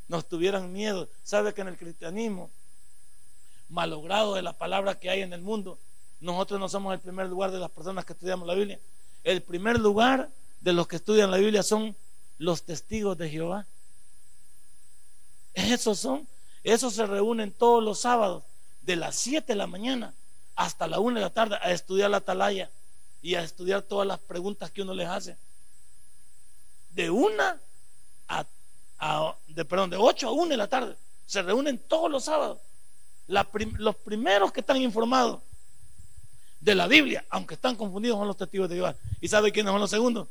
Nos 0.09 0.29
tuvieran 0.29 0.73
miedo. 0.73 1.09
¿Sabe 1.23 1.55
que 1.55 1.61
en 1.61 1.69
el 1.69 1.77
cristianismo, 1.77 2.51
malogrado 3.69 4.35
de 4.35 4.43
la 4.43 4.53
palabra 4.53 4.99
que 4.99 5.11
hay 5.11 5.23
en 5.23 5.33
el 5.33 5.43
mundo, 5.43 5.79
nosotros 6.19 6.59
no 6.59 6.69
somos 6.69 6.93
el 6.93 6.99
primer 6.99 7.29
lugar 7.29 7.53
de 7.53 7.61
las 7.61 7.71
personas 7.71 8.05
que 8.05 8.15
estudiamos 8.15 8.49
la 8.49 8.55
Biblia? 8.55 8.81
El 9.23 9.43
primer 9.43 9.79
lugar 9.79 10.29
de 10.61 10.73
los 10.73 10.89
que 10.89 10.97
estudian 10.97 11.31
la 11.31 11.37
Biblia 11.37 11.63
son 11.63 11.95
los 12.39 12.65
testigos 12.65 13.17
de 13.17 13.31
Jehová. 13.31 13.65
Esos 15.57 15.99
son, 15.99 16.29
esos 16.63 16.95
se 16.95 17.07
reúnen 17.07 17.51
todos 17.51 17.83
los 17.83 18.01
sábados 18.01 18.45
de 18.83 18.95
las 18.95 19.17
7 19.17 19.47
de 19.47 19.57
la 19.57 19.67
mañana 19.67 20.15
hasta 20.55 20.87
la 20.87 21.01
1 21.01 21.17
de 21.17 21.23
la 21.23 21.31
tarde 21.31 21.57
a 21.61 21.73
estudiar 21.73 22.11
la 22.11 22.19
atalaya 22.19 22.71
y 23.23 23.35
a 23.35 23.43
estudiar 23.43 23.83
todas 23.83 24.07
las 24.07 24.19
preguntas 24.21 24.71
que 24.71 24.83
uno 24.83 24.93
les 24.95 25.09
hace 25.09 25.37
de 26.91 27.11
una 27.11 27.59
a, 28.29 29.37
de, 29.49 29.65
perdón, 29.65 29.91
de 29.91 29.97
8 29.97 30.29
a 30.29 30.33
1 30.33 30.49
de 30.49 30.57
la 30.57 30.69
tarde. 30.69 30.97
Se 31.27 31.43
reúnen 31.43 31.79
todos 31.79 32.11
los 32.11 32.25
sábados. 32.25 32.59
los 33.27 33.97
primeros 33.97 34.53
que 34.53 34.61
están 34.61 34.79
informados 34.79 35.43
de 36.61 36.75
la 36.75 36.87
Biblia, 36.87 37.25
aunque 37.31 37.55
están 37.55 37.77
confundidos, 37.77 38.19
son 38.19 38.27
los 38.27 38.37
testigos 38.37 38.69
de 38.69 38.77
Jehová. 38.77 38.95
¿Y 39.21 39.29
sabe 39.29 39.53
quiénes 39.53 39.71
son 39.71 39.81
los 39.81 39.91
segundos? 39.91 40.29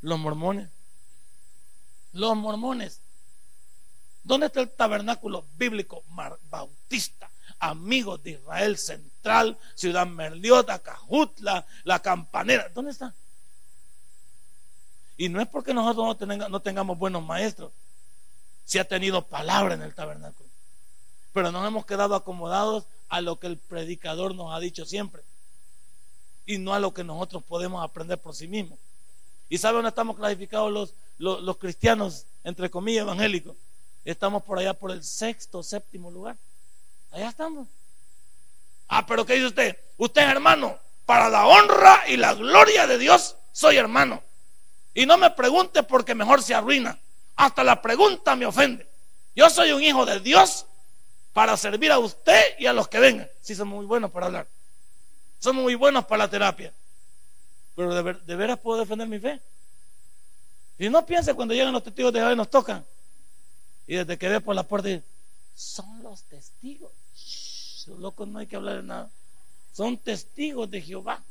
Los 0.00 0.18
mormones. 0.18 0.70
Los 2.12 2.36
mormones. 2.36 3.00
¿Dónde 4.26 4.46
está 4.46 4.60
el 4.60 4.70
tabernáculo 4.70 5.44
bíblico 5.56 6.02
bautista? 6.50 7.30
Amigos 7.60 8.20
de 8.24 8.32
Israel 8.32 8.76
Central, 8.76 9.56
Ciudad 9.76 10.04
Merliota, 10.04 10.80
Cajutla, 10.80 11.64
La 11.84 12.00
Campanera. 12.00 12.68
¿Dónde 12.74 12.90
está? 12.90 13.14
Y 15.16 15.28
no 15.28 15.40
es 15.40 15.46
porque 15.46 15.72
nosotros 15.72 16.28
no, 16.50 16.60
tengamos 16.60 16.98
buenos 16.98 17.22
maestros. 17.22 17.70
Si 18.64 18.80
ha 18.80 18.88
tenido 18.88 19.22
palabra 19.22 19.74
en 19.74 19.82
el 19.82 19.94
tabernáculo. 19.94 20.50
Pero 21.32 21.52
nos 21.52 21.64
hemos 21.64 21.86
quedado 21.86 22.16
acomodados 22.16 22.84
a 23.08 23.20
lo 23.20 23.38
que 23.38 23.46
el 23.46 23.58
predicador 23.58 24.34
nos 24.34 24.52
ha 24.52 24.58
dicho 24.58 24.84
siempre. 24.84 25.22
Y 26.46 26.58
no 26.58 26.74
a 26.74 26.80
lo 26.80 26.92
que 26.92 27.04
nosotros 27.04 27.44
podemos 27.44 27.84
aprender 27.84 28.18
por 28.20 28.34
sí 28.34 28.48
mismos. 28.48 28.80
¿Y 29.48 29.58
sabe 29.58 29.76
dónde 29.76 29.90
estamos 29.90 30.16
clasificados 30.16 30.72
los, 30.72 30.94
los 31.18 31.56
cristianos, 31.58 32.26
entre 32.42 32.68
comillas, 32.70 33.02
evangélicos? 33.02 33.54
Estamos 34.06 34.44
por 34.44 34.58
allá 34.58 34.72
por 34.72 34.92
el 34.92 35.02
sexto, 35.02 35.64
séptimo 35.64 36.12
lugar. 36.12 36.36
Allá 37.10 37.28
estamos. 37.28 37.66
Ah, 38.86 39.04
pero 39.04 39.26
¿qué 39.26 39.34
dice 39.34 39.46
usted? 39.46 39.76
Usted 39.98 40.22
es 40.22 40.28
hermano. 40.28 40.78
Para 41.04 41.28
la 41.28 41.46
honra 41.46 42.04
y 42.08 42.16
la 42.16 42.34
gloria 42.34 42.86
de 42.86 42.98
Dios, 42.98 43.36
soy 43.52 43.76
hermano. 43.76 44.22
Y 44.94 45.06
no 45.06 45.18
me 45.18 45.30
pregunte 45.32 45.82
porque 45.82 46.14
mejor 46.14 46.40
se 46.40 46.54
arruina. 46.54 46.98
Hasta 47.34 47.64
la 47.64 47.82
pregunta 47.82 48.36
me 48.36 48.46
ofende. 48.46 48.88
Yo 49.34 49.50
soy 49.50 49.72
un 49.72 49.82
hijo 49.82 50.06
de 50.06 50.20
Dios 50.20 50.66
para 51.32 51.56
servir 51.56 51.90
a 51.90 51.98
usted 51.98 52.58
y 52.60 52.66
a 52.66 52.72
los 52.72 52.86
que 52.86 53.00
vengan. 53.00 53.28
Sí, 53.42 53.56
somos 53.56 53.74
muy 53.74 53.86
buenos 53.86 54.12
para 54.12 54.26
hablar. 54.26 54.46
Somos 55.40 55.64
muy 55.64 55.74
buenos 55.74 56.06
para 56.06 56.24
la 56.24 56.30
terapia. 56.30 56.72
Pero 57.74 57.92
de, 57.92 58.36
veras 58.36 58.58
puedo 58.60 58.78
defender 58.78 59.08
mi 59.08 59.18
fe. 59.18 59.40
Y 60.78 60.88
no 60.88 61.04
piense 61.04 61.34
cuando 61.34 61.54
llegan 61.54 61.72
los 61.72 61.82
testigos 61.82 62.12
de 62.12 62.20
Jehová 62.20 62.32
y 62.32 62.36
nos 62.36 62.50
tocan. 62.50 62.86
Y 63.86 63.96
desde 63.96 64.18
que 64.18 64.28
ve 64.28 64.40
por 64.40 64.54
la 64.54 64.64
puerta, 64.64 64.88
son 65.54 66.02
los 66.02 66.22
testigos. 66.24 66.92
los 67.86 67.98
locos 67.98 68.26
no 68.28 68.38
hay 68.38 68.46
que 68.46 68.56
hablar 68.56 68.76
de 68.76 68.82
nada. 68.82 69.10
Son 69.72 69.96
testigos 69.96 70.70
de 70.70 70.80
Jehová. 70.82 71.22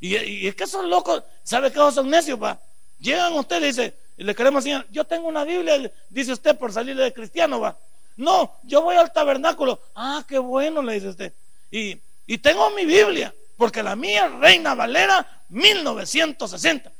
Y, 0.00 0.46
es 0.48 0.56
que 0.56 0.66
son 0.66 0.90
locos, 0.90 1.22
¿sabe 1.44 1.70
qué 1.70 1.78
son 1.78 2.10
necios, 2.10 2.38
pa? 2.38 2.58
Llegan 2.98 3.34
ustedes 3.34 3.62
y 3.62 3.66
dicen, 3.66 3.94
le 4.16 4.34
queremos 4.34 4.64
enseñar, 4.64 4.86
yo 4.90 5.04
tengo 5.04 5.28
una 5.28 5.44
Biblia, 5.44 5.92
dice 6.08 6.32
usted, 6.32 6.58
por 6.58 6.72
salir 6.72 6.96
de 6.96 7.12
cristiano, 7.12 7.60
va. 7.60 7.76
No, 8.16 8.58
yo 8.64 8.82
voy 8.82 8.96
al 8.96 9.12
tabernáculo. 9.12 9.80
Ah, 9.94 10.24
qué 10.26 10.38
bueno, 10.38 10.82
le 10.82 10.94
dice 10.94 11.08
usted. 11.08 11.32
Y, 11.70 11.98
y 12.26 12.38
tengo 12.38 12.70
mi 12.70 12.84
Biblia, 12.84 13.34
porque 13.56 13.82
la 13.82 13.94
mía 13.94 14.28
Reina 14.28 14.74
Valera 14.74 15.44
1960. 15.48 16.92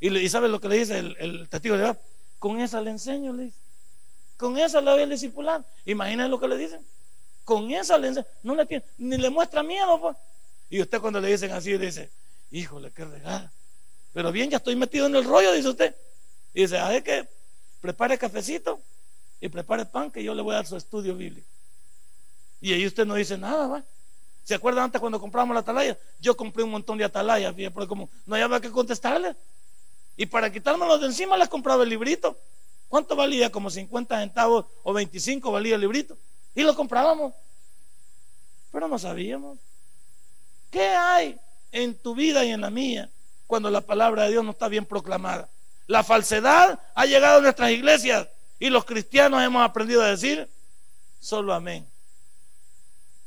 Y, 0.00 0.10
le, 0.10 0.22
y 0.22 0.28
¿sabe 0.28 0.48
lo 0.48 0.60
que 0.60 0.68
le 0.68 0.78
dice 0.78 0.98
el, 0.98 1.46
testigo 1.48 1.76
de 1.76 1.84
Jehová? 1.84 1.98
Con 2.38 2.60
esa 2.60 2.80
le 2.80 2.90
enseño, 2.90 3.32
le 3.32 3.44
dice. 3.44 3.59
Con 4.40 4.56
esa 4.56 4.80
le 4.80 4.90
voy 4.90 5.02
a 5.02 5.06
discipular. 5.06 5.62
Imagínense 5.84 6.30
lo 6.30 6.40
que 6.40 6.48
le 6.48 6.56
dicen. 6.56 6.80
Con 7.44 7.70
esa 7.70 7.98
le. 7.98 8.24
No 8.42 8.54
le 8.54 8.64
tiene, 8.64 8.82
ni 8.96 9.18
le 9.18 9.28
muestra 9.28 9.62
miedo, 9.62 10.00
pues. 10.00 10.16
Y 10.70 10.80
usted 10.80 10.98
cuando 10.98 11.20
le 11.20 11.28
dicen 11.28 11.52
así, 11.52 11.76
dice, 11.76 12.10
híjole, 12.50 12.90
qué 12.90 13.04
regada. 13.04 13.52
Pero 14.14 14.32
bien, 14.32 14.48
ya 14.48 14.56
estoy 14.56 14.76
metido 14.76 15.06
en 15.06 15.14
el 15.14 15.24
rollo, 15.24 15.52
dice 15.52 15.68
usted. 15.68 15.94
Y 16.54 16.62
dice, 16.62 16.78
a 16.78 16.88
ver 16.88 17.02
que 17.02 17.28
prepare 17.82 18.16
cafecito 18.16 18.80
y 19.42 19.50
prepare 19.50 19.84
pan 19.84 20.10
que 20.10 20.24
yo 20.24 20.34
le 20.34 20.40
voy 20.40 20.54
a 20.54 20.56
dar 20.56 20.66
su 20.66 20.76
estudio 20.76 21.14
bíblico. 21.14 21.46
Y 22.62 22.72
ahí 22.72 22.86
usted 22.86 23.04
no 23.04 23.16
dice 23.16 23.36
nada, 23.36 23.66
¿va? 23.66 23.84
¿Se 24.44 24.54
acuerdan 24.54 24.84
antes 24.84 25.02
cuando 25.02 25.20
compramos 25.20 25.52
la 25.52 25.60
atalaya? 25.60 25.98
Yo 26.18 26.34
compré 26.34 26.62
un 26.62 26.70
montón 26.70 26.96
de 26.96 27.04
atalayas, 27.04 27.54
porque 27.74 27.88
como 27.88 28.08
no 28.24 28.36
había 28.36 28.58
que 28.58 28.70
contestarle. 28.70 29.36
Y 30.16 30.24
para 30.24 30.50
quitármelo 30.50 30.96
de 30.96 31.08
encima 31.08 31.36
les 31.36 31.48
compraba 31.50 31.82
el 31.82 31.90
librito. 31.90 32.38
¿Cuánto 32.90 33.14
valía? 33.14 33.52
Como 33.52 33.70
50 33.70 34.18
centavos 34.18 34.66
o 34.82 34.92
25 34.92 35.52
valía 35.52 35.76
el 35.76 35.80
librito. 35.80 36.18
Y 36.56 36.62
lo 36.62 36.74
comprábamos. 36.74 37.32
Pero 38.72 38.88
no 38.88 38.98
sabíamos. 38.98 39.58
¿Qué 40.72 40.88
hay 40.88 41.38
en 41.70 41.94
tu 41.94 42.16
vida 42.16 42.44
y 42.44 42.50
en 42.50 42.60
la 42.60 42.68
mía 42.68 43.08
cuando 43.46 43.70
la 43.70 43.80
palabra 43.80 44.24
de 44.24 44.30
Dios 44.30 44.44
no 44.44 44.50
está 44.50 44.66
bien 44.66 44.84
proclamada? 44.84 45.48
La 45.86 46.02
falsedad 46.02 46.80
ha 46.96 47.06
llegado 47.06 47.38
a 47.38 47.42
nuestras 47.42 47.70
iglesias 47.70 48.26
y 48.58 48.70
los 48.70 48.84
cristianos 48.84 49.40
hemos 49.40 49.62
aprendido 49.62 50.02
a 50.02 50.08
decir 50.08 50.48
solo 51.20 51.54
amén. 51.54 51.86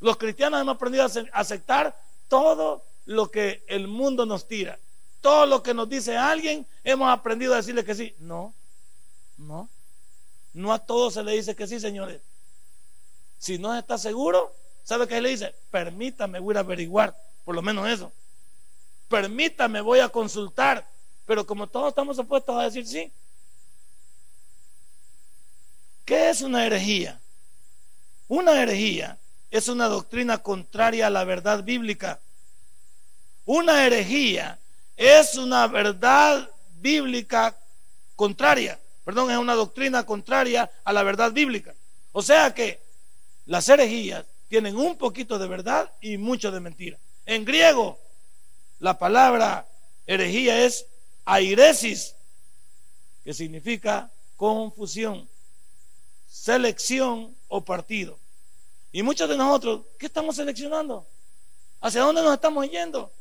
Los 0.02 0.18
cristianos 0.18 0.60
hemos 0.60 0.76
aprendido 0.76 1.06
a 1.06 1.40
aceptar 1.40 1.98
todo 2.28 2.84
lo 3.06 3.32
que 3.32 3.64
el 3.68 3.88
mundo 3.88 4.26
nos 4.26 4.46
tira. 4.46 4.78
Todo 5.22 5.46
lo 5.46 5.64
que 5.64 5.74
nos 5.74 5.88
dice 5.88 6.18
alguien, 6.18 6.68
hemos 6.84 7.10
aprendido 7.10 7.54
a 7.54 7.58
decirle 7.58 7.86
que 7.86 7.96
sí. 7.96 8.14
No, 8.20 8.54
no. 9.38 9.70
No 10.54 10.74
a 10.74 10.80
todos 10.80 11.16
se 11.16 11.24
le 11.24 11.34
dice 11.34 11.56
que 11.56 11.68
sí, 11.68 11.80
señores. 11.80 12.22
Si 13.40 13.58
no 13.58 13.76
está 13.76 13.98
seguro, 13.98 14.54
¿sabe 14.84 15.08
qué 15.08 15.20
le 15.20 15.30
dice? 15.30 15.54
Permítame, 15.72 16.40
voy 16.40 16.56
a 16.56 16.60
averiguar, 16.60 17.18
por 17.44 17.56
lo 17.56 17.62
menos 17.62 17.88
eso. 17.90 18.12
Permítame, 19.10 19.82
voy 19.82 20.00
a 20.00 20.10
consultar. 20.10 20.88
Pero 21.26 21.46
como 21.46 21.68
todos 21.68 21.90
estamos 21.90 22.18
supuestos 22.18 22.56
a 22.58 22.64
decir 22.64 22.86
sí. 22.86 23.12
¿Qué 26.06 26.30
es 26.30 26.42
una 26.42 26.66
herejía? 26.66 27.20
Una 28.28 28.62
herejía 28.62 29.18
es 29.52 29.68
una 29.68 29.88
doctrina 29.88 30.40
contraria 30.40 31.08
a 31.08 31.10
la 31.10 31.24
verdad 31.24 31.64
bíblica. 31.64 32.20
Una 33.46 33.86
herejía 33.86 34.60
es 34.98 35.36
una 35.36 35.68
verdad 35.68 36.50
bíblica 36.80 37.56
contraria, 38.16 38.80
perdón, 39.04 39.32
es 39.32 39.38
una 39.38 39.56
doctrina 39.56 40.06
contraria 40.06 40.72
a 40.84 40.94
la 40.94 41.04
verdad 41.04 41.32
bíblica. 41.32 41.76
O 42.12 42.22
sea 42.22 42.54
que 42.54 42.82
las 43.46 43.68
herejías 43.70 44.26
tienen 44.48 44.78
un 44.78 44.98
poquito 44.98 45.40
de 45.40 45.48
verdad 45.48 45.92
y 46.02 46.18
mucho 46.18 46.52
de 46.52 46.60
mentira. 46.60 46.98
En 47.26 47.46
griego, 47.46 48.00
la 48.80 48.98
palabra 48.98 49.68
herejía 50.06 50.66
es 50.66 50.86
airesis, 51.26 52.16
que 53.24 53.34
significa 53.34 54.12
confusión, 54.36 55.28
selección 56.30 57.36
o 57.48 57.64
partido. 57.64 58.20
Y 58.92 59.02
muchos 59.02 59.28
de 59.28 59.38
nosotros, 59.38 59.82
¿qué 59.98 60.06
estamos 60.06 60.36
seleccionando? 60.36 61.08
¿Hacia 61.82 62.02
dónde 62.02 62.22
nos 62.22 62.34
estamos 62.34 62.70
yendo? 62.70 63.12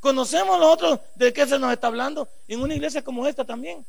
¿Conocemos 0.00 0.58
nosotros 0.58 1.00
de 1.14 1.32
qué 1.32 1.46
se 1.46 1.58
nos 1.58 1.72
está 1.72 1.88
hablando? 1.88 2.28
En 2.48 2.60
una 2.60 2.74
iglesia 2.74 3.02
como 3.04 3.26
esta 3.26 3.44
también. 3.44 3.84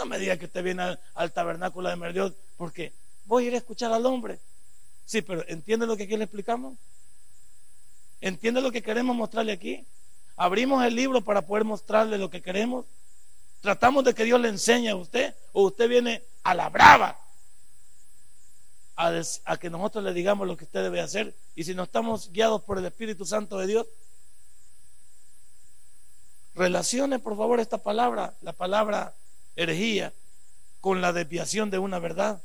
No 0.00 0.06
me 0.06 0.18
diga 0.18 0.38
que 0.38 0.46
usted 0.46 0.64
viene 0.64 0.96
al, 1.14 1.32
tabernáculo 1.32 1.90
de 1.90 1.96
Merdiot 1.96 2.34
porque 2.56 2.94
voy 3.26 3.44
a 3.44 3.46
ir 3.48 3.54
a 3.54 3.58
escuchar 3.58 3.92
al 3.92 4.06
hombre. 4.06 4.38
Sí, 5.04 5.20
pero 5.20 5.44
¿entiende 5.46 5.86
lo 5.86 5.94
que 5.94 6.04
aquí 6.04 6.16
le 6.16 6.24
explicamos? 6.24 6.78
¿Entiende 8.22 8.62
lo 8.62 8.72
que 8.72 8.82
queremos 8.82 9.14
mostrarle 9.14 9.52
aquí? 9.52 9.84
Abrimos 10.36 10.82
el 10.86 10.94
libro 10.94 11.20
para 11.20 11.42
poder 11.42 11.64
mostrarle 11.64 12.16
lo 12.16 12.30
que 12.30 12.40
queremos. 12.40 12.86
Tratamos 13.60 14.02
de 14.04 14.14
que 14.14 14.24
Dios 14.24 14.40
le 14.40 14.48
enseñe 14.48 14.88
a 14.88 14.96
usted 14.96 15.34
o 15.52 15.64
usted 15.64 15.86
viene 15.86 16.22
a 16.44 16.54
la 16.54 16.70
brava 16.70 17.18
a, 18.96 19.56
que 19.58 19.68
nosotros 19.68 20.02
le 20.02 20.14
digamos 20.14 20.48
lo 20.48 20.56
que 20.56 20.64
usted 20.64 20.82
debe 20.82 21.02
hacer. 21.02 21.34
Y 21.54 21.64
si 21.64 21.74
no 21.74 21.82
estamos 21.82 22.32
guiados 22.32 22.62
por 22.62 22.78
el 22.78 22.86
Espíritu 22.86 23.26
Santo 23.26 23.58
de 23.58 23.66
Dios, 23.66 23.86
relacione 26.54 27.18
por 27.18 27.36
favor 27.36 27.60
esta 27.60 27.76
palabra, 27.76 28.32
la 28.40 28.54
palabra 28.54 29.14
herejía, 29.62 30.12
con 30.80 31.00
la 31.00 31.12
desviación 31.12 31.70
de 31.70 31.78
una 31.78 31.98
verdad. 31.98 32.40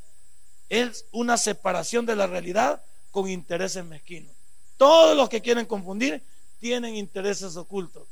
Es 0.68 1.06
una 1.12 1.38
separación 1.38 2.06
de 2.06 2.16
la 2.16 2.26
realidad 2.26 2.82
con 3.10 3.28
intereses 3.28 3.84
mezquinos. 3.84 4.32
Todos 4.76 5.16
los 5.16 5.28
que 5.28 5.40
quieren 5.40 5.66
confundir 5.66 6.22
tienen 6.60 6.96
intereses 6.96 7.56
ocultos. 7.56 8.06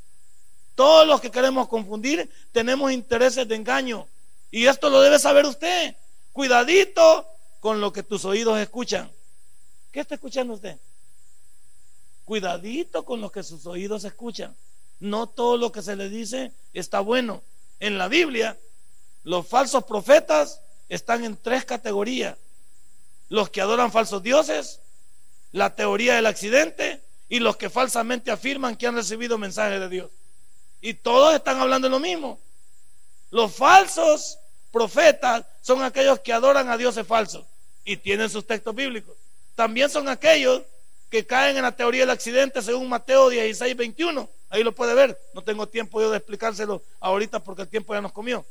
Todos 0.75 1.07
los 1.07 1.21
que 1.21 1.31
queremos 1.31 1.69
confundir 1.69 2.31
tenemos 2.53 2.91
intereses 2.91 3.47
de 3.47 3.55
engaño. 3.55 4.07
Y 4.51 4.67
esto 4.67 4.89
lo 4.89 5.01
debe 5.01 5.19
saber 5.19 5.45
usted. 5.45 5.95
Cuidadito 6.33 7.29
con 7.61 7.81
lo 7.81 7.93
que 7.93 8.03
tus 8.03 8.25
oídos 8.25 8.59
escuchan. 8.59 9.11
¿Qué 9.93 10.01
está 10.01 10.15
escuchando 10.15 10.55
usted? 10.55 10.79
Cuidadito 12.25 13.05
con 13.05 13.21
lo 13.21 13.31
que 13.31 13.43
sus 13.43 13.67
oídos 13.67 14.05
escuchan. 14.05 14.57
No 15.01 15.27
todo 15.27 15.57
lo 15.57 15.71
que 15.71 15.83
se 15.83 15.97
le 15.97 16.09
dice 16.09 16.53
está 16.73 17.01
bueno. 17.01 17.43
En 17.81 17.99
la 17.99 18.09
Biblia, 18.09 18.57
los 19.25 19.47
falsos 19.49 19.85
profetas 19.85 20.61
están 20.89 21.25
en 21.25 21.37
tres 21.37 21.65
categorías. 21.65 22.37
Los 23.31 23.49
que 23.49 23.63
adoran 23.63 23.91
falsos 23.91 24.23
dioses, 24.23 24.81
la 25.51 25.75
teoría 25.75 26.15
del 26.15 26.27
accidente 26.27 27.01
y 27.29 27.41
los 27.41 27.57
que 27.57 27.71
falsamente 27.71 28.31
afirman 28.31 28.77
que 28.77 28.87
han 28.87 28.95
recibido 28.95 29.39
mensajes 29.39 29.81
de 29.81 29.89
Dios. 29.89 30.11
Y 30.83 30.95
todos 30.95 31.35
están 31.35 31.59
hablando 31.59 31.89
de 31.89 31.93
lo 31.93 31.99
mismo. 32.01 32.39
Los 33.31 33.55
falsos 33.55 34.39
profetas 34.71 35.45
son 35.63 35.83
aquellos 35.83 36.21
que 36.21 36.33
adoran 36.33 36.69
a 36.69 36.77
dioses 36.77 37.07
falsos 37.07 37.45
y 37.85 37.97
tienen 37.97 38.29
sus 38.29 38.47
textos 38.47 38.75
bíblicos. 38.75 39.17
También 39.55 39.89
son 39.89 40.09
aquellos 40.09 40.63
que 41.09 41.25
caen 41.25 41.57
en 41.57 41.63
la 41.63 41.73
teoría 41.73 42.03
del 42.03 42.11
accidente 42.11 42.61
según 42.61 42.89
Mateo 42.89 43.31
16, 43.31 43.75
21. 43.75 44.29
Ahí 44.51 44.63
lo 44.63 44.73
puede 44.73 44.93
ver. 44.93 45.19
No 45.33 45.43
tengo 45.43 45.67
tiempo 45.67 46.01
yo 46.01 46.11
de 46.11 46.19
explicárselo 46.19 46.83
ahorita 47.01 47.41
porque 47.41 47.63
el 47.63 47.69
tiempo 47.69 47.95
ya 47.95 48.03
nos 48.03 48.13
comió. 48.13 48.45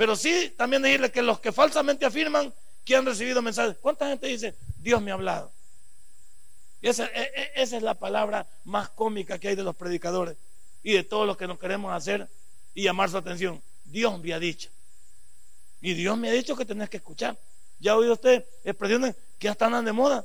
Pero 0.00 0.16
sí 0.16 0.54
también 0.56 0.80
decirle 0.80 1.12
que 1.12 1.20
los 1.20 1.40
que 1.40 1.52
falsamente 1.52 2.06
afirman 2.06 2.50
que 2.86 2.96
han 2.96 3.04
recibido 3.04 3.42
mensajes. 3.42 3.76
¿Cuánta 3.76 4.08
gente 4.08 4.28
dice, 4.28 4.54
Dios 4.78 5.02
me 5.02 5.10
ha 5.10 5.14
hablado? 5.14 5.52
Y 6.80 6.88
esa, 6.88 7.04
e, 7.04 7.20
e, 7.20 7.50
esa 7.56 7.76
es 7.76 7.82
la 7.82 7.92
palabra 7.92 8.46
más 8.64 8.88
cómica 8.88 9.38
que 9.38 9.48
hay 9.48 9.56
de 9.56 9.62
los 9.62 9.76
predicadores 9.76 10.38
y 10.82 10.94
de 10.94 11.04
todos 11.04 11.26
los 11.26 11.36
que 11.36 11.46
nos 11.46 11.58
queremos 11.58 11.92
hacer 11.92 12.26
y 12.72 12.84
llamar 12.84 13.10
su 13.10 13.18
atención. 13.18 13.60
Dios 13.84 14.18
me 14.22 14.32
ha 14.32 14.38
dicho. 14.38 14.70
Y 15.82 15.92
Dios 15.92 16.16
me 16.16 16.30
ha 16.30 16.32
dicho 16.32 16.56
que 16.56 16.64
tenés 16.64 16.88
que 16.88 16.96
escuchar. 16.96 17.36
¿Ya 17.78 17.92
ha 17.92 17.96
oído 17.96 18.14
usted 18.14 18.42
expresiones 18.64 19.14
que 19.38 19.48
ya 19.48 19.52
están 19.52 19.84
de 19.84 19.92
moda? 19.92 20.24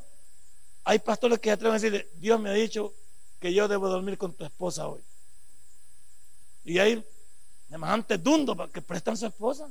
Hay 0.85 0.99
pastores 0.99 1.37
que 1.39 1.49
se 1.49 1.53
atreven 1.53 1.75
a 1.75 1.79
decirle, 1.79 2.07
Dios 2.15 2.39
me 2.39 2.49
ha 2.49 2.53
dicho 2.53 2.93
que 3.41 3.53
yo 3.53 3.67
debo 3.67 3.89
dormir 3.89 4.17
con 4.17 4.31
tu 4.31 4.45
esposa 4.45 4.87
hoy. 4.87 5.01
Y 6.63 6.79
hay 6.79 7.05
semejantes 7.69 8.21
dundos 8.21 8.69
que 8.71 8.81
prestan 8.81 9.17
su 9.17 9.25
esposa. 9.25 9.69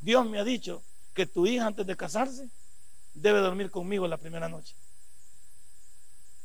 Dios 0.00 0.26
me 0.26 0.38
ha 0.38 0.44
dicho 0.44 0.82
que 1.14 1.26
tu 1.26 1.46
hija 1.46 1.66
antes 1.66 1.86
de 1.86 1.96
casarse 1.96 2.48
debe 3.14 3.38
dormir 3.38 3.70
conmigo 3.70 4.06
la 4.08 4.16
primera 4.16 4.48
noche. 4.48 4.74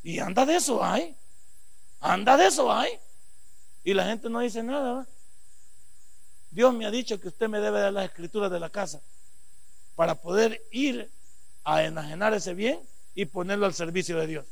Y 0.03 0.19
anda 0.19 0.45
de 0.45 0.55
eso 0.55 0.83
hay. 0.83 1.15
Anda 1.99 2.37
de 2.37 2.47
eso 2.47 2.71
hay. 2.71 2.91
Y 3.83 3.93
la 3.93 4.05
gente 4.05 4.29
no 4.29 4.39
dice 4.39 4.63
nada. 4.63 5.07
Dios 6.51 6.73
me 6.73 6.85
ha 6.85 6.91
dicho 6.91 7.19
que 7.19 7.27
usted 7.27 7.47
me 7.47 7.59
debe 7.59 7.79
dar 7.79 7.93
las 7.93 8.05
escrituras 8.05 8.51
de 8.51 8.59
la 8.59 8.69
casa 8.69 9.01
para 9.95 10.15
poder 10.15 10.63
ir 10.71 11.09
a 11.63 11.83
enajenar 11.83 12.33
ese 12.33 12.53
bien 12.53 12.79
y 13.13 13.25
ponerlo 13.25 13.65
al 13.65 13.73
servicio 13.73 14.17
de 14.17 14.27
Dios. 14.27 14.45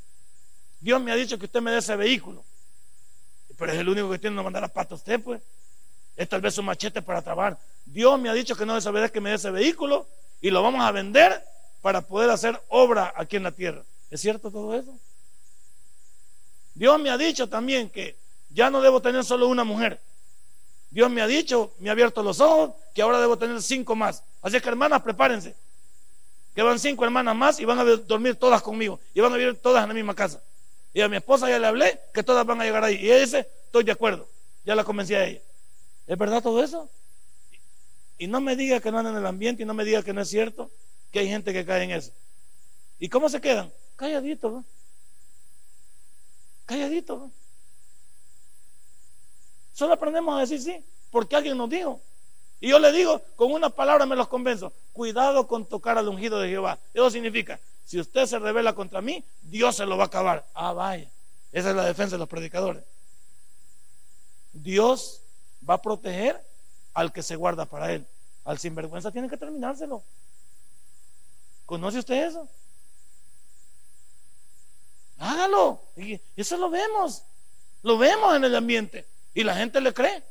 Dios 0.79 1.01
me 1.01 1.11
ha 1.11 1.15
dicho 1.15 1.39
que 1.39 1.45
usted 1.45 1.61
me 1.61 1.71
dé 1.71 1.77
ese 1.77 1.95
vehículo, 1.95 2.43
pero 3.57 3.71
es 3.71 3.79
el 3.79 3.89
único 3.89 4.11
que 4.11 4.19
tiene 4.19 4.35
que 4.35 4.43
mandar 4.43 4.63
a 4.63 4.67
pata 4.67 4.95
usted, 4.95 5.21
pues. 5.21 5.41
Es 6.17 6.27
tal 6.27 6.41
vez 6.41 6.57
un 6.57 6.65
machete 6.65 7.01
para 7.01 7.21
trabajar. 7.21 7.57
Dios 7.85 8.19
me 8.19 8.29
ha 8.29 8.33
dicho 8.33 8.55
que 8.55 8.65
no 8.65 8.75
desaparezca 8.75 9.13
que 9.13 9.21
me 9.21 9.29
dé 9.29 9.35
ese 9.35 9.51
vehículo 9.51 10.07
y 10.41 10.49
lo 10.49 10.61
vamos 10.61 10.83
a 10.83 10.91
vender 10.91 11.41
para 11.81 12.01
poder 12.01 12.29
hacer 12.31 12.59
obra 12.67 13.13
aquí 13.15 13.37
en 13.37 13.43
la 13.43 13.51
tierra. 13.51 13.83
¿Es 14.09 14.19
cierto 14.19 14.51
todo 14.51 14.75
eso? 14.75 14.97
Dios 16.73 16.99
me 16.99 17.09
ha 17.09 17.17
dicho 17.17 17.47
también 17.47 17.89
que 17.89 18.15
ya 18.49 18.69
no 18.69 18.81
debo 18.81 19.01
tener 19.01 19.23
solo 19.23 19.47
una 19.47 19.63
mujer. 19.63 19.99
Dios 20.89 21.09
me 21.11 21.21
ha 21.21 21.27
dicho, 21.27 21.73
me 21.79 21.89
ha 21.89 21.91
abierto 21.91 22.23
los 22.23 22.39
ojos, 22.39 22.71
que 22.93 23.01
ahora 23.01 23.19
debo 23.19 23.37
tener 23.37 23.61
cinco 23.61 23.95
más. 23.95 24.23
Así 24.41 24.59
que 24.59 24.69
hermanas, 24.69 25.01
prepárense. 25.01 25.55
Que 26.55 26.63
van 26.63 26.79
cinco 26.79 27.03
hermanas 27.03 27.35
más 27.35 27.59
y 27.59 27.65
van 27.65 27.77
a 27.77 27.83
dormir 27.83 28.35
todas 28.35 28.61
conmigo. 28.61 28.99
Y 29.13 29.19
van 29.19 29.31
a 29.33 29.37
vivir 29.37 29.55
todas 29.61 29.83
en 29.83 29.89
la 29.89 29.93
misma 29.93 30.15
casa. 30.15 30.41
Y 30.93 31.01
a 31.01 31.07
mi 31.07 31.17
esposa 31.17 31.49
ya 31.49 31.59
le 31.59 31.67
hablé 31.67 31.99
que 32.13 32.23
todas 32.23 32.45
van 32.45 32.61
a 32.61 32.63
llegar 32.63 32.83
ahí. 32.83 32.95
Y 32.95 33.11
ella 33.11 33.19
dice, 33.19 33.47
estoy 33.65 33.83
de 33.83 33.91
acuerdo. 33.91 34.27
Ya 34.65 34.73
la 34.73 34.83
convencí 34.83 35.13
a 35.13 35.25
ella. 35.25 35.41
¿Es 36.07 36.17
verdad 36.17 36.41
todo 36.41 36.63
eso? 36.63 36.89
Y 38.17 38.27
no 38.27 38.41
me 38.41 38.55
diga 38.55 38.79
que 38.79 38.91
no 38.91 38.97
anda 38.97 39.11
en 39.11 39.17
el 39.17 39.25
ambiente 39.25 39.63
y 39.63 39.65
no 39.65 39.73
me 39.73 39.85
diga 39.85 40.01
que 40.01 40.13
no 40.13 40.21
es 40.21 40.29
cierto, 40.29 40.71
que 41.11 41.19
hay 41.19 41.27
gente 41.27 41.53
que 41.53 41.65
cae 41.65 41.83
en 41.83 41.91
eso. 41.91 42.11
¿Y 42.97 43.09
cómo 43.09 43.29
se 43.29 43.39
quedan? 43.41 43.71
Calladitos, 43.95 44.51
¿no? 44.51 44.65
Calladitos, 46.65 47.19
¿no? 47.19 47.31
Solo 49.73 49.93
aprendemos 49.93 50.35
a 50.35 50.41
decir 50.41 50.59
sí, 50.59 50.83
porque 51.11 51.35
alguien 51.35 51.57
nos 51.57 51.69
dijo. 51.69 52.01
Y 52.59 52.69
yo 52.69 52.79
le 52.79 52.91
digo, 52.91 53.21
con 53.35 53.51
una 53.51 53.69
palabra 53.69 54.07
me 54.07 54.15
los 54.15 54.27
convenzo. 54.27 54.73
Cuidado 54.93 55.47
con 55.47 55.65
tocar 55.65 55.97
al 55.99 56.07
ungido 56.07 56.39
de 56.39 56.49
Jehová. 56.49 56.79
Eso 56.93 57.11
significa, 57.11 57.59
si 57.85 57.99
usted 57.99 58.25
se 58.25 58.39
revela 58.39 58.73
contra 58.73 59.01
mí, 59.01 59.23
Dios 59.43 59.75
se 59.75 59.85
lo 59.85 59.95
va 59.95 60.05
a 60.05 60.07
acabar. 60.07 60.47
Ah, 60.55 60.73
vaya. 60.73 61.07
Esa 61.51 61.69
es 61.69 61.75
la 61.75 61.85
defensa 61.85 62.15
de 62.15 62.19
los 62.19 62.27
predicadores. 62.27 62.83
Dios 64.53 65.21
va 65.69 65.75
a 65.75 65.81
proteger 65.81 66.41
al 66.93 67.11
que 67.11 67.23
se 67.23 67.35
guarda 67.35 67.65
para 67.65 67.91
él. 67.91 68.05
Al 68.45 68.59
sinvergüenza 68.59 69.11
tiene 69.11 69.29
que 69.29 69.37
terminárselo. 69.37 70.03
¿Conoce 71.65 71.99
usted 71.99 72.27
eso? 72.27 72.47
Hágalo. 75.19 75.81
Y 75.95 76.19
eso 76.35 76.57
lo 76.57 76.69
vemos. 76.69 77.23
Lo 77.83 77.97
vemos 77.97 78.35
en 78.35 78.43
el 78.45 78.55
ambiente. 78.55 79.05
Y 79.33 79.43
la 79.43 79.55
gente 79.55 79.81
le 79.81 79.93
cree. 79.93 80.23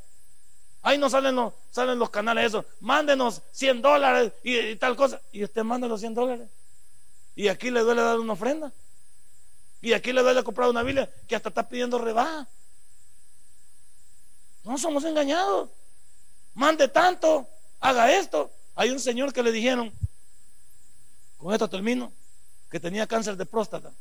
Ahí 0.83 0.99
no 0.99 1.11
salen 1.11 1.35
los, 1.35 1.53
salen 1.71 1.99
los 1.99 2.11
canales 2.11 2.47
eso. 2.47 2.65
Mándenos 2.81 3.43
100 3.53 3.83
dólares 3.83 4.33
y, 4.43 4.77
tal 4.77 4.97
cosa. 4.97 5.21
Y 5.33 5.45
usted 5.45 5.63
manda 5.65 5.89
los 5.89 6.01
100 6.01 6.15
dólares. 6.15 6.49
Y 7.35 7.49
aquí 7.49 7.71
le 7.71 7.81
duele 7.81 8.03
dar 8.03 8.19
una 8.19 8.33
ofrenda. 8.33 8.73
Y 9.83 9.93
aquí 9.93 10.13
le 10.13 10.23
duele 10.23 10.43
comprar 10.43 10.71
una 10.71 10.83
Biblia 10.83 11.11
que 11.29 11.37
hasta 11.37 11.49
está 11.49 11.69
pidiendo 11.69 11.99
rebaja. 11.99 12.47
No 14.67 14.77
somos 14.77 15.05
engañados. 15.05 15.71
Mande 16.53 16.89
tanto, 16.89 17.47
haga 17.79 18.13
esto. 18.13 18.51
Hay 18.75 18.91
un 18.91 18.99
señor 18.99 19.33
que 19.33 19.45
le 19.45 19.53
dijeron, 19.53 19.93
con 21.39 21.53
esto 21.53 21.71
termino, 21.71 22.13
que 22.69 22.81
tenía 22.81 23.07
cáncer 23.07 23.37
de 23.37 23.47
próstata. 23.47 23.93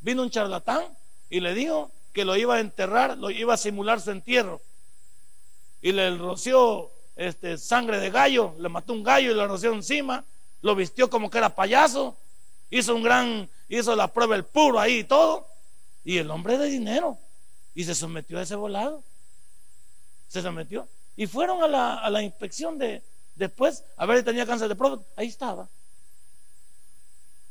Vino 0.00 0.22
un 0.22 0.30
charlatán 0.30 0.84
y 1.30 1.40
le 1.40 1.54
dijo 1.54 1.90
que 2.12 2.26
lo 2.26 2.36
iba 2.36 2.56
a 2.56 2.60
enterrar, 2.60 3.16
lo 3.16 3.30
iba 3.30 3.54
a 3.54 3.56
simular 3.56 3.98
su 3.98 4.10
entierro. 4.10 4.60
Y 5.80 5.92
le 5.92 6.14
roció 6.18 6.90
este, 7.16 7.56
sangre 7.56 7.98
de 7.98 8.10
gallo, 8.10 8.54
le 8.58 8.68
mató 8.68 8.92
un 8.92 9.02
gallo 9.02 9.32
y 9.32 9.34
le 9.34 9.46
roció 9.46 9.72
encima, 9.72 10.22
lo 10.60 10.74
vistió 10.74 11.08
como 11.08 11.30
que 11.30 11.38
era 11.38 11.54
payaso, 11.54 12.14
hizo 12.68 12.94
un 12.94 13.02
gran, 13.02 13.48
hizo 13.70 13.96
la 13.96 14.08
prueba 14.08 14.36
el 14.36 14.44
puro 14.44 14.78
ahí 14.78 14.98
y 14.98 15.04
todo. 15.04 15.46
Y 16.04 16.18
el 16.18 16.30
hombre 16.30 16.58
de 16.58 16.66
dinero. 16.66 17.16
Y 17.74 17.84
se 17.84 17.94
sometió 17.94 18.38
a 18.38 18.42
ese 18.42 18.54
volado. 18.54 19.02
Se 20.28 20.42
sometió. 20.42 20.88
Y 21.16 21.26
fueron 21.26 21.62
a 21.62 21.68
la, 21.68 21.94
a 21.94 22.10
la 22.10 22.22
inspección 22.22 22.78
de 22.78 23.02
después, 23.36 23.84
a 23.96 24.06
ver 24.06 24.18
si 24.18 24.24
tenía 24.24 24.46
cáncer 24.46 24.68
de 24.68 24.76
próstata. 24.76 25.04
Ahí 25.16 25.28
estaba. 25.28 25.68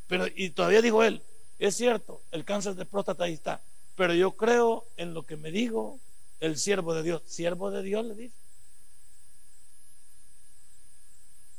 Pero, 0.07 0.25
y 0.35 0.49
todavía 0.49 0.81
dijo 0.81 1.03
él, 1.03 1.21
es 1.59 1.75
cierto, 1.75 2.21
el 2.31 2.45
cáncer 2.45 2.75
de 2.75 2.85
próstata 2.85 3.23
ahí 3.23 3.33
está. 3.33 3.61
Pero 3.95 4.13
yo 4.13 4.31
creo 4.31 4.85
en 4.97 5.13
lo 5.13 5.25
que 5.25 5.37
me 5.37 5.51
dijo 5.51 5.99
el 6.39 6.57
siervo 6.57 6.93
de 6.93 7.03
Dios. 7.03 7.21
Siervo 7.25 7.71
de 7.71 7.83
Dios 7.83 8.05
le 8.05 8.15
dice. 8.15 8.35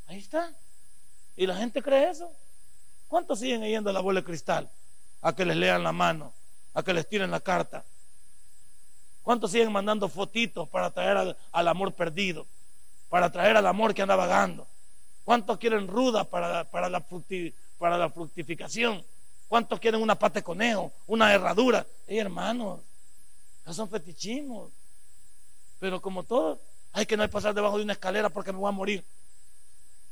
Ahí 0.06 0.18
está. 0.18 0.52
¿Y 1.36 1.46
la 1.46 1.56
gente 1.56 1.82
cree 1.82 2.10
eso? 2.10 2.30
¿Cuántos 3.08 3.40
siguen 3.40 3.62
yendo 3.62 3.90
a 3.90 3.92
la 3.92 4.00
bola 4.00 4.20
de 4.20 4.26
cristal? 4.26 4.70
A 5.22 5.34
que 5.34 5.44
les 5.44 5.56
lean 5.56 5.82
la 5.82 5.92
mano, 5.92 6.32
a 6.74 6.82
que 6.82 6.92
les 6.92 7.08
tiren 7.08 7.30
la 7.30 7.40
carta. 7.40 7.84
¿Cuántos 9.24 9.50
siguen 9.50 9.72
mandando 9.72 10.06
fotitos 10.10 10.68
para 10.68 10.90
traer 10.90 11.34
al, 11.50 11.68
amor 11.68 11.94
perdido? 11.94 12.46
Para 13.08 13.32
traer 13.32 13.56
al 13.56 13.66
amor 13.66 13.94
que 13.94 14.02
anda 14.02 14.16
vagando. 14.16 14.66
¿Cuántos 15.24 15.56
quieren 15.56 15.88
ruda 15.88 16.24
para, 16.24 16.64
para, 16.64 16.90
la, 16.90 17.02
para 17.78 17.96
la 17.96 18.10
fructificación? 18.10 19.02
¿Cuántos 19.48 19.80
quieren 19.80 20.02
una 20.02 20.14
pata 20.14 20.40
de 20.40 20.44
conejo, 20.44 20.92
una 21.06 21.32
herradura? 21.32 21.86
Hey, 22.06 22.18
hermanos, 22.18 22.80
esos 23.62 23.76
son 23.76 23.88
fetichismos. 23.88 24.70
Pero 25.80 26.02
como 26.02 26.22
todo, 26.24 26.60
hay 26.92 27.06
que 27.06 27.16
no 27.16 27.22
hay 27.22 27.30
pasar 27.30 27.54
debajo 27.54 27.78
de 27.78 27.84
una 27.84 27.94
escalera 27.94 28.28
porque 28.28 28.52
me 28.52 28.58
voy 28.58 28.68
a 28.68 28.72
morir. 28.72 29.02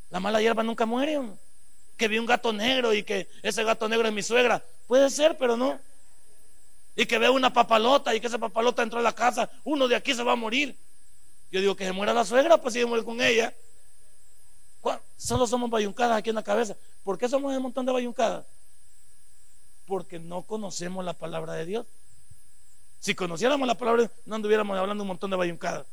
La 0.09 0.21
mala 0.21 0.41
hierba 0.41 0.63
nunca 0.63 0.87
muere. 0.87 1.21
Que 1.99 2.09
vi 2.09 2.19
un 2.19 2.25
gato 2.25 2.51
negro 2.51 2.95
y 2.95 3.03
que 3.03 3.29
ese 3.43 3.63
gato 3.63 3.91
negro 3.91 4.09
es 4.09 4.15
mi 4.15 4.23
suegra. 4.23 4.65
Puede 4.87 5.11
ser, 5.11 5.37
pero 5.37 5.55
no. 5.55 5.79
Y 6.95 7.07
que 7.07 7.19
veo 7.19 7.33
una 7.33 7.53
papalota 7.53 8.15
y 8.15 8.21
que 8.21 8.27
esa 8.27 8.39
papalota 8.39 8.83
entró 8.83 8.99
a 8.99 9.03
la 9.03 9.15
casa. 9.15 9.51
Uno 9.65 9.89
de 9.89 9.97
aquí 9.97 10.15
se 10.15 10.23
va 10.23 10.33
a 10.33 10.37
morir. 10.37 10.77
Yo 11.51 11.61
digo 11.61 11.75
que 11.75 11.85
se 11.85 11.93
muera 11.93 12.13
la 12.13 12.25
suegra, 12.25 12.59
pues 12.59 12.75
si 12.75 12.81
yo 12.81 12.89
muero 12.89 13.05
con 13.05 13.21
ella. 13.21 13.55
Solo 15.17 15.47
somos 15.47 15.71
bayuncadas 15.71 16.19
aquí 16.19 16.31
en 16.31 16.37
la 16.37 16.43
cabeza. 16.43 16.77
¿Por 17.05 17.17
qué 17.17 17.29
somos 17.29 17.55
un 17.55 17.63
montón 17.63 17.87
de 17.87 17.93
bayuncadas? 17.93 18.45
porque 19.87 20.19
no 20.19 20.43
conocemos 20.43 21.05
la 21.05 21.13
palabra 21.13 21.55
de 21.55 21.67
Dios. 21.67 21.87
Si 23.01 23.15
conociéramos 23.15 23.67
la 23.67 23.77
palabra, 23.77 24.11
no 24.25 24.37
anduviéramos 24.37 24.79
hablando 24.79 25.03
un 25.03 25.09
montón 25.09 25.31
de 25.31 25.37
bayuncadas. 25.37 25.87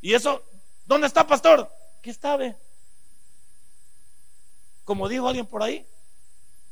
Y 0.00 0.14
eso, 0.14 0.42
¿dónde 0.86 1.06
está, 1.06 1.26
pastor? 1.26 1.70
¿Qué 2.02 2.12
sabe? 2.14 2.56
Como 4.84 5.08
dijo 5.08 5.28
alguien 5.28 5.46
por 5.46 5.62
ahí, 5.62 5.86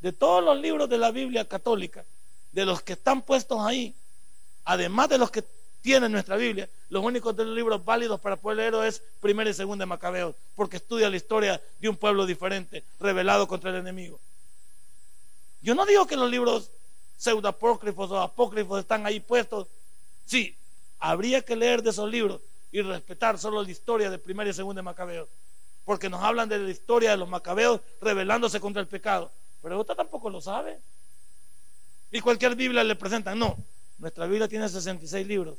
de 0.00 0.12
todos 0.12 0.42
los 0.42 0.58
libros 0.58 0.88
de 0.88 0.98
la 0.98 1.10
Biblia 1.10 1.46
católica, 1.46 2.04
de 2.52 2.64
los 2.64 2.82
que 2.82 2.94
están 2.94 3.22
puestos 3.22 3.60
ahí, 3.60 3.94
además 4.64 5.08
de 5.08 5.18
los 5.18 5.30
que 5.30 5.44
tiene 5.82 6.08
nuestra 6.08 6.36
Biblia, 6.36 6.68
los 6.88 7.04
únicos 7.04 7.36
de 7.36 7.44
los 7.44 7.54
libros 7.54 7.84
válidos 7.84 8.20
para 8.20 8.36
poder 8.36 8.58
leerlo 8.58 8.82
es 8.82 9.00
primero 9.20 9.48
y 9.48 9.54
segundo 9.54 9.82
de 9.82 9.86
Macabeos, 9.86 10.34
porque 10.54 10.78
estudia 10.78 11.08
la 11.08 11.16
historia 11.16 11.62
de 11.78 11.88
un 11.88 11.96
pueblo 11.96 12.26
diferente, 12.26 12.82
revelado 12.98 13.46
contra 13.46 13.70
el 13.70 13.76
enemigo. 13.76 14.18
Yo 15.62 15.74
no 15.74 15.86
digo 15.86 16.06
que 16.06 16.16
los 16.16 16.30
libros 16.30 16.70
pseudoapócrifos 17.16 18.10
o 18.10 18.20
apócrifos 18.20 18.80
están 18.80 19.06
ahí 19.06 19.20
puestos. 19.20 19.68
Sí, 20.24 20.56
habría 20.98 21.42
que 21.42 21.56
leer 21.56 21.82
de 21.82 21.90
esos 21.90 22.10
libros 22.10 22.40
y 22.72 22.82
respetar 22.82 23.38
solo 23.38 23.62
la 23.62 23.70
historia 23.70 24.10
de 24.10 24.18
primera 24.18 24.50
y 24.50 24.52
segunda 24.52 24.80
de 24.80 24.84
Macabeos, 24.84 25.28
porque 25.84 26.08
nos 26.08 26.22
hablan 26.22 26.48
de 26.48 26.58
la 26.58 26.70
historia 26.70 27.12
de 27.12 27.16
los 27.16 27.28
Macabeos 27.28 27.80
rebelándose 28.00 28.60
contra 28.60 28.82
el 28.82 28.88
pecado. 28.88 29.30
Pero 29.62 29.80
usted 29.80 29.94
tampoco 29.94 30.30
lo 30.30 30.40
sabe. 30.40 30.78
Y 32.10 32.20
cualquier 32.20 32.54
Biblia 32.54 32.84
le 32.84 32.94
presentan. 32.96 33.38
No, 33.38 33.56
nuestra 33.98 34.26
Biblia 34.26 34.48
tiene 34.48 34.68
66 34.68 35.26
libros, 35.26 35.58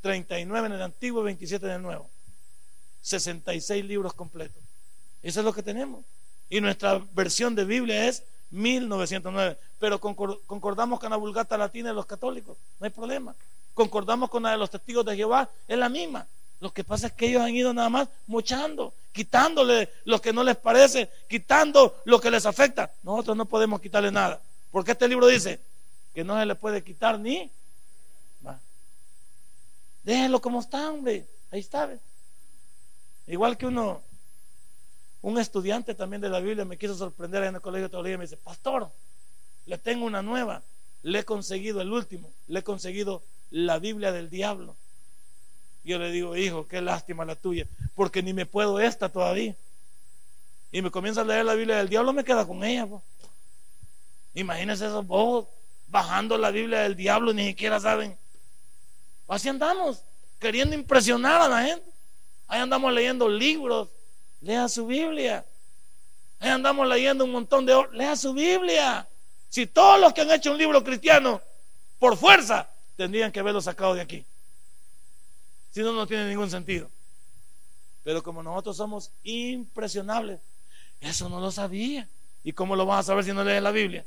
39 0.00 0.66
en 0.66 0.72
el 0.72 0.82
Antiguo 0.82 1.22
y 1.22 1.24
27 1.24 1.66
en 1.66 1.72
el 1.72 1.82
Nuevo. 1.82 2.08
66 3.02 3.84
libros 3.84 4.14
completos. 4.14 4.62
Eso 5.22 5.40
es 5.40 5.44
lo 5.44 5.52
que 5.52 5.62
tenemos. 5.62 6.04
Y 6.48 6.60
nuestra 6.60 7.02
versión 7.12 7.54
de 7.54 7.64
Biblia 7.64 8.08
es 8.08 8.22
1909. 8.50 9.58
Pero 9.78 9.98
concordamos 9.98 11.00
con 11.00 11.10
la 11.10 11.16
Vulgata 11.16 11.56
Latina 11.58 11.88
de 11.88 11.94
los 11.94 12.06
católicos, 12.06 12.56
no 12.78 12.84
hay 12.84 12.90
problema. 12.90 13.34
Concordamos 13.74 14.30
con 14.30 14.44
la 14.44 14.52
de 14.52 14.58
los 14.58 14.70
testigos 14.70 15.04
de 15.04 15.16
Jehová, 15.16 15.48
es 15.66 15.76
la 15.76 15.88
misma. 15.88 16.26
Lo 16.60 16.72
que 16.72 16.84
pasa 16.84 17.08
es 17.08 17.12
que 17.12 17.26
ellos 17.26 17.42
han 17.42 17.54
ido 17.54 17.74
nada 17.74 17.90
más 17.90 18.08
mochando, 18.26 18.94
quitándole 19.12 19.90
lo 20.04 20.20
que 20.20 20.32
no 20.32 20.44
les 20.44 20.56
parece, 20.56 21.10
quitando 21.28 22.00
lo 22.04 22.20
que 22.20 22.30
les 22.30 22.46
afecta. 22.46 22.90
Nosotros 23.02 23.36
no 23.36 23.46
podemos 23.46 23.80
quitarle 23.80 24.12
nada. 24.12 24.40
Porque 24.74 24.90
este 24.90 25.06
libro 25.06 25.28
dice 25.28 25.60
que 26.12 26.24
no 26.24 26.36
se 26.36 26.44
le 26.44 26.56
puede 26.56 26.82
quitar 26.82 27.16
ni. 27.20 27.48
Va. 28.44 28.58
Déjenlo 30.02 30.40
como 30.40 30.58
está, 30.58 30.90
hombre. 30.90 31.24
Ahí 31.52 31.60
está. 31.60 31.88
Igual 33.28 33.56
que 33.56 33.66
uno 33.66 34.02
un 35.22 35.38
estudiante 35.38 35.94
también 35.94 36.20
de 36.20 36.28
la 36.28 36.40
Biblia 36.40 36.64
me 36.64 36.76
quiso 36.76 36.96
sorprender 36.96 37.44
en 37.44 37.54
el 37.54 37.60
colegio 37.60 37.84
de 37.84 37.90
teología 37.90 38.14
y 38.14 38.18
me 38.18 38.24
dice, 38.24 38.36
pastor, 38.36 38.90
le 39.64 39.78
tengo 39.78 40.06
una 40.06 40.22
nueva, 40.22 40.60
le 41.04 41.20
he 41.20 41.24
conseguido 41.24 41.80
el 41.80 41.92
último, 41.92 42.28
le 42.48 42.58
he 42.58 42.62
conseguido 42.64 43.22
la 43.52 43.78
Biblia 43.78 44.10
del 44.10 44.28
diablo. 44.28 44.74
Yo 45.84 46.00
le 46.00 46.10
digo, 46.10 46.36
hijo, 46.36 46.66
qué 46.66 46.82
lástima 46.82 47.24
la 47.24 47.36
tuya, 47.36 47.68
porque 47.94 48.24
ni 48.24 48.32
me 48.32 48.44
puedo 48.44 48.80
esta 48.80 49.08
todavía. 49.08 49.54
Y 50.72 50.82
me 50.82 50.90
comienza 50.90 51.20
a 51.20 51.24
leer 51.24 51.44
la 51.44 51.54
Biblia 51.54 51.76
del 51.76 51.88
diablo, 51.88 52.12
me 52.12 52.24
queda 52.24 52.44
con 52.44 52.64
ella. 52.64 52.88
Imagínense 54.34 54.86
esos 54.86 55.06
vos 55.06 55.46
bajando 55.88 56.36
la 56.36 56.50
Biblia 56.50 56.80
del 56.80 56.96
diablo, 56.96 57.32
ni 57.32 57.46
siquiera 57.46 57.80
saben. 57.80 58.18
Así 59.28 59.48
andamos, 59.48 60.02
queriendo 60.38 60.74
impresionar 60.74 61.40
a 61.40 61.48
la 61.48 61.62
gente. 61.62 61.90
Ahí 62.46 62.60
andamos 62.60 62.92
leyendo 62.92 63.28
libros 63.28 63.88
Lea 64.44 64.68
su 64.68 64.86
Biblia. 64.86 65.44
Ahí 66.38 66.50
andamos 66.50 66.86
leyendo 66.86 67.24
un 67.24 67.32
montón 67.32 67.64
de... 67.64 67.74
Lea 67.92 68.14
su 68.14 68.34
Biblia. 68.34 69.08
Si 69.48 69.66
todos 69.66 69.98
los 69.98 70.12
que 70.12 70.20
han 70.20 70.30
hecho 70.30 70.52
un 70.52 70.58
libro 70.58 70.84
cristiano, 70.84 71.40
por 71.98 72.16
fuerza, 72.16 72.68
tendrían 72.96 73.32
que 73.32 73.40
haberlo 73.40 73.62
sacado 73.62 73.94
de 73.94 74.02
aquí. 74.02 74.24
Si 75.70 75.80
no, 75.80 75.92
no 75.94 76.06
tiene 76.06 76.28
ningún 76.28 76.50
sentido. 76.50 76.90
Pero 78.02 78.22
como 78.22 78.42
nosotros 78.42 78.76
somos 78.76 79.10
impresionables, 79.22 80.40
eso 81.00 81.30
no 81.30 81.40
lo 81.40 81.50
sabía. 81.50 82.06
¿Y 82.42 82.52
cómo 82.52 82.76
lo 82.76 82.84
vas 82.84 83.00
a 83.00 83.02
saber 83.04 83.24
si 83.24 83.32
no 83.32 83.42
lees 83.42 83.62
la 83.62 83.70
Biblia? 83.70 84.04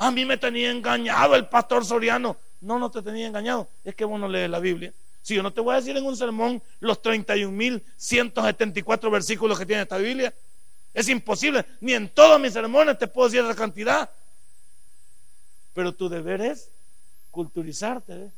A 0.00 0.10
mí 0.10 0.24
me 0.24 0.36
tenía 0.38 0.70
engañado 0.70 1.36
el 1.36 1.46
pastor 1.46 1.84
Soriano. 1.84 2.38
No, 2.62 2.78
no 2.78 2.90
te 2.90 3.02
tenía 3.02 3.26
engañado. 3.26 3.68
Es 3.84 3.94
que 3.94 4.06
vos 4.06 4.18
no 4.18 4.28
lees 4.28 4.48
la 4.48 4.58
Biblia. 4.58 4.94
Si 5.20 5.34
yo 5.34 5.42
no 5.42 5.52
te 5.52 5.60
voy 5.60 5.74
a 5.74 5.76
decir 5.76 5.94
en 5.94 6.06
un 6.06 6.16
sermón 6.16 6.62
los 6.80 7.02
31.174 7.02 9.12
versículos 9.12 9.58
que 9.58 9.66
tiene 9.66 9.82
esta 9.82 9.98
Biblia, 9.98 10.32
es 10.94 11.06
imposible. 11.10 11.66
Ni 11.82 11.92
en 11.92 12.08
todos 12.08 12.40
mis 12.40 12.54
sermones 12.54 12.98
te 12.98 13.08
puedo 13.08 13.28
decir 13.28 13.44
esa 13.44 13.54
cantidad. 13.54 14.08
Pero 15.74 15.94
tu 15.94 16.08
deber 16.08 16.40
es 16.40 16.70
culturizarte, 17.30 18.30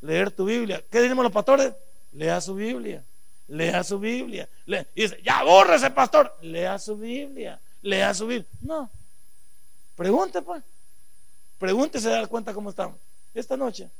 leer 0.00 0.30
tu 0.30 0.46
Biblia. 0.46 0.82
¿Qué 0.90 1.02
decimos 1.02 1.24
los 1.24 1.32
pastores? 1.32 1.74
Lea 2.12 2.40
su 2.40 2.54
Biblia. 2.54 3.04
Lea 3.48 3.84
su 3.84 3.98
Biblia. 3.98 4.48
Y 4.94 5.02
dice, 5.02 5.20
ya 5.22 5.44
borre 5.44 5.76
ese 5.76 5.90
pastor. 5.90 6.34
Lea 6.40 6.78
su 6.78 6.96
Biblia. 6.96 7.60
Lea 7.82 8.14
su 8.14 8.26
Biblia. 8.26 8.48
No. 8.62 8.90
Pregunte, 9.94 10.40
pues. 10.40 10.62
Pregúntese, 11.58 12.08
dar 12.08 12.28
cuenta 12.28 12.52
cómo 12.52 12.70
estamos. 12.70 12.98
Esta 13.34 13.56
noche 13.56 13.90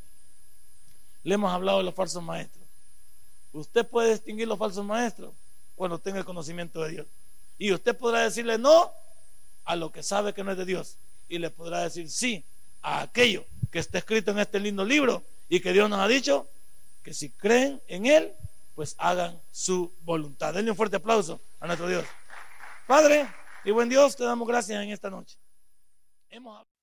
le 1.23 1.35
hemos 1.35 1.53
hablado 1.53 1.79
de 1.79 1.85
los 1.85 1.95
falsos 1.95 2.23
maestros. 2.23 2.65
Usted 3.53 3.87
puede 3.87 4.13
distinguir 4.13 4.47
los 4.47 4.59
falsos 4.59 4.85
maestros 4.85 5.35
cuando 5.75 5.99
tenga 5.99 6.19
el 6.19 6.25
conocimiento 6.25 6.83
de 6.83 6.91
Dios. 6.91 7.07
Y 7.59 7.73
usted 7.73 7.97
podrá 7.97 8.21
decirle 8.21 8.59
no 8.59 8.93
a 9.65 9.77
lo 9.77 9.91
que 9.91 10.03
sabe 10.03 10.35
que 10.35 10.45
no 10.45 10.53
es 10.53 10.59
de 10.59 10.65
Dios. 10.65 10.97
Y 11.29 11.39
le 11.39 11.51
podrá 11.51 11.81
decir 11.81 12.11
sí 12.11 12.45
a 12.83 13.03
aquello 13.03 13.45
que 13.71 13.79
está 13.79 13.99
escrito 13.99 14.31
en 14.31 14.39
este 14.39 14.61
lindo 14.61 14.85
libro 14.85 15.25
y 15.49 15.61
que 15.61 15.73
Dios 15.73 15.89
nos 15.89 16.01
ha 16.01 16.09
dicho 16.09 16.47
que 17.03 17.15
si 17.15 17.31
creen 17.31 17.81
en 17.89 18.07
Él, 18.07 18.33
pues 18.75 18.95
hagan 18.99 19.41
su 19.51 19.93
voluntad. 20.03 20.55
Denle 20.55 20.71
un 20.71 20.77
fuerte 20.77 20.97
aplauso 20.97 21.41
a 21.61 21.67
nuestro 21.67 21.89
Dios. 21.89 22.05
Padre 22.87 23.27
y 23.65 23.71
buen 23.71 23.89
Dios, 23.89 24.15
te 24.17 24.25
damos 24.25 24.47
gracias 24.47 24.83
en 24.83 24.91
esta 24.91 25.11
noche. 25.11 25.37